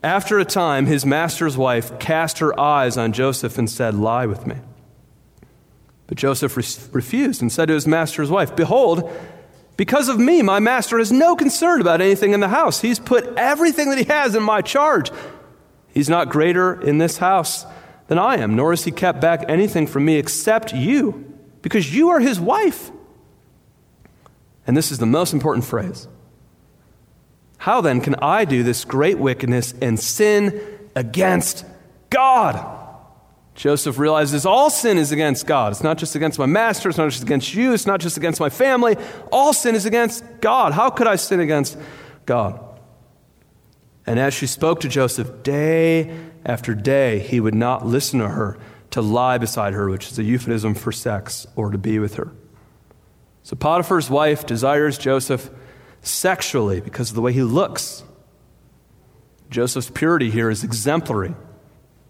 After 0.02 0.38
a 0.38 0.44
time, 0.44 0.86
his 0.86 1.04
master's 1.04 1.56
wife 1.56 1.98
cast 1.98 2.38
her 2.38 2.58
eyes 2.58 2.96
on 2.96 3.12
Joseph 3.12 3.58
and 3.58 3.68
said, 3.68 3.94
Lie 3.94 4.26
with 4.26 4.46
me. 4.46 4.56
But 6.06 6.16
Joseph 6.16 6.56
re- 6.56 6.92
refused 6.92 7.42
and 7.42 7.52
said 7.52 7.68
to 7.68 7.74
his 7.74 7.86
master's 7.86 8.30
wife, 8.30 8.56
Behold, 8.56 9.10
because 9.76 10.08
of 10.08 10.18
me, 10.18 10.40
my 10.42 10.58
master 10.58 10.98
has 10.98 11.12
no 11.12 11.36
concern 11.36 11.80
about 11.82 12.00
anything 12.00 12.32
in 12.32 12.40
the 12.40 12.48
house. 12.48 12.80
He's 12.80 12.98
put 12.98 13.26
everything 13.36 13.90
that 13.90 13.98
he 13.98 14.04
has 14.04 14.34
in 14.34 14.42
my 14.42 14.62
charge. 14.62 15.12
He's 15.88 16.08
not 16.08 16.30
greater 16.30 16.80
in 16.80 16.98
this 16.98 17.18
house 17.18 17.66
than 18.08 18.18
I 18.18 18.38
am, 18.38 18.56
nor 18.56 18.72
has 18.72 18.84
he 18.84 18.90
kept 18.90 19.20
back 19.20 19.44
anything 19.48 19.86
from 19.86 20.04
me 20.04 20.16
except 20.16 20.74
you, 20.74 21.32
because 21.62 21.94
you 21.94 22.08
are 22.10 22.20
his 22.20 22.40
wife. 22.40 22.90
And 24.66 24.76
this 24.76 24.90
is 24.90 24.98
the 24.98 25.06
most 25.06 25.32
important 25.32 25.64
phrase. 25.64 26.08
How 27.58 27.80
then 27.80 28.00
can 28.00 28.16
I 28.16 28.44
do 28.44 28.62
this 28.62 28.84
great 28.84 29.18
wickedness 29.18 29.74
and 29.80 29.98
sin 29.98 30.60
against 30.94 31.64
God? 32.10 32.76
Joseph 33.54 33.98
realizes 33.98 34.46
all 34.46 34.70
sin 34.70 34.98
is 34.98 35.10
against 35.10 35.46
God. 35.46 35.72
It's 35.72 35.82
not 35.82 35.98
just 35.98 36.14
against 36.14 36.38
my 36.38 36.46
master, 36.46 36.88
it's 36.88 36.98
not 36.98 37.10
just 37.10 37.24
against 37.24 37.54
you, 37.54 37.72
it's 37.74 37.86
not 37.86 37.98
just 37.98 38.16
against 38.16 38.38
my 38.38 38.48
family. 38.48 38.96
All 39.32 39.52
sin 39.52 39.74
is 39.74 39.84
against 39.84 40.22
God. 40.40 40.72
How 40.72 40.90
could 40.90 41.08
I 41.08 41.16
sin 41.16 41.40
against 41.40 41.76
God? 42.24 42.60
And 44.06 44.18
as 44.20 44.32
she 44.32 44.46
spoke 44.46 44.80
to 44.80 44.88
Joseph 44.88 45.42
day 45.42 46.14
after 46.44 46.74
day, 46.74 47.18
he 47.18 47.40
would 47.40 47.54
not 47.54 47.86
listen 47.86 48.20
to 48.20 48.28
her 48.28 48.58
to 48.90 49.02
lie 49.02 49.38
beside 49.38 49.74
her, 49.74 49.88
which 49.88 50.10
is 50.10 50.18
a 50.18 50.24
euphemism 50.24 50.74
for 50.74 50.92
sex, 50.92 51.46
or 51.56 51.70
to 51.70 51.78
be 51.78 51.98
with 51.98 52.14
her. 52.14 52.32
So 53.42 53.56
Potiphar's 53.56 54.10
wife 54.10 54.46
desires 54.46 54.98
Joseph 54.98 55.50
sexually 56.02 56.80
because 56.80 57.10
of 57.10 57.16
the 57.16 57.22
way 57.22 57.32
he 57.32 57.42
looks. 57.42 58.02
Joseph's 59.50 59.90
purity 59.90 60.30
here 60.30 60.50
is 60.50 60.64
exemplary 60.64 61.34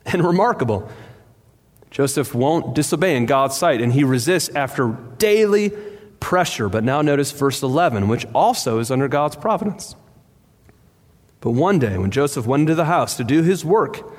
and 0.07 0.25
remarkable. 0.25 0.89
Joseph 1.91 2.35
won't 2.35 2.75
disobey 2.75 3.17
in 3.17 3.27
God's 3.27 3.57
sight, 3.57 3.81
and 3.81 3.93
he 3.93 4.05
resists 4.05 4.49
after 4.55 4.97
daily 5.19 5.71
pressure. 6.21 6.69
But 6.69 6.85
now 6.85 7.03
notice 7.03 7.31
verse 7.31 7.63
11, 7.63 8.09
which 8.09 8.27
also 8.35 8.79
is 8.79 8.91
under 8.91 9.09
God's 9.09 9.37
providence. 9.37 9.95
But 11.41 11.53
one 11.53 11.79
day, 11.79 11.99
when 11.99 12.11
Joseph 12.11 12.47
went 12.47 12.63
into 12.63 12.75
the 12.75 12.87
house 12.87 13.17
to 13.17 13.25
do 13.25 13.43
his 13.43 13.65
work, 13.65 14.13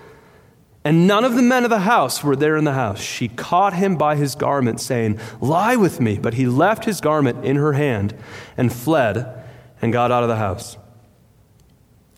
and 0.83 1.05
none 1.05 1.25
of 1.25 1.35
the 1.35 1.41
men 1.41 1.65
of 1.65 1.69
the 1.69 1.79
house 1.79 2.23
were 2.23 2.35
there 2.35 2.55
in 2.55 2.63
the 2.63 2.73
house, 2.73 3.01
she 3.01 3.27
caught 3.27 3.73
him 3.73 3.97
by 3.97 4.15
his 4.15 4.35
garment, 4.35 4.79
saying, 4.79 5.19
Lie 5.41 5.75
with 5.75 5.99
me. 5.99 6.17
But 6.17 6.35
he 6.35 6.47
left 6.47 6.85
his 6.85 7.01
garment 7.01 7.43
in 7.43 7.57
her 7.57 7.73
hand 7.73 8.15
and 8.55 8.71
fled 8.71 9.43
and 9.81 9.91
got 9.91 10.11
out 10.11 10.23
of 10.23 10.29
the 10.29 10.37
house. 10.37 10.77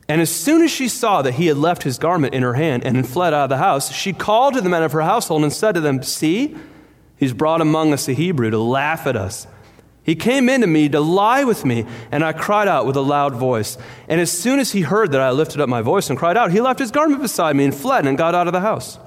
And 0.08 0.22
as 0.22 0.30
soon 0.30 0.62
as 0.62 0.70
she 0.70 0.88
saw 0.90 1.22
that 1.22 1.36
he 1.36 1.48
had 1.48 1.58
left 1.58 1.84
his 1.84 1.98
garment 1.98 2.34
in 2.34 2.44
her 2.44 2.54
hand 2.54 2.84
and 2.86 3.08
fled 3.08 3.34
out 3.34 3.46
of 3.46 3.50
the 3.50 3.58
house, 3.58 3.92
she 3.92 4.14
called 4.14 4.54
to 4.54 4.62
the 4.62 4.70
men 4.70 4.84
of 4.84 4.92
her 4.92 5.02
household 5.02 5.44
and 5.44 5.54
said 5.54 5.74
to 5.76 5.82
them, 5.82 6.04
See, 6.04 6.56
he's 7.16 7.34
brought 7.34 7.62
among 7.62 7.94
us 7.94 8.08
a 8.10 8.14
Hebrew 8.14 8.50
to 8.52 8.60
laugh 8.60 9.08
at 9.08 9.16
us. 9.16 9.48
He 10.04 10.16
came 10.16 10.50
into 10.50 10.68
me 10.68 10.90
to 10.90 11.00
lie 11.00 11.44
with 11.44 11.64
me, 11.64 11.86
and 12.12 12.24
I 12.24 12.34
cried 12.34 12.68
out 12.68 12.88
with 12.88 12.96
a 12.96 13.02
loud 13.02 13.36
voice. 13.36 13.78
And 14.08 14.20
as 14.20 14.32
soon 14.32 14.60
as 14.60 14.72
he 14.72 14.82
heard 14.82 15.12
that 15.12 15.22
I 15.22 15.30
lifted 15.30 15.62
up 15.62 15.70
my 15.70 15.82
voice 15.82 16.10
and 16.10 16.18
cried 16.18 16.38
out, 16.38 16.52
he 16.52 16.60
left 16.60 16.80
his 16.80 16.92
garment 16.92 17.22
beside 17.22 17.56
me 17.56 17.66
and 17.66 17.76
fled 17.76 18.08
and 18.08 18.18
got 18.18 18.34
out 18.34 18.48
of 18.48 18.54
the 18.54 18.62
house. 18.62 18.98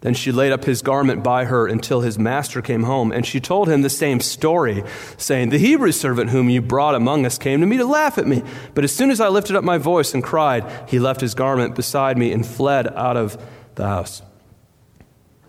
Then 0.00 0.12
she 0.12 0.32
laid 0.32 0.52
up 0.52 0.64
his 0.64 0.82
garment 0.82 1.22
by 1.22 1.46
her 1.46 1.66
until 1.66 2.02
his 2.02 2.18
master 2.18 2.60
came 2.60 2.82
home, 2.82 3.10
and 3.10 3.24
she 3.24 3.40
told 3.40 3.70
him 3.70 3.80
the 3.80 3.88
same 3.88 4.20
story, 4.20 4.84
saying, 5.16 5.48
The 5.48 5.58
Hebrew 5.58 5.92
servant 5.92 6.28
whom 6.28 6.50
you 6.50 6.60
brought 6.60 6.94
among 6.94 7.24
us 7.24 7.38
came 7.38 7.60
to 7.60 7.66
me 7.66 7.78
to 7.78 7.86
laugh 7.86 8.18
at 8.18 8.26
me. 8.26 8.42
But 8.74 8.84
as 8.84 8.94
soon 8.94 9.10
as 9.10 9.18
I 9.18 9.28
lifted 9.28 9.56
up 9.56 9.64
my 9.64 9.78
voice 9.78 10.12
and 10.12 10.22
cried, 10.22 10.70
he 10.90 10.98
left 10.98 11.22
his 11.22 11.34
garment 11.34 11.74
beside 11.74 12.18
me 12.18 12.32
and 12.32 12.46
fled 12.46 12.86
out 12.88 13.16
of 13.16 13.42
the 13.76 13.86
house. 13.86 14.20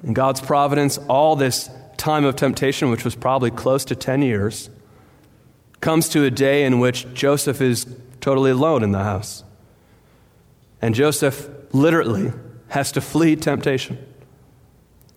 In 0.03 0.13
God's 0.13 0.39
providence, 0.39 0.99
all 1.09 1.35
this 1.35 1.69
time 1.97 2.25
of 2.25 2.35
temptation, 2.35 2.89
which 2.89 3.03
was 3.03 3.15
probably 3.15 3.51
close 3.51 3.85
to 3.85 3.95
10 3.95 4.21
years, 4.21 4.69
comes 5.81 6.09
to 6.09 6.23
a 6.23 6.31
day 6.31 6.63
in 6.63 6.79
which 6.79 7.11
Joseph 7.13 7.61
is 7.61 7.85
totally 8.21 8.51
alone 8.51 8.83
in 8.83 8.91
the 8.91 9.03
house. 9.03 9.43
And 10.81 10.95
Joseph 10.95 11.49
literally 11.71 12.31
has 12.69 12.91
to 12.93 13.01
flee 13.01 13.35
temptation. 13.35 13.97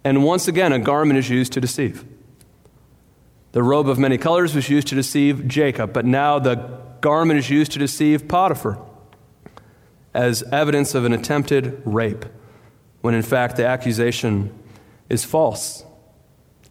And 0.05 0.25
once 0.25 0.49
again, 0.49 0.73
a 0.73 0.79
garment 0.79 1.19
is 1.19 1.29
used 1.31 1.53
to 1.55 1.61
deceive. 1.61 2.05
The 3.53 3.63
robe 3.63 3.89
of 3.89 3.99
many 3.99 4.19
colors 4.19 4.55
was 4.55 4.69
used 4.69 4.89
to 4.89 4.95
deceive 4.95 5.49
Jacob, 5.49 5.93
but 5.93 6.05
now 6.05 6.39
the 6.39 6.57
garment 7.01 7.39
is 7.39 7.51
used 7.51 7.73
to 7.73 7.79
deceive 7.79 8.29
Potiphar 8.29 8.79
as 10.15 10.43
evidence 10.53 10.95
of 10.95 11.05
an 11.05 11.13
attempted 11.13 11.81
rape, 11.85 12.25
when 13.01 13.15
in 13.15 13.23
fact 13.23 13.57
the 13.57 13.67
accusation 13.67 14.53
is 15.09 15.25
false. 15.25 15.85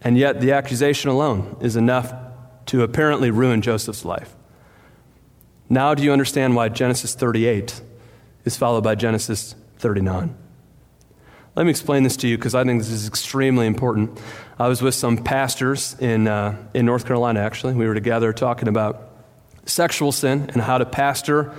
And 0.00 0.16
yet, 0.16 0.40
the 0.40 0.52
accusation 0.52 1.10
alone 1.10 1.56
is 1.60 1.76
enough 1.76 2.12
to 2.66 2.82
apparently 2.82 3.30
ruin 3.30 3.62
Joseph's 3.62 4.04
life. 4.04 4.34
Now, 5.68 5.94
do 5.94 6.02
you 6.02 6.12
understand 6.12 6.54
why 6.54 6.68
Genesis 6.68 7.14
38 7.14 7.80
is 8.44 8.56
followed 8.56 8.84
by 8.84 8.94
Genesis 8.94 9.54
39? 9.78 10.34
Let 11.56 11.64
me 11.64 11.70
explain 11.70 12.04
this 12.04 12.16
to 12.18 12.28
you 12.28 12.38
because 12.38 12.54
I 12.54 12.62
think 12.64 12.80
this 12.80 12.90
is 12.90 13.08
extremely 13.08 13.66
important. 13.66 14.18
I 14.58 14.68
was 14.68 14.80
with 14.80 14.94
some 14.94 15.18
pastors 15.18 15.96
in, 15.98 16.28
uh, 16.28 16.56
in 16.72 16.86
North 16.86 17.04
Carolina, 17.04 17.40
actually. 17.40 17.74
We 17.74 17.86
were 17.86 17.94
together 17.94 18.32
talking 18.32 18.68
about 18.68 19.10
sexual 19.66 20.12
sin 20.12 20.50
and 20.52 20.62
how 20.62 20.78
to 20.78 20.86
pastor 20.86 21.54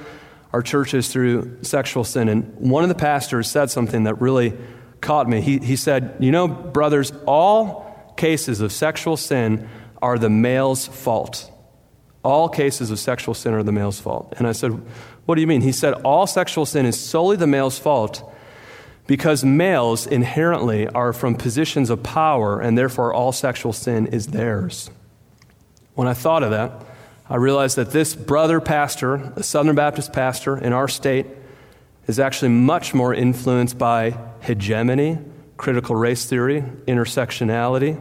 our 0.53 0.61
churches 0.61 1.11
through 1.11 1.63
sexual 1.63 2.03
sin. 2.03 2.29
And 2.29 2.55
one 2.55 2.83
of 2.83 2.89
the 2.89 2.95
pastors 2.95 3.49
said 3.49 3.69
something 3.69 4.05
that 4.05 4.21
really 4.21 4.57
caught 5.01 5.27
me. 5.27 5.41
He, 5.41 5.59
he 5.59 5.75
said, 5.75 6.15
You 6.19 6.31
know, 6.31 6.47
brothers, 6.47 7.11
all 7.25 7.88
cases 8.19 8.61
of 8.61 8.71
sexual 8.71 9.17
sin 9.17 9.67
are 10.01 10.19
the 10.19 10.29
male's 10.29 10.85
fault. 10.85 11.51
All 12.23 12.49
cases 12.49 12.91
of 12.91 12.99
sexual 12.99 13.33
sin 13.33 13.53
are 13.53 13.63
the 13.63 13.71
male's 13.71 13.99
fault. 13.99 14.33
And 14.37 14.47
I 14.47 14.51
said, 14.51 14.79
What 15.25 15.35
do 15.35 15.41
you 15.41 15.47
mean? 15.47 15.61
He 15.61 15.71
said, 15.71 15.93
All 16.03 16.27
sexual 16.27 16.65
sin 16.67 16.85
is 16.85 16.99
solely 16.99 17.37
the 17.37 17.47
male's 17.47 17.79
fault 17.79 18.31
because 19.07 19.43
males 19.43 20.05
inherently 20.05 20.87
are 20.87 21.13
from 21.13 21.33
positions 21.33 21.89
of 21.89 22.03
power, 22.03 22.59
and 22.59 22.77
therefore 22.77 23.11
all 23.11 23.31
sexual 23.31 23.73
sin 23.73 24.05
is 24.05 24.27
theirs. 24.27 24.91
When 25.95 26.07
I 26.07 26.13
thought 26.13 26.43
of 26.43 26.51
that, 26.51 26.85
I 27.27 27.37
realized 27.37 27.75
that 27.77 27.89
this 27.89 28.13
brother 28.13 28.61
pastor, 28.61 29.15
a 29.35 29.41
Southern 29.41 29.75
Baptist 29.75 30.13
pastor 30.13 30.57
in 30.57 30.73
our 30.73 30.87
state, 30.87 31.25
is 32.05 32.19
actually 32.19 32.49
much 32.49 32.93
more 32.93 33.11
influenced 33.11 33.79
by 33.79 34.15
hegemony, 34.41 35.17
critical 35.57 35.95
race 35.95 36.25
theory, 36.25 36.61
intersectionality, 36.87 37.99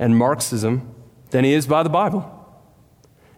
and 0.00 0.18
Marxism 0.18 0.92
than 1.30 1.44
he 1.44 1.52
is 1.52 1.68
by 1.68 1.84
the 1.84 1.88
Bible. 1.88 2.36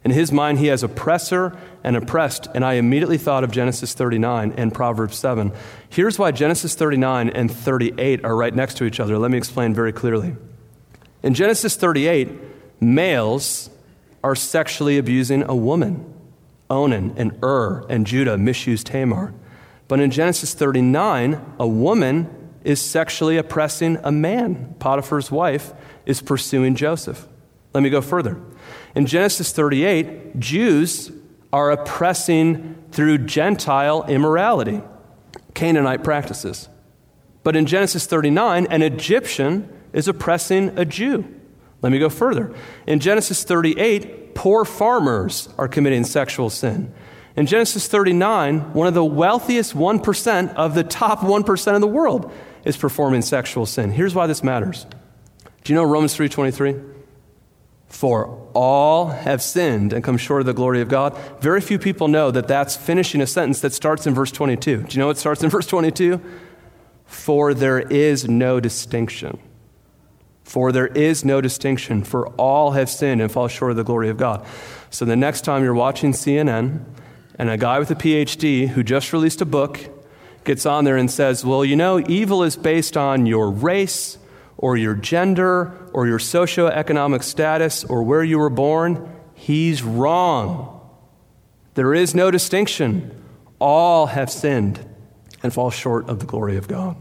In 0.05 0.11
his 0.11 0.33
mind, 0.33 0.59
he 0.59 0.67
has 0.67 0.83
oppressor 0.83 1.57
and 1.85 1.97
oppressed, 1.97 2.49
and 2.55 2.65
I 2.65 2.75
immediately 2.75 3.19
thought 3.19 3.45
of 3.45 3.51
Genesis 3.51 3.95
39 3.95 4.55
and 4.57 4.73
Proverbs 4.73 5.17
7. 5.17 5.53
Here's 5.91 6.19
why 6.19 6.33
Genesis 6.33 6.75
39 6.75 7.29
and 7.31 7.51
38 7.51 8.25
are 8.25 8.35
right 8.35 8.55
next 8.55 8.79
to 8.79 8.85
each 8.85 8.99
other. 8.99 9.19
Let 9.19 9.31
me 9.31 9.39
explain 9.39 9.75
very 9.75 9.93
clearly. 9.93 10.35
In 11.23 11.35
Genesis 11.35 11.77
38, 11.77 12.31
males 12.81 13.71
are 14.25 14.35
sexually 14.35 14.99
abusing 14.99 15.45
a 15.45 15.55
woman. 15.55 16.09
Onan 16.69 17.15
and 17.17 17.39
Ur 17.43 17.85
and 17.89 18.07
Judah 18.07 18.39
misused 18.39 18.87
Tamar. 18.89 19.35
But 19.87 20.01
in 20.01 20.11
Genesis 20.11 20.55
39, 20.55 21.41
a 21.61 21.67
woman 21.67 22.29
is 22.65 22.81
sexually 22.81 23.37
oppressing 23.37 23.99
a 24.03 24.11
man. 24.11 24.75
Potiphar's 24.79 25.31
wife 25.31 25.73
is 26.07 26.23
pursuing 26.23 26.75
Joseph. 26.75 27.27
Let 27.75 27.83
me 27.83 27.91
go 27.91 28.01
further. 28.01 28.39
In 28.95 29.07
Genesis 29.07 29.53
38, 29.53 30.39
Jews 30.39 31.11
are 31.53 31.71
oppressing 31.71 32.83
through 32.91 33.19
Gentile 33.19 34.05
immorality, 34.09 34.83
Canaanite 35.55 36.05
practices. 36.05 36.69
But 37.43 37.57
in 37.57 37.67
Genesis 37.67 38.07
39, 38.07 38.67
an 38.71 38.83
Egyptian 38.83 39.69
is 39.93 40.09
oppressing 40.09 40.79
a 40.79 40.85
Jew. 40.85 41.25
Let 41.83 41.91
me 41.91 41.99
go 41.99 42.09
further. 42.09 42.55
In 42.87 43.01
Genesis 43.01 43.45
38, 43.45 44.35
poor 44.35 44.65
farmers 44.65 45.49
are 45.59 45.69
committing 45.69 46.05
sexual 46.05 46.49
sin. 46.49 46.93
In 47.35 47.47
Genesis 47.47 47.89
39, 47.89 48.73
one 48.73 48.87
of 48.87 48.95
the 48.95 49.05
wealthiest 49.05 49.75
1% 49.75 50.55
of 50.55 50.75
the 50.75 50.85
top 50.85 51.21
1% 51.21 51.75
of 51.75 51.81
the 51.81 51.87
world 51.87 52.31
is 52.65 52.77
performing 52.77 53.23
sexual 53.23 53.67
sin. 53.67 53.91
Here's 53.91 54.15
why 54.15 54.27
this 54.27 54.43
matters. 54.43 54.87
Do 55.65 55.73
you 55.73 55.77
know 55.77 55.85
Romans 55.85 56.15
3:23? 56.15 56.77
For 57.89 58.39
all 58.55 59.09
have 59.09 59.43
sinned 59.43 59.93
and 59.93 60.03
come 60.03 60.17
short 60.17 60.41
of 60.41 60.47
the 60.47 60.55
glory 60.55 60.81
of 60.81 60.89
God. 60.89 61.17
Very 61.41 61.61
few 61.61 61.79
people 61.79 62.09
know 62.09 62.31
that 62.31 62.49
that's 62.49 62.75
finishing 62.75 63.21
a 63.21 63.27
sentence 63.27 63.61
that 63.61 63.73
starts 63.73 64.07
in 64.07 64.15
verse 64.15 64.33
22. 64.33 64.79
Do 64.79 64.95
you 64.95 64.99
know 64.99 65.07
what 65.07 65.19
starts 65.19 65.43
in 65.43 65.51
verse 65.51 65.67
22? 65.67 66.21
For 67.05 67.53
there 67.53 67.81
is 67.81 68.27
no 68.27 68.61
distinction. 68.61 69.39
For 70.43 70.73
there 70.73 70.89
is 70.89 71.25
no 71.25 71.41
distinction, 71.41 72.03
for 72.03 72.29
all 72.31 72.73
have 72.73 72.91
sinned 72.91 73.21
and 73.21 73.31
fall 73.31 73.49
short 73.49 73.71
of 73.71 73.77
the 73.77 73.85
glory 73.85 74.09
of 74.09 74.17
God. 74.17 74.45
So 74.91 75.05
the 75.05 75.17
next 75.17 75.43
time 75.43 75.63
you're 75.63 75.75
watching 75.75 76.13
CNN 76.13 76.85
and 77.39 77.51
a 77.51 77.57
guy 77.57 77.79
with 77.79 77.91
a 77.91 77.95
PhD 77.95 78.69
who 78.69 78.83
just 78.83 79.13
released 79.13 79.41
a 79.41 79.47
book 79.47 79.81
gets 80.45 80.67
on 80.67 80.85
there 80.85 80.97
and 80.97 81.11
says, 81.11 81.45
Well, 81.45 81.65
you 81.65 81.77
know, 81.77 82.01
evil 82.01 82.43
is 82.43 82.57
based 82.57 82.97
on 82.97 83.27
your 83.27 83.51
race 83.51 84.19
or 84.63 84.77
your 84.77 84.95
gender 84.95 85.73
or 85.93 86.07
your 86.07 86.21
socioeconomic 86.21 87.23
status 87.23 87.85
or 87.85 88.03
where 88.03 88.23
you 88.23 88.39
were 88.39 88.49
born, 88.49 89.13
he's 89.35 89.83
wrong. 89.83 90.81
There 91.75 91.93
is 91.93 92.15
no 92.15 92.31
distinction. 92.31 93.23
All 93.59 94.07
have 94.07 94.31
sinned 94.31 94.87
and 95.43 95.53
fall 95.53 95.71
short 95.71 96.09
of 96.09 96.21
the 96.21 96.27
glory 96.27 96.57
of 96.57 96.69
God. 96.69 96.97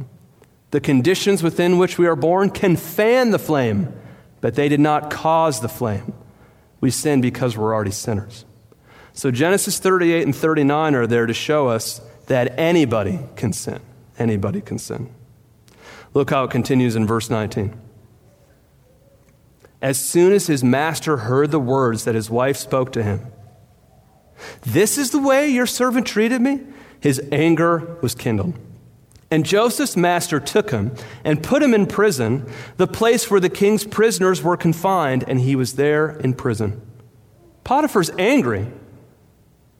The 0.71 0.81
conditions 0.81 1.43
within 1.43 1.77
which 1.77 1.97
we 1.97 2.07
are 2.07 2.15
born 2.15 2.49
can 2.49 2.75
fan 2.75 3.29
the 3.29 3.39
flame, 3.39 3.93
but 4.41 4.55
they 4.55 4.67
did 4.67 4.79
not 4.79 5.11
cause 5.11 5.61
the 5.61 5.69
flame. 5.69 6.13
We 6.79 6.89
sin 6.89 7.21
because 7.21 7.55
we're 7.55 7.75
already 7.75 7.91
sinners. 7.91 8.43
So 9.13 9.29
Genesis 9.29 9.77
38 9.77 10.23
and 10.23 10.35
39 10.35 10.95
are 10.95 11.05
there 11.05 11.27
to 11.27 11.33
show 11.33 11.67
us 11.67 12.01
that 12.25 12.57
anybody 12.57 13.19
can 13.35 13.53
sin. 13.53 13.81
Anybody 14.17 14.61
can 14.61 14.79
sin. 14.79 15.13
Look 16.13 16.29
how 16.29 16.43
it 16.43 16.51
continues 16.51 16.95
in 16.95 17.07
verse 17.07 17.29
19. 17.29 17.79
As 19.81 20.03
soon 20.03 20.31
as 20.33 20.47
his 20.47 20.63
master 20.63 21.17
heard 21.17 21.51
the 21.51 21.59
words 21.59 22.03
that 22.03 22.15
his 22.15 22.29
wife 22.29 22.57
spoke 22.57 22.91
to 22.93 23.03
him, 23.03 23.25
This 24.61 24.97
is 24.97 25.11
the 25.11 25.19
way 25.19 25.49
your 25.49 25.65
servant 25.65 26.05
treated 26.05 26.41
me, 26.41 26.61
his 26.99 27.21
anger 27.31 27.97
was 28.01 28.13
kindled. 28.13 28.59
And 29.31 29.45
Joseph's 29.45 29.95
master 29.95 30.41
took 30.41 30.71
him 30.71 30.93
and 31.23 31.41
put 31.41 31.63
him 31.63 31.73
in 31.73 31.87
prison, 31.87 32.45
the 32.75 32.85
place 32.85 33.31
where 33.31 33.39
the 33.39 33.49
king's 33.49 33.85
prisoners 33.85 34.43
were 34.43 34.57
confined, 34.57 35.23
and 35.25 35.39
he 35.39 35.55
was 35.55 35.75
there 35.75 36.09
in 36.19 36.33
prison. 36.33 36.81
Potiphar's 37.63 38.11
angry, 38.19 38.67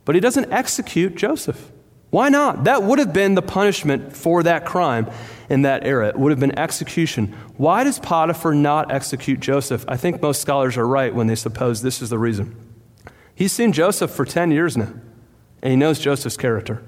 but 0.06 0.16
he 0.16 0.22
doesn't 0.22 0.52
execute 0.52 1.16
Joseph. 1.16 1.72
Why 2.12 2.28
not? 2.28 2.66
That 2.66 2.84
would 2.84 3.00
have 3.00 3.14
been 3.14 3.36
the 3.36 3.42
punishment 3.42 4.16
for 4.16 4.44
that 4.44 4.66
crime 4.66 5.10
in 5.50 5.64
that 5.64 5.86
era. 5.86 6.10
It 6.10 6.20
would 6.20 6.32
have 6.32 6.42
been 6.42 6.58
execution. 6.60 7.34
Why 7.56 7.86
does 7.86 8.00
Potiphar 8.00 8.54
not 8.54 8.92
execute 8.92 9.40
Joseph? 9.40 9.86
I 9.88 9.96
think 9.96 10.22
most 10.22 10.42
scholars 10.42 10.78
are 10.78 10.86
right 10.86 11.16
when 11.16 11.28
they 11.28 11.36
suppose 11.36 11.82
this 11.82 12.02
is 12.02 12.10
the 12.10 12.20
reason. 12.20 12.56
He's 13.34 13.54
seen 13.54 13.72
Joseph 13.72 14.12
for 14.12 14.26
10 14.26 14.52
years 14.52 14.76
now, 14.76 14.94
and 15.62 15.72
he 15.72 15.78
knows 15.78 16.00
Joseph's 16.00 16.38
character. 16.38 16.84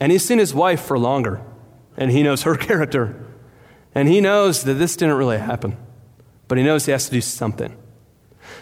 And 0.00 0.10
he's 0.10 0.24
seen 0.24 0.38
his 0.38 0.52
wife 0.52 0.82
for 0.82 0.98
longer, 0.98 1.40
and 1.96 2.10
he 2.10 2.24
knows 2.24 2.42
her 2.42 2.56
character. 2.56 3.24
And 3.94 4.08
he 4.08 4.20
knows 4.20 4.64
that 4.64 4.74
this 4.74 4.96
didn't 4.96 5.14
really 5.14 5.38
happen, 5.38 5.76
but 6.48 6.58
he 6.58 6.64
knows 6.64 6.86
he 6.86 6.92
has 6.92 7.06
to 7.06 7.12
do 7.12 7.20
something. 7.20 7.76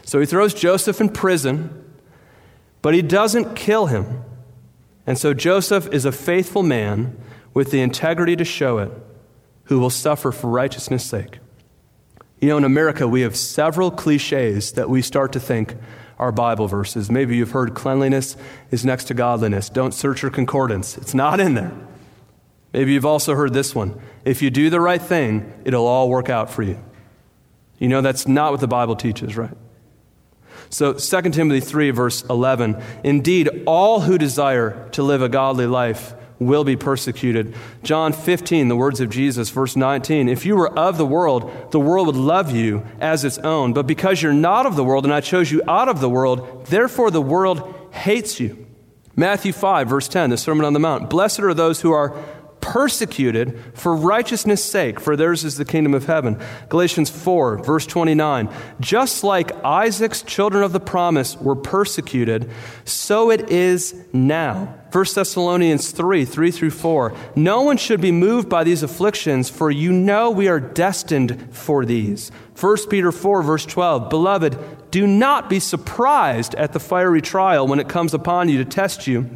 So 0.05 0.21
he 0.21 0.27
throws 0.27 0.53
Joseph 0.53 1.01
in 1.01 1.09
prison, 1.09 1.83
but 2.83 2.93
he 2.93 3.01
doesn't 3.01 3.57
kill 3.57 3.87
him. 3.87 4.23
And 5.07 5.19
so 5.19 5.35
Joseph 5.35 5.89
is 5.93 6.05
a 6.05 6.13
faithful 6.13 6.63
man 6.63 7.19
with 7.55 7.71
the 7.71 7.81
integrity 7.81 8.37
to 8.37 8.45
show 8.45 8.79
it, 8.79 8.91
who 9.65 9.79
will 9.79 9.91
suffer 9.91 10.33
for 10.33 10.49
righteousness' 10.49 11.05
sake. 11.05 11.39
You 12.41 12.49
know, 12.49 12.57
in 12.57 12.65
America, 12.65 13.07
we 13.07 13.21
have 13.23 13.37
several 13.37 13.91
cliches 13.91 14.73
that 14.73 14.89
we 14.89 15.03
start 15.03 15.33
to 15.33 15.41
think 15.41 15.77
are 16.19 16.33
Bible 16.33 16.69
verses. 16.69 17.11
Maybe 17.11 17.37
you've 17.37 17.51
heard 17.51 17.75
cleanliness 17.75 18.37
is 18.71 18.85
next 18.85 19.05
to 19.05 19.15
godliness. 19.15 19.69
Don't 19.69 19.93
search 19.93 20.23
your 20.23 20.31
concordance, 20.31 20.97
it's 20.97 21.15
not 21.15 21.41
in 21.41 21.55
there. 21.55 21.73
Maybe 22.73 22.95
you've 22.95 23.07
also 23.07 23.35
heard 23.35 23.53
this 23.53 23.75
one 23.75 24.01
if 24.25 24.41
you 24.41 24.51
do 24.51 24.71
the 24.71 24.81
right 24.81 25.03
thing, 25.03 25.53
it'll 25.65 25.87
all 25.87 26.09
work 26.09 26.31
out 26.31 26.51
for 26.51 26.63
you. 26.63 26.83
You 27.79 27.89
know, 27.89 28.01
that's 28.01 28.29
not 28.29 28.53
what 28.53 28.61
the 28.61 28.69
Bible 28.69 28.95
teaches, 28.95 29.37
right? 29.37 29.57
So 30.73 30.95
2 30.95 31.23
Timothy 31.31 31.61
3, 31.61 31.91
verse 31.91 32.23
11 32.23 32.83
Indeed, 33.05 33.65
all 33.67 34.01
who 34.01 34.17
desire 34.17 34.89
to 34.93 35.03
live 35.03 35.21
a 35.21 35.29
godly 35.29 35.67
life 35.67 36.15
will 36.39 36.65
be 36.65 36.77
persecuted. 36.77 37.55
John 37.83 38.15
15, 38.15 38.69
the 38.69 38.77
words 38.77 38.99
of 38.99 39.11
Jesus, 39.11 39.51
verse 39.51 39.77
19 39.77 40.31
If 40.31 40.47
you 40.47 40.57
were 40.57 40.77
of 40.77 40.97
the 40.97 41.05
world, 41.05 41.71
the 41.73 41.79
world 41.79 42.07
would 42.07 42.17
love 42.17 42.53
you 42.53 42.87
as 43.01 43.23
its 43.23 43.37
own. 43.39 43.75
But 43.75 43.87
because 43.87 44.23
you're 44.23 44.33
not 44.33 44.65
of 44.65 44.75
the 44.75 44.83
world, 44.83 45.05
and 45.05 45.13
I 45.13 45.21
chose 45.21 45.53
you 45.53 45.63
out 45.69 45.91
of 45.91 46.01
the 46.01 46.09
world, 46.09 46.67
therefore 46.67 47.11
the 47.11 47.23
world 47.23 47.75
hates 47.93 48.41
you. 48.41 48.67
Matthew 49.15 49.53
5, 49.53 49.89
verse 49.91 50.09
10, 50.09 50.31
the 50.31 50.39
Sermon 50.39 50.65
on 50.65 50.73
the 50.73 50.81
Mount. 50.81 51.11
Blessed 51.11 51.41
are 51.41 51.53
those 51.53 51.83
who 51.83 51.93
are 51.93 52.17
persecuted 52.63 53.61
for 53.75 53.95
righteousness' 53.95 54.65
sake, 54.65 54.99
for 54.99 55.17
theirs 55.17 55.45
is 55.45 55.59
the 55.59 55.65
kingdom 55.65 55.93
of 55.93 56.07
heaven. 56.07 56.41
Galatians 56.71 57.11
4, 57.11 57.59
verse 57.59 57.85
29. 57.85 58.49
Just 58.81 59.23
like 59.23 59.53
Isaac's 59.65 60.23
children 60.23 60.65
of 60.65 60.73
the 60.73 60.81
promise 60.81 61.37
were 61.37 61.57
persecuted, 61.57 62.51
so 62.87 63.31
it 63.31 63.51
is 63.51 63.95
now. 64.15 64.79
1 64.93 65.05
Thessalonians 65.15 65.91
3, 65.91 66.25
3 66.25 66.51
through 66.51 66.71
4. 66.71 67.15
No 67.35 67.63
one 67.63 67.77
should 67.77 68.01
be 68.01 68.13
moved 68.13 68.49
by 68.49 68.63
these 68.65 68.83
afflictions, 68.83 69.51
for 69.51 69.71
you 69.71 69.93
know 69.93 70.31
we 70.31 70.49
are 70.49 70.61
destined 70.61 71.55
for 71.55 71.85
these. 71.85 72.31
1 72.59 72.89
Peter 72.89 73.11
4, 73.11 73.43
verse 73.43 73.67
12. 73.67 74.09
Beloved, 74.09 74.91
do 74.91 75.07
not 75.07 75.51
be 75.51 75.59
surprised 75.59 76.55
at 76.55 76.73
the 76.73 76.81
fiery 76.81 77.23
trial 77.23 77.67
when 77.67 77.81
it 77.81 77.89
comes 77.89 78.15
upon 78.15 78.49
you 78.49 78.59
to 78.59 78.65
test 78.65 79.07
you, 79.07 79.29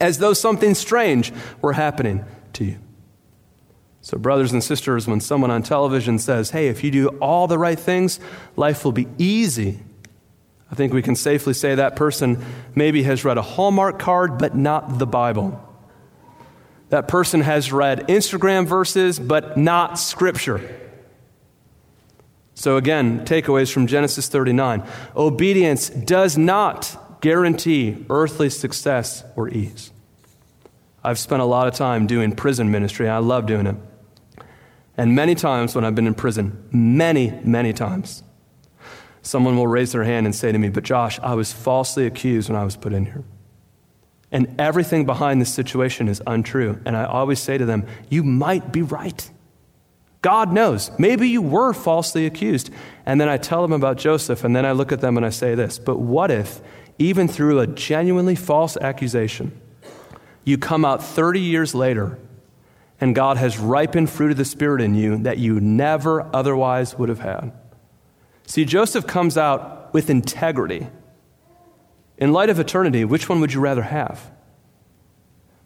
as 0.00 0.18
though 0.18 0.32
something 0.32 0.74
strange 0.74 1.32
were 1.62 1.74
happening 1.74 2.24
to 2.54 2.64
you. 2.64 2.78
So, 4.04 4.18
brothers 4.18 4.52
and 4.52 4.62
sisters, 4.62 5.06
when 5.06 5.20
someone 5.20 5.50
on 5.50 5.62
television 5.62 6.18
says, 6.18 6.50
hey, 6.50 6.68
if 6.68 6.84
you 6.84 6.90
do 6.90 7.08
all 7.20 7.46
the 7.46 7.58
right 7.58 7.78
things, 7.78 8.20
life 8.54 8.84
will 8.84 8.92
be 8.92 9.08
easy, 9.16 9.80
I 10.70 10.74
think 10.74 10.92
we 10.92 11.00
can 11.00 11.16
safely 11.16 11.54
say 11.54 11.74
that 11.76 11.96
person 11.96 12.44
maybe 12.74 13.04
has 13.04 13.24
read 13.24 13.38
a 13.38 13.42
Hallmark 13.42 13.98
card, 13.98 14.36
but 14.36 14.54
not 14.54 14.98
the 14.98 15.06
Bible. 15.06 15.58
That 16.90 17.08
person 17.08 17.40
has 17.40 17.72
read 17.72 18.08
Instagram 18.08 18.66
verses, 18.66 19.18
but 19.18 19.56
not 19.56 19.98
Scripture. 19.98 20.78
So, 22.54 22.76
again, 22.76 23.24
takeaways 23.24 23.72
from 23.72 23.86
Genesis 23.86 24.28
39 24.28 24.86
obedience 25.16 25.88
does 25.88 26.36
not 26.36 27.20
guarantee 27.22 28.04
earthly 28.10 28.50
success 28.50 29.24
or 29.34 29.48
ease. 29.48 29.92
I've 31.04 31.18
spent 31.18 31.42
a 31.42 31.44
lot 31.44 31.68
of 31.68 31.74
time 31.74 32.06
doing 32.06 32.32
prison 32.32 32.70
ministry. 32.70 33.08
I 33.08 33.18
love 33.18 33.46
doing 33.46 33.66
it. 33.66 33.76
And 34.96 35.14
many 35.14 35.34
times 35.34 35.74
when 35.74 35.84
I've 35.84 35.94
been 35.94 36.06
in 36.06 36.14
prison, 36.14 36.66
many, 36.72 37.30
many 37.44 37.72
times, 37.72 38.22
someone 39.22 39.56
will 39.56 39.66
raise 39.66 39.92
their 39.92 40.04
hand 40.04 40.26
and 40.26 40.34
say 40.34 40.52
to 40.52 40.58
me, 40.58 40.68
But 40.68 40.84
Josh, 40.84 41.18
I 41.20 41.34
was 41.34 41.52
falsely 41.52 42.06
accused 42.06 42.48
when 42.48 42.58
I 42.58 42.64
was 42.64 42.76
put 42.76 42.92
in 42.92 43.06
here. 43.06 43.24
And 44.30 44.54
everything 44.58 45.04
behind 45.04 45.40
this 45.40 45.52
situation 45.52 46.08
is 46.08 46.22
untrue. 46.26 46.80
And 46.84 46.96
I 46.96 47.04
always 47.04 47.40
say 47.40 47.58
to 47.58 47.66
them, 47.66 47.86
You 48.08 48.22
might 48.22 48.72
be 48.72 48.82
right. 48.82 49.30
God 50.22 50.52
knows. 50.52 50.90
Maybe 50.98 51.28
you 51.28 51.42
were 51.42 51.74
falsely 51.74 52.24
accused. 52.24 52.70
And 53.04 53.20
then 53.20 53.28
I 53.28 53.36
tell 53.36 53.60
them 53.60 53.72
about 53.72 53.98
Joseph, 53.98 54.42
and 54.42 54.56
then 54.56 54.64
I 54.64 54.72
look 54.72 54.90
at 54.90 55.02
them 55.02 55.18
and 55.18 55.26
I 55.26 55.30
say 55.30 55.54
this 55.54 55.78
But 55.78 55.98
what 55.98 56.30
if, 56.30 56.60
even 56.98 57.28
through 57.28 57.60
a 57.60 57.66
genuinely 57.66 58.34
false 58.34 58.76
accusation, 58.76 59.60
you 60.44 60.58
come 60.58 60.84
out 60.84 61.02
30 61.02 61.40
years 61.40 61.74
later 61.74 62.18
and 63.00 63.14
God 63.14 63.36
has 63.36 63.58
ripened 63.58 64.10
fruit 64.10 64.30
of 64.30 64.36
the 64.36 64.44
Spirit 64.44 64.80
in 64.80 64.94
you 64.94 65.18
that 65.18 65.38
you 65.38 65.60
never 65.60 66.28
otherwise 66.34 66.96
would 66.96 67.08
have 67.08 67.20
had? 67.20 67.52
See, 68.46 68.64
Joseph 68.64 69.06
comes 69.06 69.36
out 69.36 69.92
with 69.92 70.10
integrity. 70.10 70.86
In 72.18 72.32
light 72.32 72.50
of 72.50 72.60
eternity, 72.60 73.04
which 73.04 73.28
one 73.28 73.40
would 73.40 73.52
you 73.52 73.60
rather 73.60 73.82
have? 73.82 74.30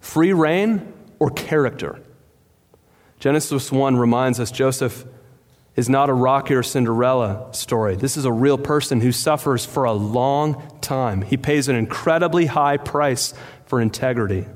Free 0.00 0.32
rein 0.32 0.92
or 1.18 1.30
character? 1.30 2.00
Genesis 3.18 3.72
1 3.72 3.96
reminds 3.96 4.38
us 4.38 4.50
Joseph 4.50 5.04
is 5.74 5.88
not 5.88 6.08
a 6.08 6.12
Rocky 6.12 6.54
or 6.54 6.62
Cinderella 6.62 7.48
story. 7.52 7.96
This 7.96 8.16
is 8.16 8.24
a 8.24 8.32
real 8.32 8.58
person 8.58 9.00
who 9.00 9.12
suffers 9.12 9.64
for 9.64 9.84
a 9.84 9.92
long 9.92 10.78
time. 10.80 11.22
He 11.22 11.36
pays 11.36 11.68
an 11.68 11.76
incredibly 11.76 12.46
high 12.46 12.78
price 12.78 13.34
for 13.66 13.80
integrity, 13.80 14.46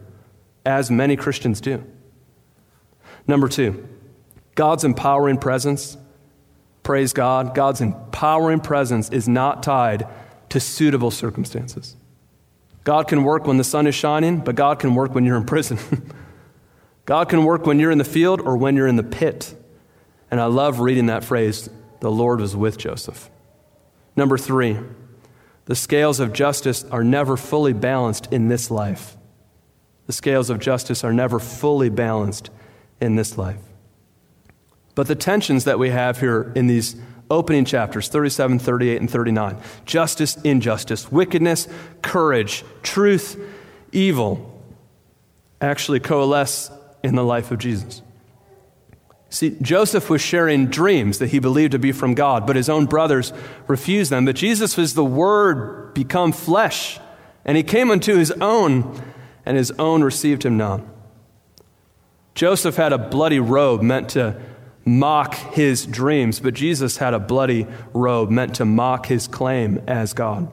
as 0.65 0.91
many 0.91 1.17
Christians 1.17 1.61
do. 1.61 1.85
Number 3.27 3.49
two, 3.49 3.89
God's 4.55 4.85
empowering 4.85 5.39
presence 5.39 5.97
Praise 6.83 7.13
God. 7.13 7.55
God's 7.55 7.81
empowering 7.81 8.61
presence 8.61 9.09
is 9.11 9.29
not 9.29 9.63
tied 9.63 10.07
to 10.49 10.61
suitable 10.61 11.11
circumstances. 11.11 11.97
God 12.85 13.07
can 13.07 13.23
work 13.23 13.47
when 13.47 13.59
the 13.59 13.65
sun 13.65 13.87
is 13.87 13.95
shining, 13.95 14.39
but 14.39 14.57
God 14.57 14.81
can 14.81 14.95
work 14.95 15.15
when 15.15 15.25
you're 15.25 15.37
in 15.37 15.45
prison. 15.45 15.79
God 17.05 17.29
can 17.29 17.45
work 17.45 17.67
when 17.67 17.79
you're 17.79 17.91
in 17.91 17.99
the 17.99 18.05
field 18.05 18.41
or 18.41 18.57
when 18.57 18.77
you're 18.77 18.89
in 18.89 18.97
the 18.97 19.03
pit. 19.05 19.55
And 20.31 20.41
I 20.41 20.47
love 20.47 20.81
reading 20.81 21.07
that 21.07 21.25
phrase 21.25 21.69
the 22.01 22.11
Lord 22.11 22.41
was 22.41 22.57
with 22.57 22.79
Joseph. 22.79 23.31
Number 24.17 24.37
three, 24.37 24.79
the 25.67 25.77
scales 25.77 26.19
of 26.19 26.33
justice 26.33 26.85
are 26.85 27.05
never 27.05 27.37
fully 27.37 27.73
balanced 27.73 28.33
in 28.33 28.49
this 28.49 28.71
life. 28.71 29.17
The 30.07 30.13
scales 30.13 30.51
of 30.51 30.59
justice 30.59 31.05
are 31.05 31.13
never 31.13 31.39
fully 31.39 31.89
balanced 31.89 32.51
in 33.01 33.17
this 33.17 33.39
life. 33.39 33.61
But 34.95 35.07
the 35.07 35.15
tensions 35.15 35.65
that 35.65 35.79
we 35.79 35.91
have 35.91 36.21
here 36.21 36.53
in 36.55 36.67
these 36.67 36.97
opening 37.31 37.65
chapters 37.65 38.09
37, 38.09 38.59
38, 38.59 39.01
and 39.01 39.11
39 39.11 39.57
justice, 39.87 40.37
injustice, 40.43 41.11
wickedness, 41.11 41.67
courage, 42.03 42.65
truth, 42.83 43.41
evil 43.93 44.49
actually 45.61 46.01
coalesce 46.01 46.71
in 47.03 47.15
the 47.15 47.25
life 47.25 47.51
of 47.51 47.59
Jesus. 47.59 48.03
See, 49.31 49.57
Joseph 49.63 50.11
was 50.11 50.21
sharing 50.21 50.67
dreams 50.67 51.19
that 51.19 51.29
he 51.29 51.39
believed 51.39 51.73
to 51.73 51.79
be 51.79 51.93
from 51.93 52.13
God, 52.13 52.47
but 52.47 52.55
his 52.55 52.69
own 52.69 52.85
brothers 52.85 53.33
refused 53.67 54.13
them. 54.13 54.27
But 54.27 54.37
Jesus 54.37 54.77
was 54.77 54.93
the 54.93 55.05
Word 55.05 55.95
become 55.95 56.33
flesh, 56.33 57.01
and 57.45 57.57
he 57.57 57.63
came 57.63 57.91
unto 57.91 58.17
his 58.17 58.31
own, 58.33 59.01
and 59.45 59.57
his 59.57 59.71
own 59.73 60.03
received 60.03 60.45
him 60.45 60.57
not. 60.57 60.83
Joseph 62.35 62.77
had 62.77 62.93
a 62.93 62.99
bloody 62.99 63.41
robe 63.41 63.83
meant 63.83 64.11
to 64.11 64.41
mock 64.85 65.35
his 65.35 65.87
dreams, 65.87 66.41
but 66.41 66.55
Jesus 66.55 66.97
had 66.97 67.15
a 67.15 67.19
bloody 67.19 67.67
robe 67.93 68.31
meant 68.31 68.55
to 68.57 68.65
mock 68.65 69.07
his 69.07 69.29
claim 69.29 69.83
as 69.87 70.13
God. 70.13 70.51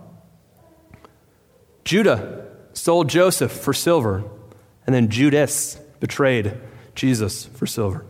Judah 1.84 2.46
sold 2.74 3.10
Joseph 3.10 3.52
for 3.52 3.74
silver, 3.74 4.24
and 4.86 4.94
then 4.94 5.10
Judas 5.10 5.76
betrayed 6.00 6.56
Jesus 6.96 7.46
for 7.46 7.66
silver. 7.66 8.06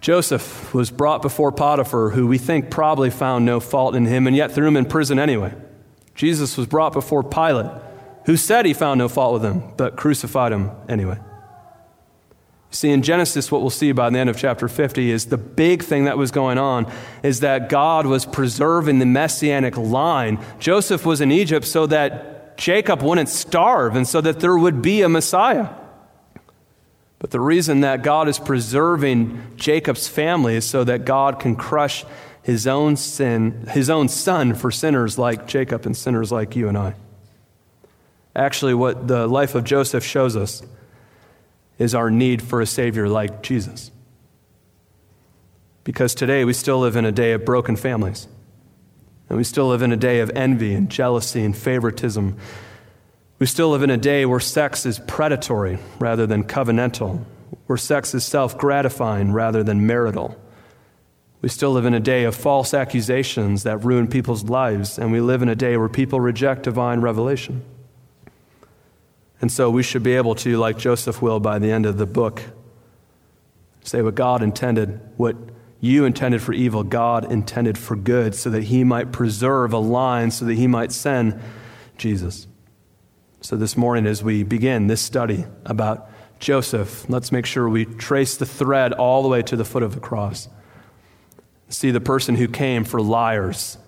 Joseph 0.00 0.72
was 0.72 0.90
brought 0.90 1.22
before 1.22 1.50
Potiphar, 1.50 2.10
who 2.10 2.26
we 2.26 2.38
think 2.38 2.70
probably 2.70 3.10
found 3.10 3.44
no 3.44 3.58
fault 3.58 3.94
in 3.94 4.06
him 4.06 4.26
and 4.26 4.36
yet 4.36 4.52
threw 4.52 4.68
him 4.68 4.76
in 4.76 4.84
prison 4.84 5.18
anyway. 5.18 5.52
Jesus 6.14 6.56
was 6.56 6.66
brought 6.66 6.92
before 6.92 7.22
Pilate, 7.22 7.70
who 8.26 8.36
said 8.36 8.66
he 8.66 8.74
found 8.74 8.98
no 8.98 9.08
fault 9.08 9.34
with 9.34 9.44
him, 9.44 9.62
but 9.76 9.96
crucified 9.96 10.52
him 10.52 10.70
anyway. 10.88 11.18
See, 12.70 12.90
in 12.90 13.02
Genesis, 13.02 13.50
what 13.50 13.62
we'll 13.62 13.70
see 13.70 13.92
by 13.92 14.10
the 14.10 14.18
end 14.18 14.28
of 14.28 14.36
chapter 14.36 14.68
50 14.68 15.10
is 15.10 15.26
the 15.26 15.38
big 15.38 15.82
thing 15.82 16.04
that 16.04 16.18
was 16.18 16.30
going 16.30 16.58
on 16.58 16.90
is 17.22 17.40
that 17.40 17.70
God 17.70 18.04
was 18.04 18.26
preserving 18.26 18.98
the 18.98 19.06
messianic 19.06 19.76
line. 19.78 20.38
Joseph 20.58 21.06
was 21.06 21.22
in 21.22 21.32
Egypt 21.32 21.64
so 21.64 21.86
that 21.86 22.58
Jacob 22.58 23.02
wouldn't 23.02 23.30
starve 23.30 23.96
and 23.96 24.06
so 24.06 24.20
that 24.20 24.40
there 24.40 24.56
would 24.56 24.82
be 24.82 25.00
a 25.00 25.08
Messiah. 25.08 25.68
But 27.20 27.30
the 27.30 27.40
reason 27.40 27.80
that 27.80 28.02
God 28.02 28.28
is 28.28 28.38
preserving 28.38 29.56
Jacob's 29.56 30.06
family 30.06 30.54
is 30.54 30.66
so 30.66 30.84
that 30.84 31.04
God 31.04 31.40
can 31.40 31.56
crush 31.56 32.04
his 32.42 32.66
own 32.66 32.96
sin, 32.96 33.66
his 33.70 33.88
own 33.88 34.08
son 34.08 34.54
for 34.54 34.70
sinners 34.70 35.18
like 35.18 35.46
Jacob 35.46 35.86
and 35.86 35.96
sinners 35.96 36.30
like 36.30 36.54
you 36.54 36.68
and 36.68 36.76
I. 36.76 36.94
Actually, 38.38 38.72
what 38.72 39.08
the 39.08 39.26
life 39.26 39.56
of 39.56 39.64
Joseph 39.64 40.04
shows 40.04 40.36
us 40.36 40.62
is 41.76 41.92
our 41.92 42.08
need 42.08 42.40
for 42.40 42.60
a 42.60 42.66
Savior 42.66 43.08
like 43.08 43.42
Jesus. 43.42 43.90
Because 45.82 46.14
today 46.14 46.44
we 46.44 46.52
still 46.52 46.78
live 46.78 46.94
in 46.94 47.04
a 47.04 47.10
day 47.10 47.32
of 47.32 47.44
broken 47.44 47.74
families. 47.74 48.28
And 49.28 49.36
we 49.36 49.42
still 49.42 49.66
live 49.66 49.82
in 49.82 49.90
a 49.90 49.96
day 49.96 50.20
of 50.20 50.30
envy 50.36 50.72
and 50.72 50.88
jealousy 50.88 51.42
and 51.42 51.56
favoritism. 51.56 52.36
We 53.40 53.46
still 53.46 53.70
live 53.70 53.82
in 53.82 53.90
a 53.90 53.96
day 53.96 54.24
where 54.24 54.38
sex 54.38 54.86
is 54.86 55.00
predatory 55.00 55.80
rather 55.98 56.24
than 56.24 56.44
covenantal, 56.44 57.24
where 57.66 57.76
sex 57.76 58.14
is 58.14 58.24
self 58.24 58.56
gratifying 58.56 59.32
rather 59.32 59.64
than 59.64 59.84
marital. 59.84 60.40
We 61.42 61.48
still 61.48 61.72
live 61.72 61.86
in 61.86 61.94
a 61.94 62.00
day 62.00 62.22
of 62.22 62.36
false 62.36 62.72
accusations 62.72 63.64
that 63.64 63.84
ruin 63.84 64.06
people's 64.06 64.44
lives, 64.44 64.96
and 64.96 65.10
we 65.10 65.20
live 65.20 65.42
in 65.42 65.48
a 65.48 65.56
day 65.56 65.76
where 65.76 65.88
people 65.88 66.20
reject 66.20 66.62
divine 66.62 67.00
revelation. 67.00 67.64
And 69.40 69.52
so 69.52 69.70
we 69.70 69.82
should 69.82 70.02
be 70.02 70.14
able 70.14 70.34
to, 70.36 70.56
like 70.58 70.78
Joseph 70.78 71.22
will 71.22 71.40
by 71.40 71.58
the 71.58 71.70
end 71.70 71.86
of 71.86 71.96
the 71.96 72.06
book, 72.06 72.42
say 73.82 74.02
what 74.02 74.14
God 74.14 74.42
intended, 74.42 75.00
what 75.16 75.36
you 75.80 76.04
intended 76.04 76.42
for 76.42 76.52
evil, 76.52 76.82
God 76.82 77.30
intended 77.30 77.78
for 77.78 77.94
good, 77.94 78.34
so 78.34 78.50
that 78.50 78.64
he 78.64 78.82
might 78.82 79.12
preserve 79.12 79.72
a 79.72 79.78
line, 79.78 80.32
so 80.32 80.44
that 80.44 80.54
he 80.54 80.66
might 80.66 80.90
send 80.90 81.40
Jesus. 81.96 82.48
So 83.40 83.56
this 83.56 83.76
morning, 83.76 84.06
as 84.06 84.24
we 84.24 84.42
begin 84.42 84.88
this 84.88 85.00
study 85.00 85.44
about 85.64 86.10
Joseph, 86.40 87.08
let's 87.08 87.30
make 87.30 87.46
sure 87.46 87.68
we 87.68 87.84
trace 87.84 88.36
the 88.36 88.46
thread 88.46 88.92
all 88.92 89.22
the 89.22 89.28
way 89.28 89.42
to 89.42 89.56
the 89.56 89.64
foot 89.64 89.84
of 89.84 89.94
the 89.94 90.00
cross. 90.00 90.48
See 91.68 91.92
the 91.92 92.00
person 92.00 92.34
who 92.34 92.48
came 92.48 92.82
for 92.82 93.00
liars, 93.00 93.78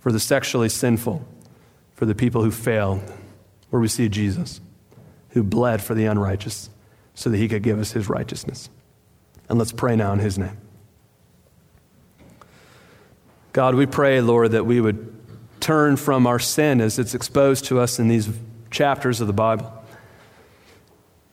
for 0.00 0.10
the 0.10 0.18
sexually 0.18 0.68
sinful, 0.68 1.24
for 1.94 2.06
the 2.06 2.14
people 2.14 2.42
who 2.42 2.50
failed, 2.50 3.00
where 3.70 3.80
we 3.80 3.88
see 3.88 4.08
Jesus 4.08 4.60
who 5.34 5.42
bled 5.42 5.82
for 5.82 5.94
the 5.94 6.06
unrighteous 6.06 6.70
so 7.14 7.28
that 7.28 7.36
he 7.36 7.48
could 7.48 7.62
give 7.62 7.78
us 7.78 7.92
his 7.92 8.08
righteousness. 8.08 8.70
And 9.48 9.58
let's 9.58 9.72
pray 9.72 9.94
now 9.94 10.12
in 10.12 10.20
his 10.20 10.38
name. 10.38 10.56
God, 13.52 13.74
we 13.74 13.86
pray, 13.86 14.20
Lord, 14.20 14.52
that 14.52 14.64
we 14.64 14.80
would 14.80 15.12
turn 15.60 15.96
from 15.96 16.26
our 16.26 16.38
sin 16.38 16.80
as 16.80 16.98
it's 16.98 17.14
exposed 17.14 17.66
to 17.66 17.78
us 17.78 17.98
in 17.98 18.08
these 18.08 18.28
chapters 18.70 19.20
of 19.20 19.26
the 19.26 19.32
Bible. 19.32 19.72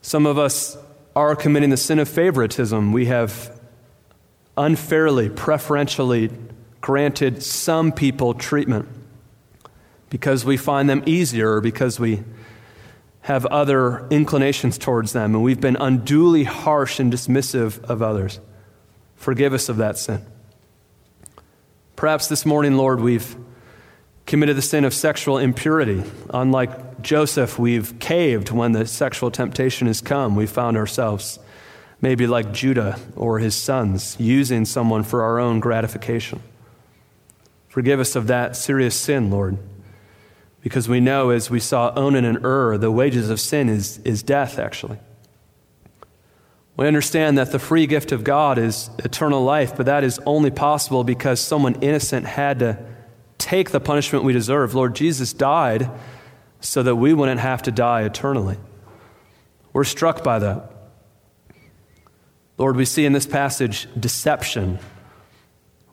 Some 0.02 0.26
of 0.26 0.38
us 0.38 0.78
are 1.16 1.36
committing 1.36 1.70
the 1.70 1.78
sin 1.78 2.00
of 2.00 2.10
favoritism. 2.10 2.92
We 2.92 3.06
have 3.06 3.60
unfairly, 4.58 5.30
preferentially 5.30 6.32
granted 6.80 7.44
some 7.44 7.92
people 7.92 8.34
treatment 8.34 8.88
because 10.10 10.44
we 10.44 10.58
find 10.58 10.90
them 10.90 11.04
easier 11.06 11.54
or 11.54 11.62
because 11.62 12.00
we 12.00 12.24
have 13.22 13.46
other 13.48 14.08
inclinations 14.10 14.78
towards 14.78 15.14
them, 15.14 15.36
and 15.36 15.44
we've 15.44 15.62
been 15.62 15.76
unduly 15.76 16.44
harsh 16.44 17.00
and 17.00 17.14
dismissive 17.14 17.82
of 17.84 18.02
others. 18.02 18.40
Forgive 19.16 19.54
us 19.54 19.70
of 19.70 19.78
that 19.78 19.98
sin. 19.98 20.26
Perhaps 21.96 22.28
this 22.28 22.46
morning, 22.46 22.78
Lord, 22.78 23.00
we've 23.00 23.36
committed 24.26 24.58
the 24.58 24.62
sin 24.62 24.86
of 24.86 24.94
sexual 24.94 25.38
impurity. 25.38 26.04
Unlike 26.32 27.02
Joseph, 27.04 27.60
we've 27.60 28.00
caved 28.00 28.50
when 28.50 28.72
the 28.72 28.88
sexual 28.88 29.30
temptation 29.30 29.88
has 29.88 30.02
come. 30.02 30.36
We 30.36 30.48
found 30.48 30.78
ourselves 30.78 31.38
maybe 32.02 32.26
like 32.26 32.52
Judah 32.52 33.00
or 33.16 33.38
his 33.38 33.56
sons, 33.56 34.18
using 34.20 34.66
someone 34.66 35.04
for 35.04 35.22
our 35.22 35.40
own 35.40 35.60
gratification. 35.60 36.42
Forgive 37.70 38.00
us 38.00 38.16
of 38.16 38.28
that 38.28 38.56
serious 38.56 38.96
sin, 38.96 39.30
Lord, 39.30 39.58
because 40.62 40.88
we 40.88 41.00
know, 41.00 41.32
as 41.32 41.50
we 41.50 41.60
saw 41.60 41.92
Onan 41.96 42.24
and 42.24 42.46
Ur, 42.46 42.78
the 42.78 42.92
wages 42.92 43.30
of 43.30 43.40
sin 43.40 43.68
is, 43.68 44.00
is 44.00 44.24
death, 44.24 44.60
actually. 44.60 45.00
We 46.78 46.88
understand 46.88 47.38
that 47.38 47.52
the 47.52 47.60
free 47.60 47.88
gift 47.88 48.12
of 48.12 48.24
God 48.24 48.58
is 48.58 48.90
eternal 49.00 49.44
life, 49.44 49.76
but 49.76 49.88
that 49.88 50.04
is 50.04 50.20
only 50.26 50.52
possible 50.52 51.04
because 51.04 51.40
someone 51.40 51.76
innocent 51.82 52.26
had 52.26 52.60
to 52.60 52.78
take 53.38 53.72
the 53.72 53.80
punishment 53.80 54.24
we 54.24 54.34
deserve. 54.34 54.74
Lord 54.74 54.96
Jesus 54.96 55.34
died 55.34 55.90
so 56.60 56.84
that 56.84 56.96
we 56.96 57.14
wouldn't 57.14 57.42
have 57.42 57.64
to 57.64 57.72
die 57.72 58.04
eternally. 58.04 58.58
We're 59.74 59.84
struck 59.84 60.24
by 60.24 60.40
that. 60.40 60.72
Lord, 62.58 62.76
we 62.76 62.86
see 62.86 63.06
in 63.06 63.14
this 63.14 63.26
passage 63.26 63.88
deception. 64.00 64.78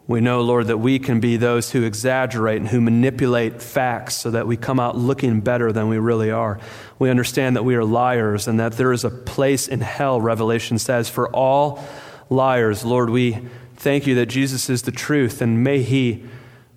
We 0.08 0.22
know, 0.22 0.40
Lord, 0.40 0.68
that 0.68 0.78
we 0.78 0.98
can 0.98 1.20
be 1.20 1.36
those 1.36 1.72
who 1.72 1.82
exaggerate 1.82 2.56
and 2.56 2.68
who 2.68 2.80
manipulate 2.80 3.60
facts 3.60 4.16
so 4.16 4.30
that 4.30 4.46
we 4.46 4.56
come 4.56 4.80
out 4.80 4.96
looking 4.96 5.40
better 5.40 5.70
than 5.70 5.88
we 5.88 5.98
really 5.98 6.30
are. 6.30 6.58
We 6.98 7.10
understand 7.10 7.56
that 7.56 7.62
we 7.62 7.74
are 7.74 7.84
liars 7.84 8.48
and 8.48 8.58
that 8.58 8.72
there 8.72 8.90
is 8.90 9.04
a 9.04 9.10
place 9.10 9.68
in 9.68 9.80
hell, 9.80 10.18
Revelation 10.18 10.78
says, 10.78 11.10
for 11.10 11.28
all 11.28 11.84
liars. 12.30 12.86
Lord, 12.86 13.10
we 13.10 13.38
thank 13.76 14.06
you 14.06 14.14
that 14.14 14.26
Jesus 14.26 14.70
is 14.70 14.80
the 14.80 14.92
truth 14.92 15.42
and 15.42 15.62
may 15.62 15.82
he 15.82 16.24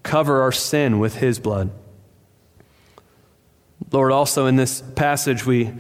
cover 0.04 0.42
our 0.42 0.52
sin 0.52 1.00
with 1.00 1.16
his 1.16 1.40
blood. 1.40 1.72
Lord, 3.94 4.12
also 4.12 4.46
in 4.46 4.58
this 4.58 4.82
passage, 4.96 5.46
we 5.46 5.72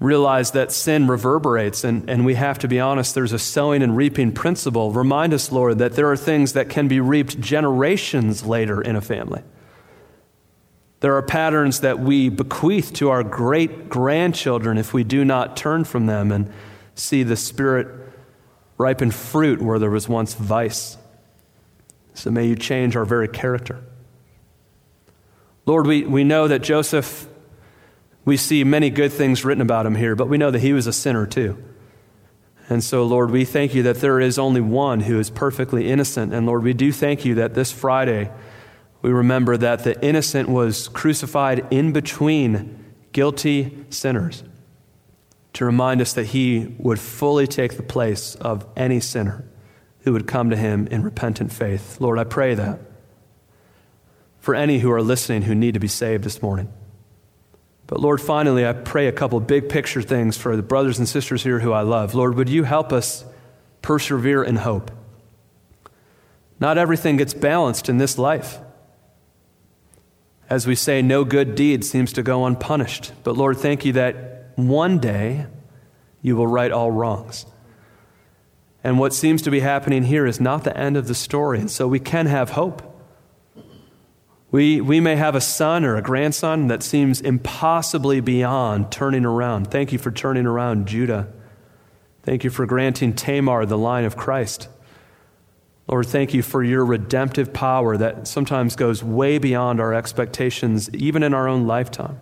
realize 0.00 0.52
that 0.52 0.70
sin 0.70 1.08
reverberates, 1.08 1.82
and, 1.82 2.08
and 2.08 2.24
we 2.24 2.34
have 2.34 2.58
to 2.60 2.68
be 2.68 2.78
honest, 2.78 3.14
there's 3.14 3.32
a 3.32 3.38
sowing 3.38 3.82
and 3.82 3.96
reaping 3.96 4.32
principle. 4.32 4.92
Remind 4.92 5.34
us, 5.34 5.50
Lord, 5.50 5.78
that 5.78 5.94
there 5.94 6.10
are 6.10 6.16
things 6.16 6.52
that 6.52 6.68
can 6.68 6.86
be 6.86 7.00
reaped 7.00 7.40
generations 7.40 8.44
later 8.44 8.80
in 8.80 8.94
a 8.94 9.00
family. 9.00 9.42
There 11.00 11.14
are 11.14 11.22
patterns 11.22 11.80
that 11.80 11.98
we 11.98 12.28
bequeath 12.28 12.92
to 12.94 13.10
our 13.10 13.22
great 13.22 13.88
grandchildren 13.88 14.78
if 14.78 14.92
we 14.92 15.04
do 15.04 15.24
not 15.24 15.56
turn 15.56 15.84
from 15.84 16.06
them 16.06 16.32
and 16.32 16.52
see 16.94 17.22
the 17.22 17.36
Spirit 17.36 17.88
ripen 18.76 19.10
fruit 19.10 19.60
where 19.60 19.78
there 19.78 19.90
was 19.90 20.08
once 20.08 20.34
vice. 20.34 20.96
So 22.14 22.30
may 22.30 22.46
you 22.46 22.56
change 22.56 22.96
our 22.96 23.04
very 23.04 23.28
character. 23.28 23.80
Lord, 25.66 25.86
we, 25.86 26.04
we 26.04 26.24
know 26.24 26.48
that 26.48 26.62
Joseph 26.62 27.27
we 28.28 28.36
see 28.36 28.62
many 28.62 28.90
good 28.90 29.10
things 29.10 29.42
written 29.42 29.62
about 29.62 29.86
him 29.86 29.94
here, 29.94 30.14
but 30.14 30.28
we 30.28 30.36
know 30.36 30.50
that 30.50 30.58
he 30.58 30.74
was 30.74 30.86
a 30.86 30.92
sinner 30.92 31.26
too. 31.26 31.56
And 32.68 32.84
so, 32.84 33.02
Lord, 33.02 33.30
we 33.30 33.46
thank 33.46 33.74
you 33.74 33.82
that 33.84 34.02
there 34.02 34.20
is 34.20 34.38
only 34.38 34.60
one 34.60 35.00
who 35.00 35.18
is 35.18 35.30
perfectly 35.30 35.90
innocent. 35.90 36.34
And 36.34 36.44
Lord, 36.44 36.62
we 36.62 36.74
do 36.74 36.92
thank 36.92 37.24
you 37.24 37.36
that 37.36 37.54
this 37.54 37.72
Friday 37.72 38.30
we 39.00 39.10
remember 39.10 39.56
that 39.56 39.82
the 39.82 39.98
innocent 40.04 40.50
was 40.50 40.88
crucified 40.88 41.66
in 41.70 41.92
between 41.92 42.92
guilty 43.12 43.86
sinners 43.88 44.44
to 45.54 45.64
remind 45.64 46.02
us 46.02 46.12
that 46.12 46.26
he 46.26 46.74
would 46.78 47.00
fully 47.00 47.46
take 47.46 47.78
the 47.78 47.82
place 47.82 48.34
of 48.34 48.66
any 48.76 49.00
sinner 49.00 49.48
who 50.00 50.12
would 50.12 50.26
come 50.26 50.50
to 50.50 50.56
him 50.56 50.86
in 50.88 51.02
repentant 51.02 51.50
faith. 51.50 51.98
Lord, 51.98 52.18
I 52.18 52.24
pray 52.24 52.54
that 52.54 52.78
for 54.38 54.54
any 54.54 54.80
who 54.80 54.92
are 54.92 55.00
listening 55.00 55.42
who 55.42 55.54
need 55.54 55.72
to 55.72 55.80
be 55.80 55.88
saved 55.88 56.24
this 56.24 56.42
morning. 56.42 56.70
But 57.88 58.00
Lord, 58.00 58.20
finally, 58.20 58.66
I 58.66 58.74
pray 58.74 59.08
a 59.08 59.12
couple 59.12 59.40
big 59.40 59.68
picture 59.68 60.02
things 60.02 60.36
for 60.36 60.54
the 60.54 60.62
brothers 60.62 60.98
and 60.98 61.08
sisters 61.08 61.42
here 61.42 61.58
who 61.58 61.72
I 61.72 61.80
love. 61.80 62.14
Lord, 62.14 62.36
would 62.36 62.50
you 62.50 62.62
help 62.64 62.92
us 62.92 63.24
persevere 63.82 64.44
in 64.44 64.56
hope? 64.56 64.90
Not 66.60 66.76
everything 66.76 67.16
gets 67.16 67.32
balanced 67.34 67.88
in 67.88 67.96
this 67.96 68.18
life. 68.18 68.58
As 70.50 70.66
we 70.66 70.74
say, 70.74 71.00
no 71.00 71.24
good 71.24 71.54
deed 71.54 71.82
seems 71.82 72.12
to 72.12 72.22
go 72.22 72.44
unpunished. 72.44 73.12
But 73.24 73.36
Lord, 73.36 73.56
thank 73.56 73.86
you 73.86 73.94
that 73.94 74.52
one 74.56 74.98
day 74.98 75.46
you 76.20 76.36
will 76.36 76.46
right 76.46 76.70
all 76.70 76.90
wrongs. 76.90 77.46
And 78.84 78.98
what 78.98 79.14
seems 79.14 79.40
to 79.42 79.50
be 79.50 79.60
happening 79.60 80.04
here 80.04 80.26
is 80.26 80.40
not 80.40 80.64
the 80.64 80.76
end 80.76 80.98
of 80.98 81.08
the 81.08 81.14
story. 81.14 81.58
And 81.58 81.70
so 81.70 81.88
we 81.88 82.00
can 82.00 82.26
have 82.26 82.50
hope. 82.50 82.82
We, 84.50 84.80
we 84.80 85.00
may 85.00 85.16
have 85.16 85.34
a 85.34 85.40
son 85.40 85.84
or 85.84 85.96
a 85.96 86.02
grandson 86.02 86.68
that 86.68 86.82
seems 86.82 87.20
impossibly 87.20 88.20
beyond 88.20 88.90
turning 88.90 89.26
around. 89.26 89.70
Thank 89.70 89.92
you 89.92 89.98
for 89.98 90.10
turning 90.10 90.46
around 90.46 90.88
Judah. 90.88 91.28
Thank 92.22 92.44
you 92.44 92.50
for 92.50 92.64
granting 92.64 93.12
Tamar 93.12 93.66
the 93.66 93.76
line 93.76 94.04
of 94.04 94.16
Christ. 94.16 94.68
Lord, 95.86 96.06
thank 96.06 96.34
you 96.34 96.42
for 96.42 96.62
your 96.62 96.84
redemptive 96.84 97.52
power 97.52 97.96
that 97.96 98.26
sometimes 98.26 98.76
goes 98.76 99.02
way 99.02 99.38
beyond 99.38 99.80
our 99.80 99.94
expectations, 99.94 100.90
even 100.94 101.22
in 101.22 101.32
our 101.34 101.48
own 101.48 101.66
lifetime. 101.66 102.20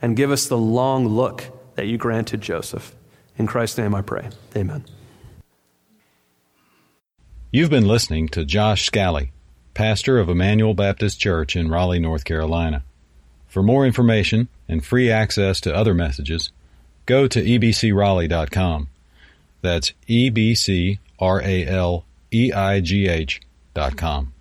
And 0.00 0.16
give 0.16 0.30
us 0.30 0.46
the 0.46 0.58
long 0.58 1.06
look 1.06 1.44
that 1.74 1.86
you 1.86 1.98
granted 1.98 2.40
Joseph. 2.40 2.94
In 3.36 3.46
Christ's 3.46 3.78
name 3.78 3.94
I 3.94 4.02
pray. 4.02 4.28
Amen. 4.56 4.84
You've 7.50 7.70
been 7.70 7.88
listening 7.88 8.28
to 8.28 8.44
Josh 8.44 8.84
Scally 8.84 9.32
pastor 9.78 10.18
of 10.18 10.28
Emmanuel 10.28 10.74
Baptist 10.74 11.20
Church 11.20 11.54
in 11.54 11.70
Raleigh, 11.70 12.00
North 12.00 12.24
Carolina. 12.24 12.82
For 13.46 13.62
more 13.62 13.86
information 13.86 14.48
and 14.68 14.84
free 14.84 15.08
access 15.08 15.60
to 15.60 15.72
other 15.72 15.94
messages, 15.94 16.50
go 17.06 17.28
to 17.28 17.40
ebcraleigh.com. 17.40 18.88
That's 19.62 19.92
E 20.08 20.30
B 20.30 20.56
C 20.56 20.98
R 21.20 21.40
A 21.40 21.64
L 21.64 22.04
E 22.32 22.52
I 22.52 22.80
G 22.80 23.06
H 23.06 23.40
dot 23.72 23.96
com. 23.96 24.32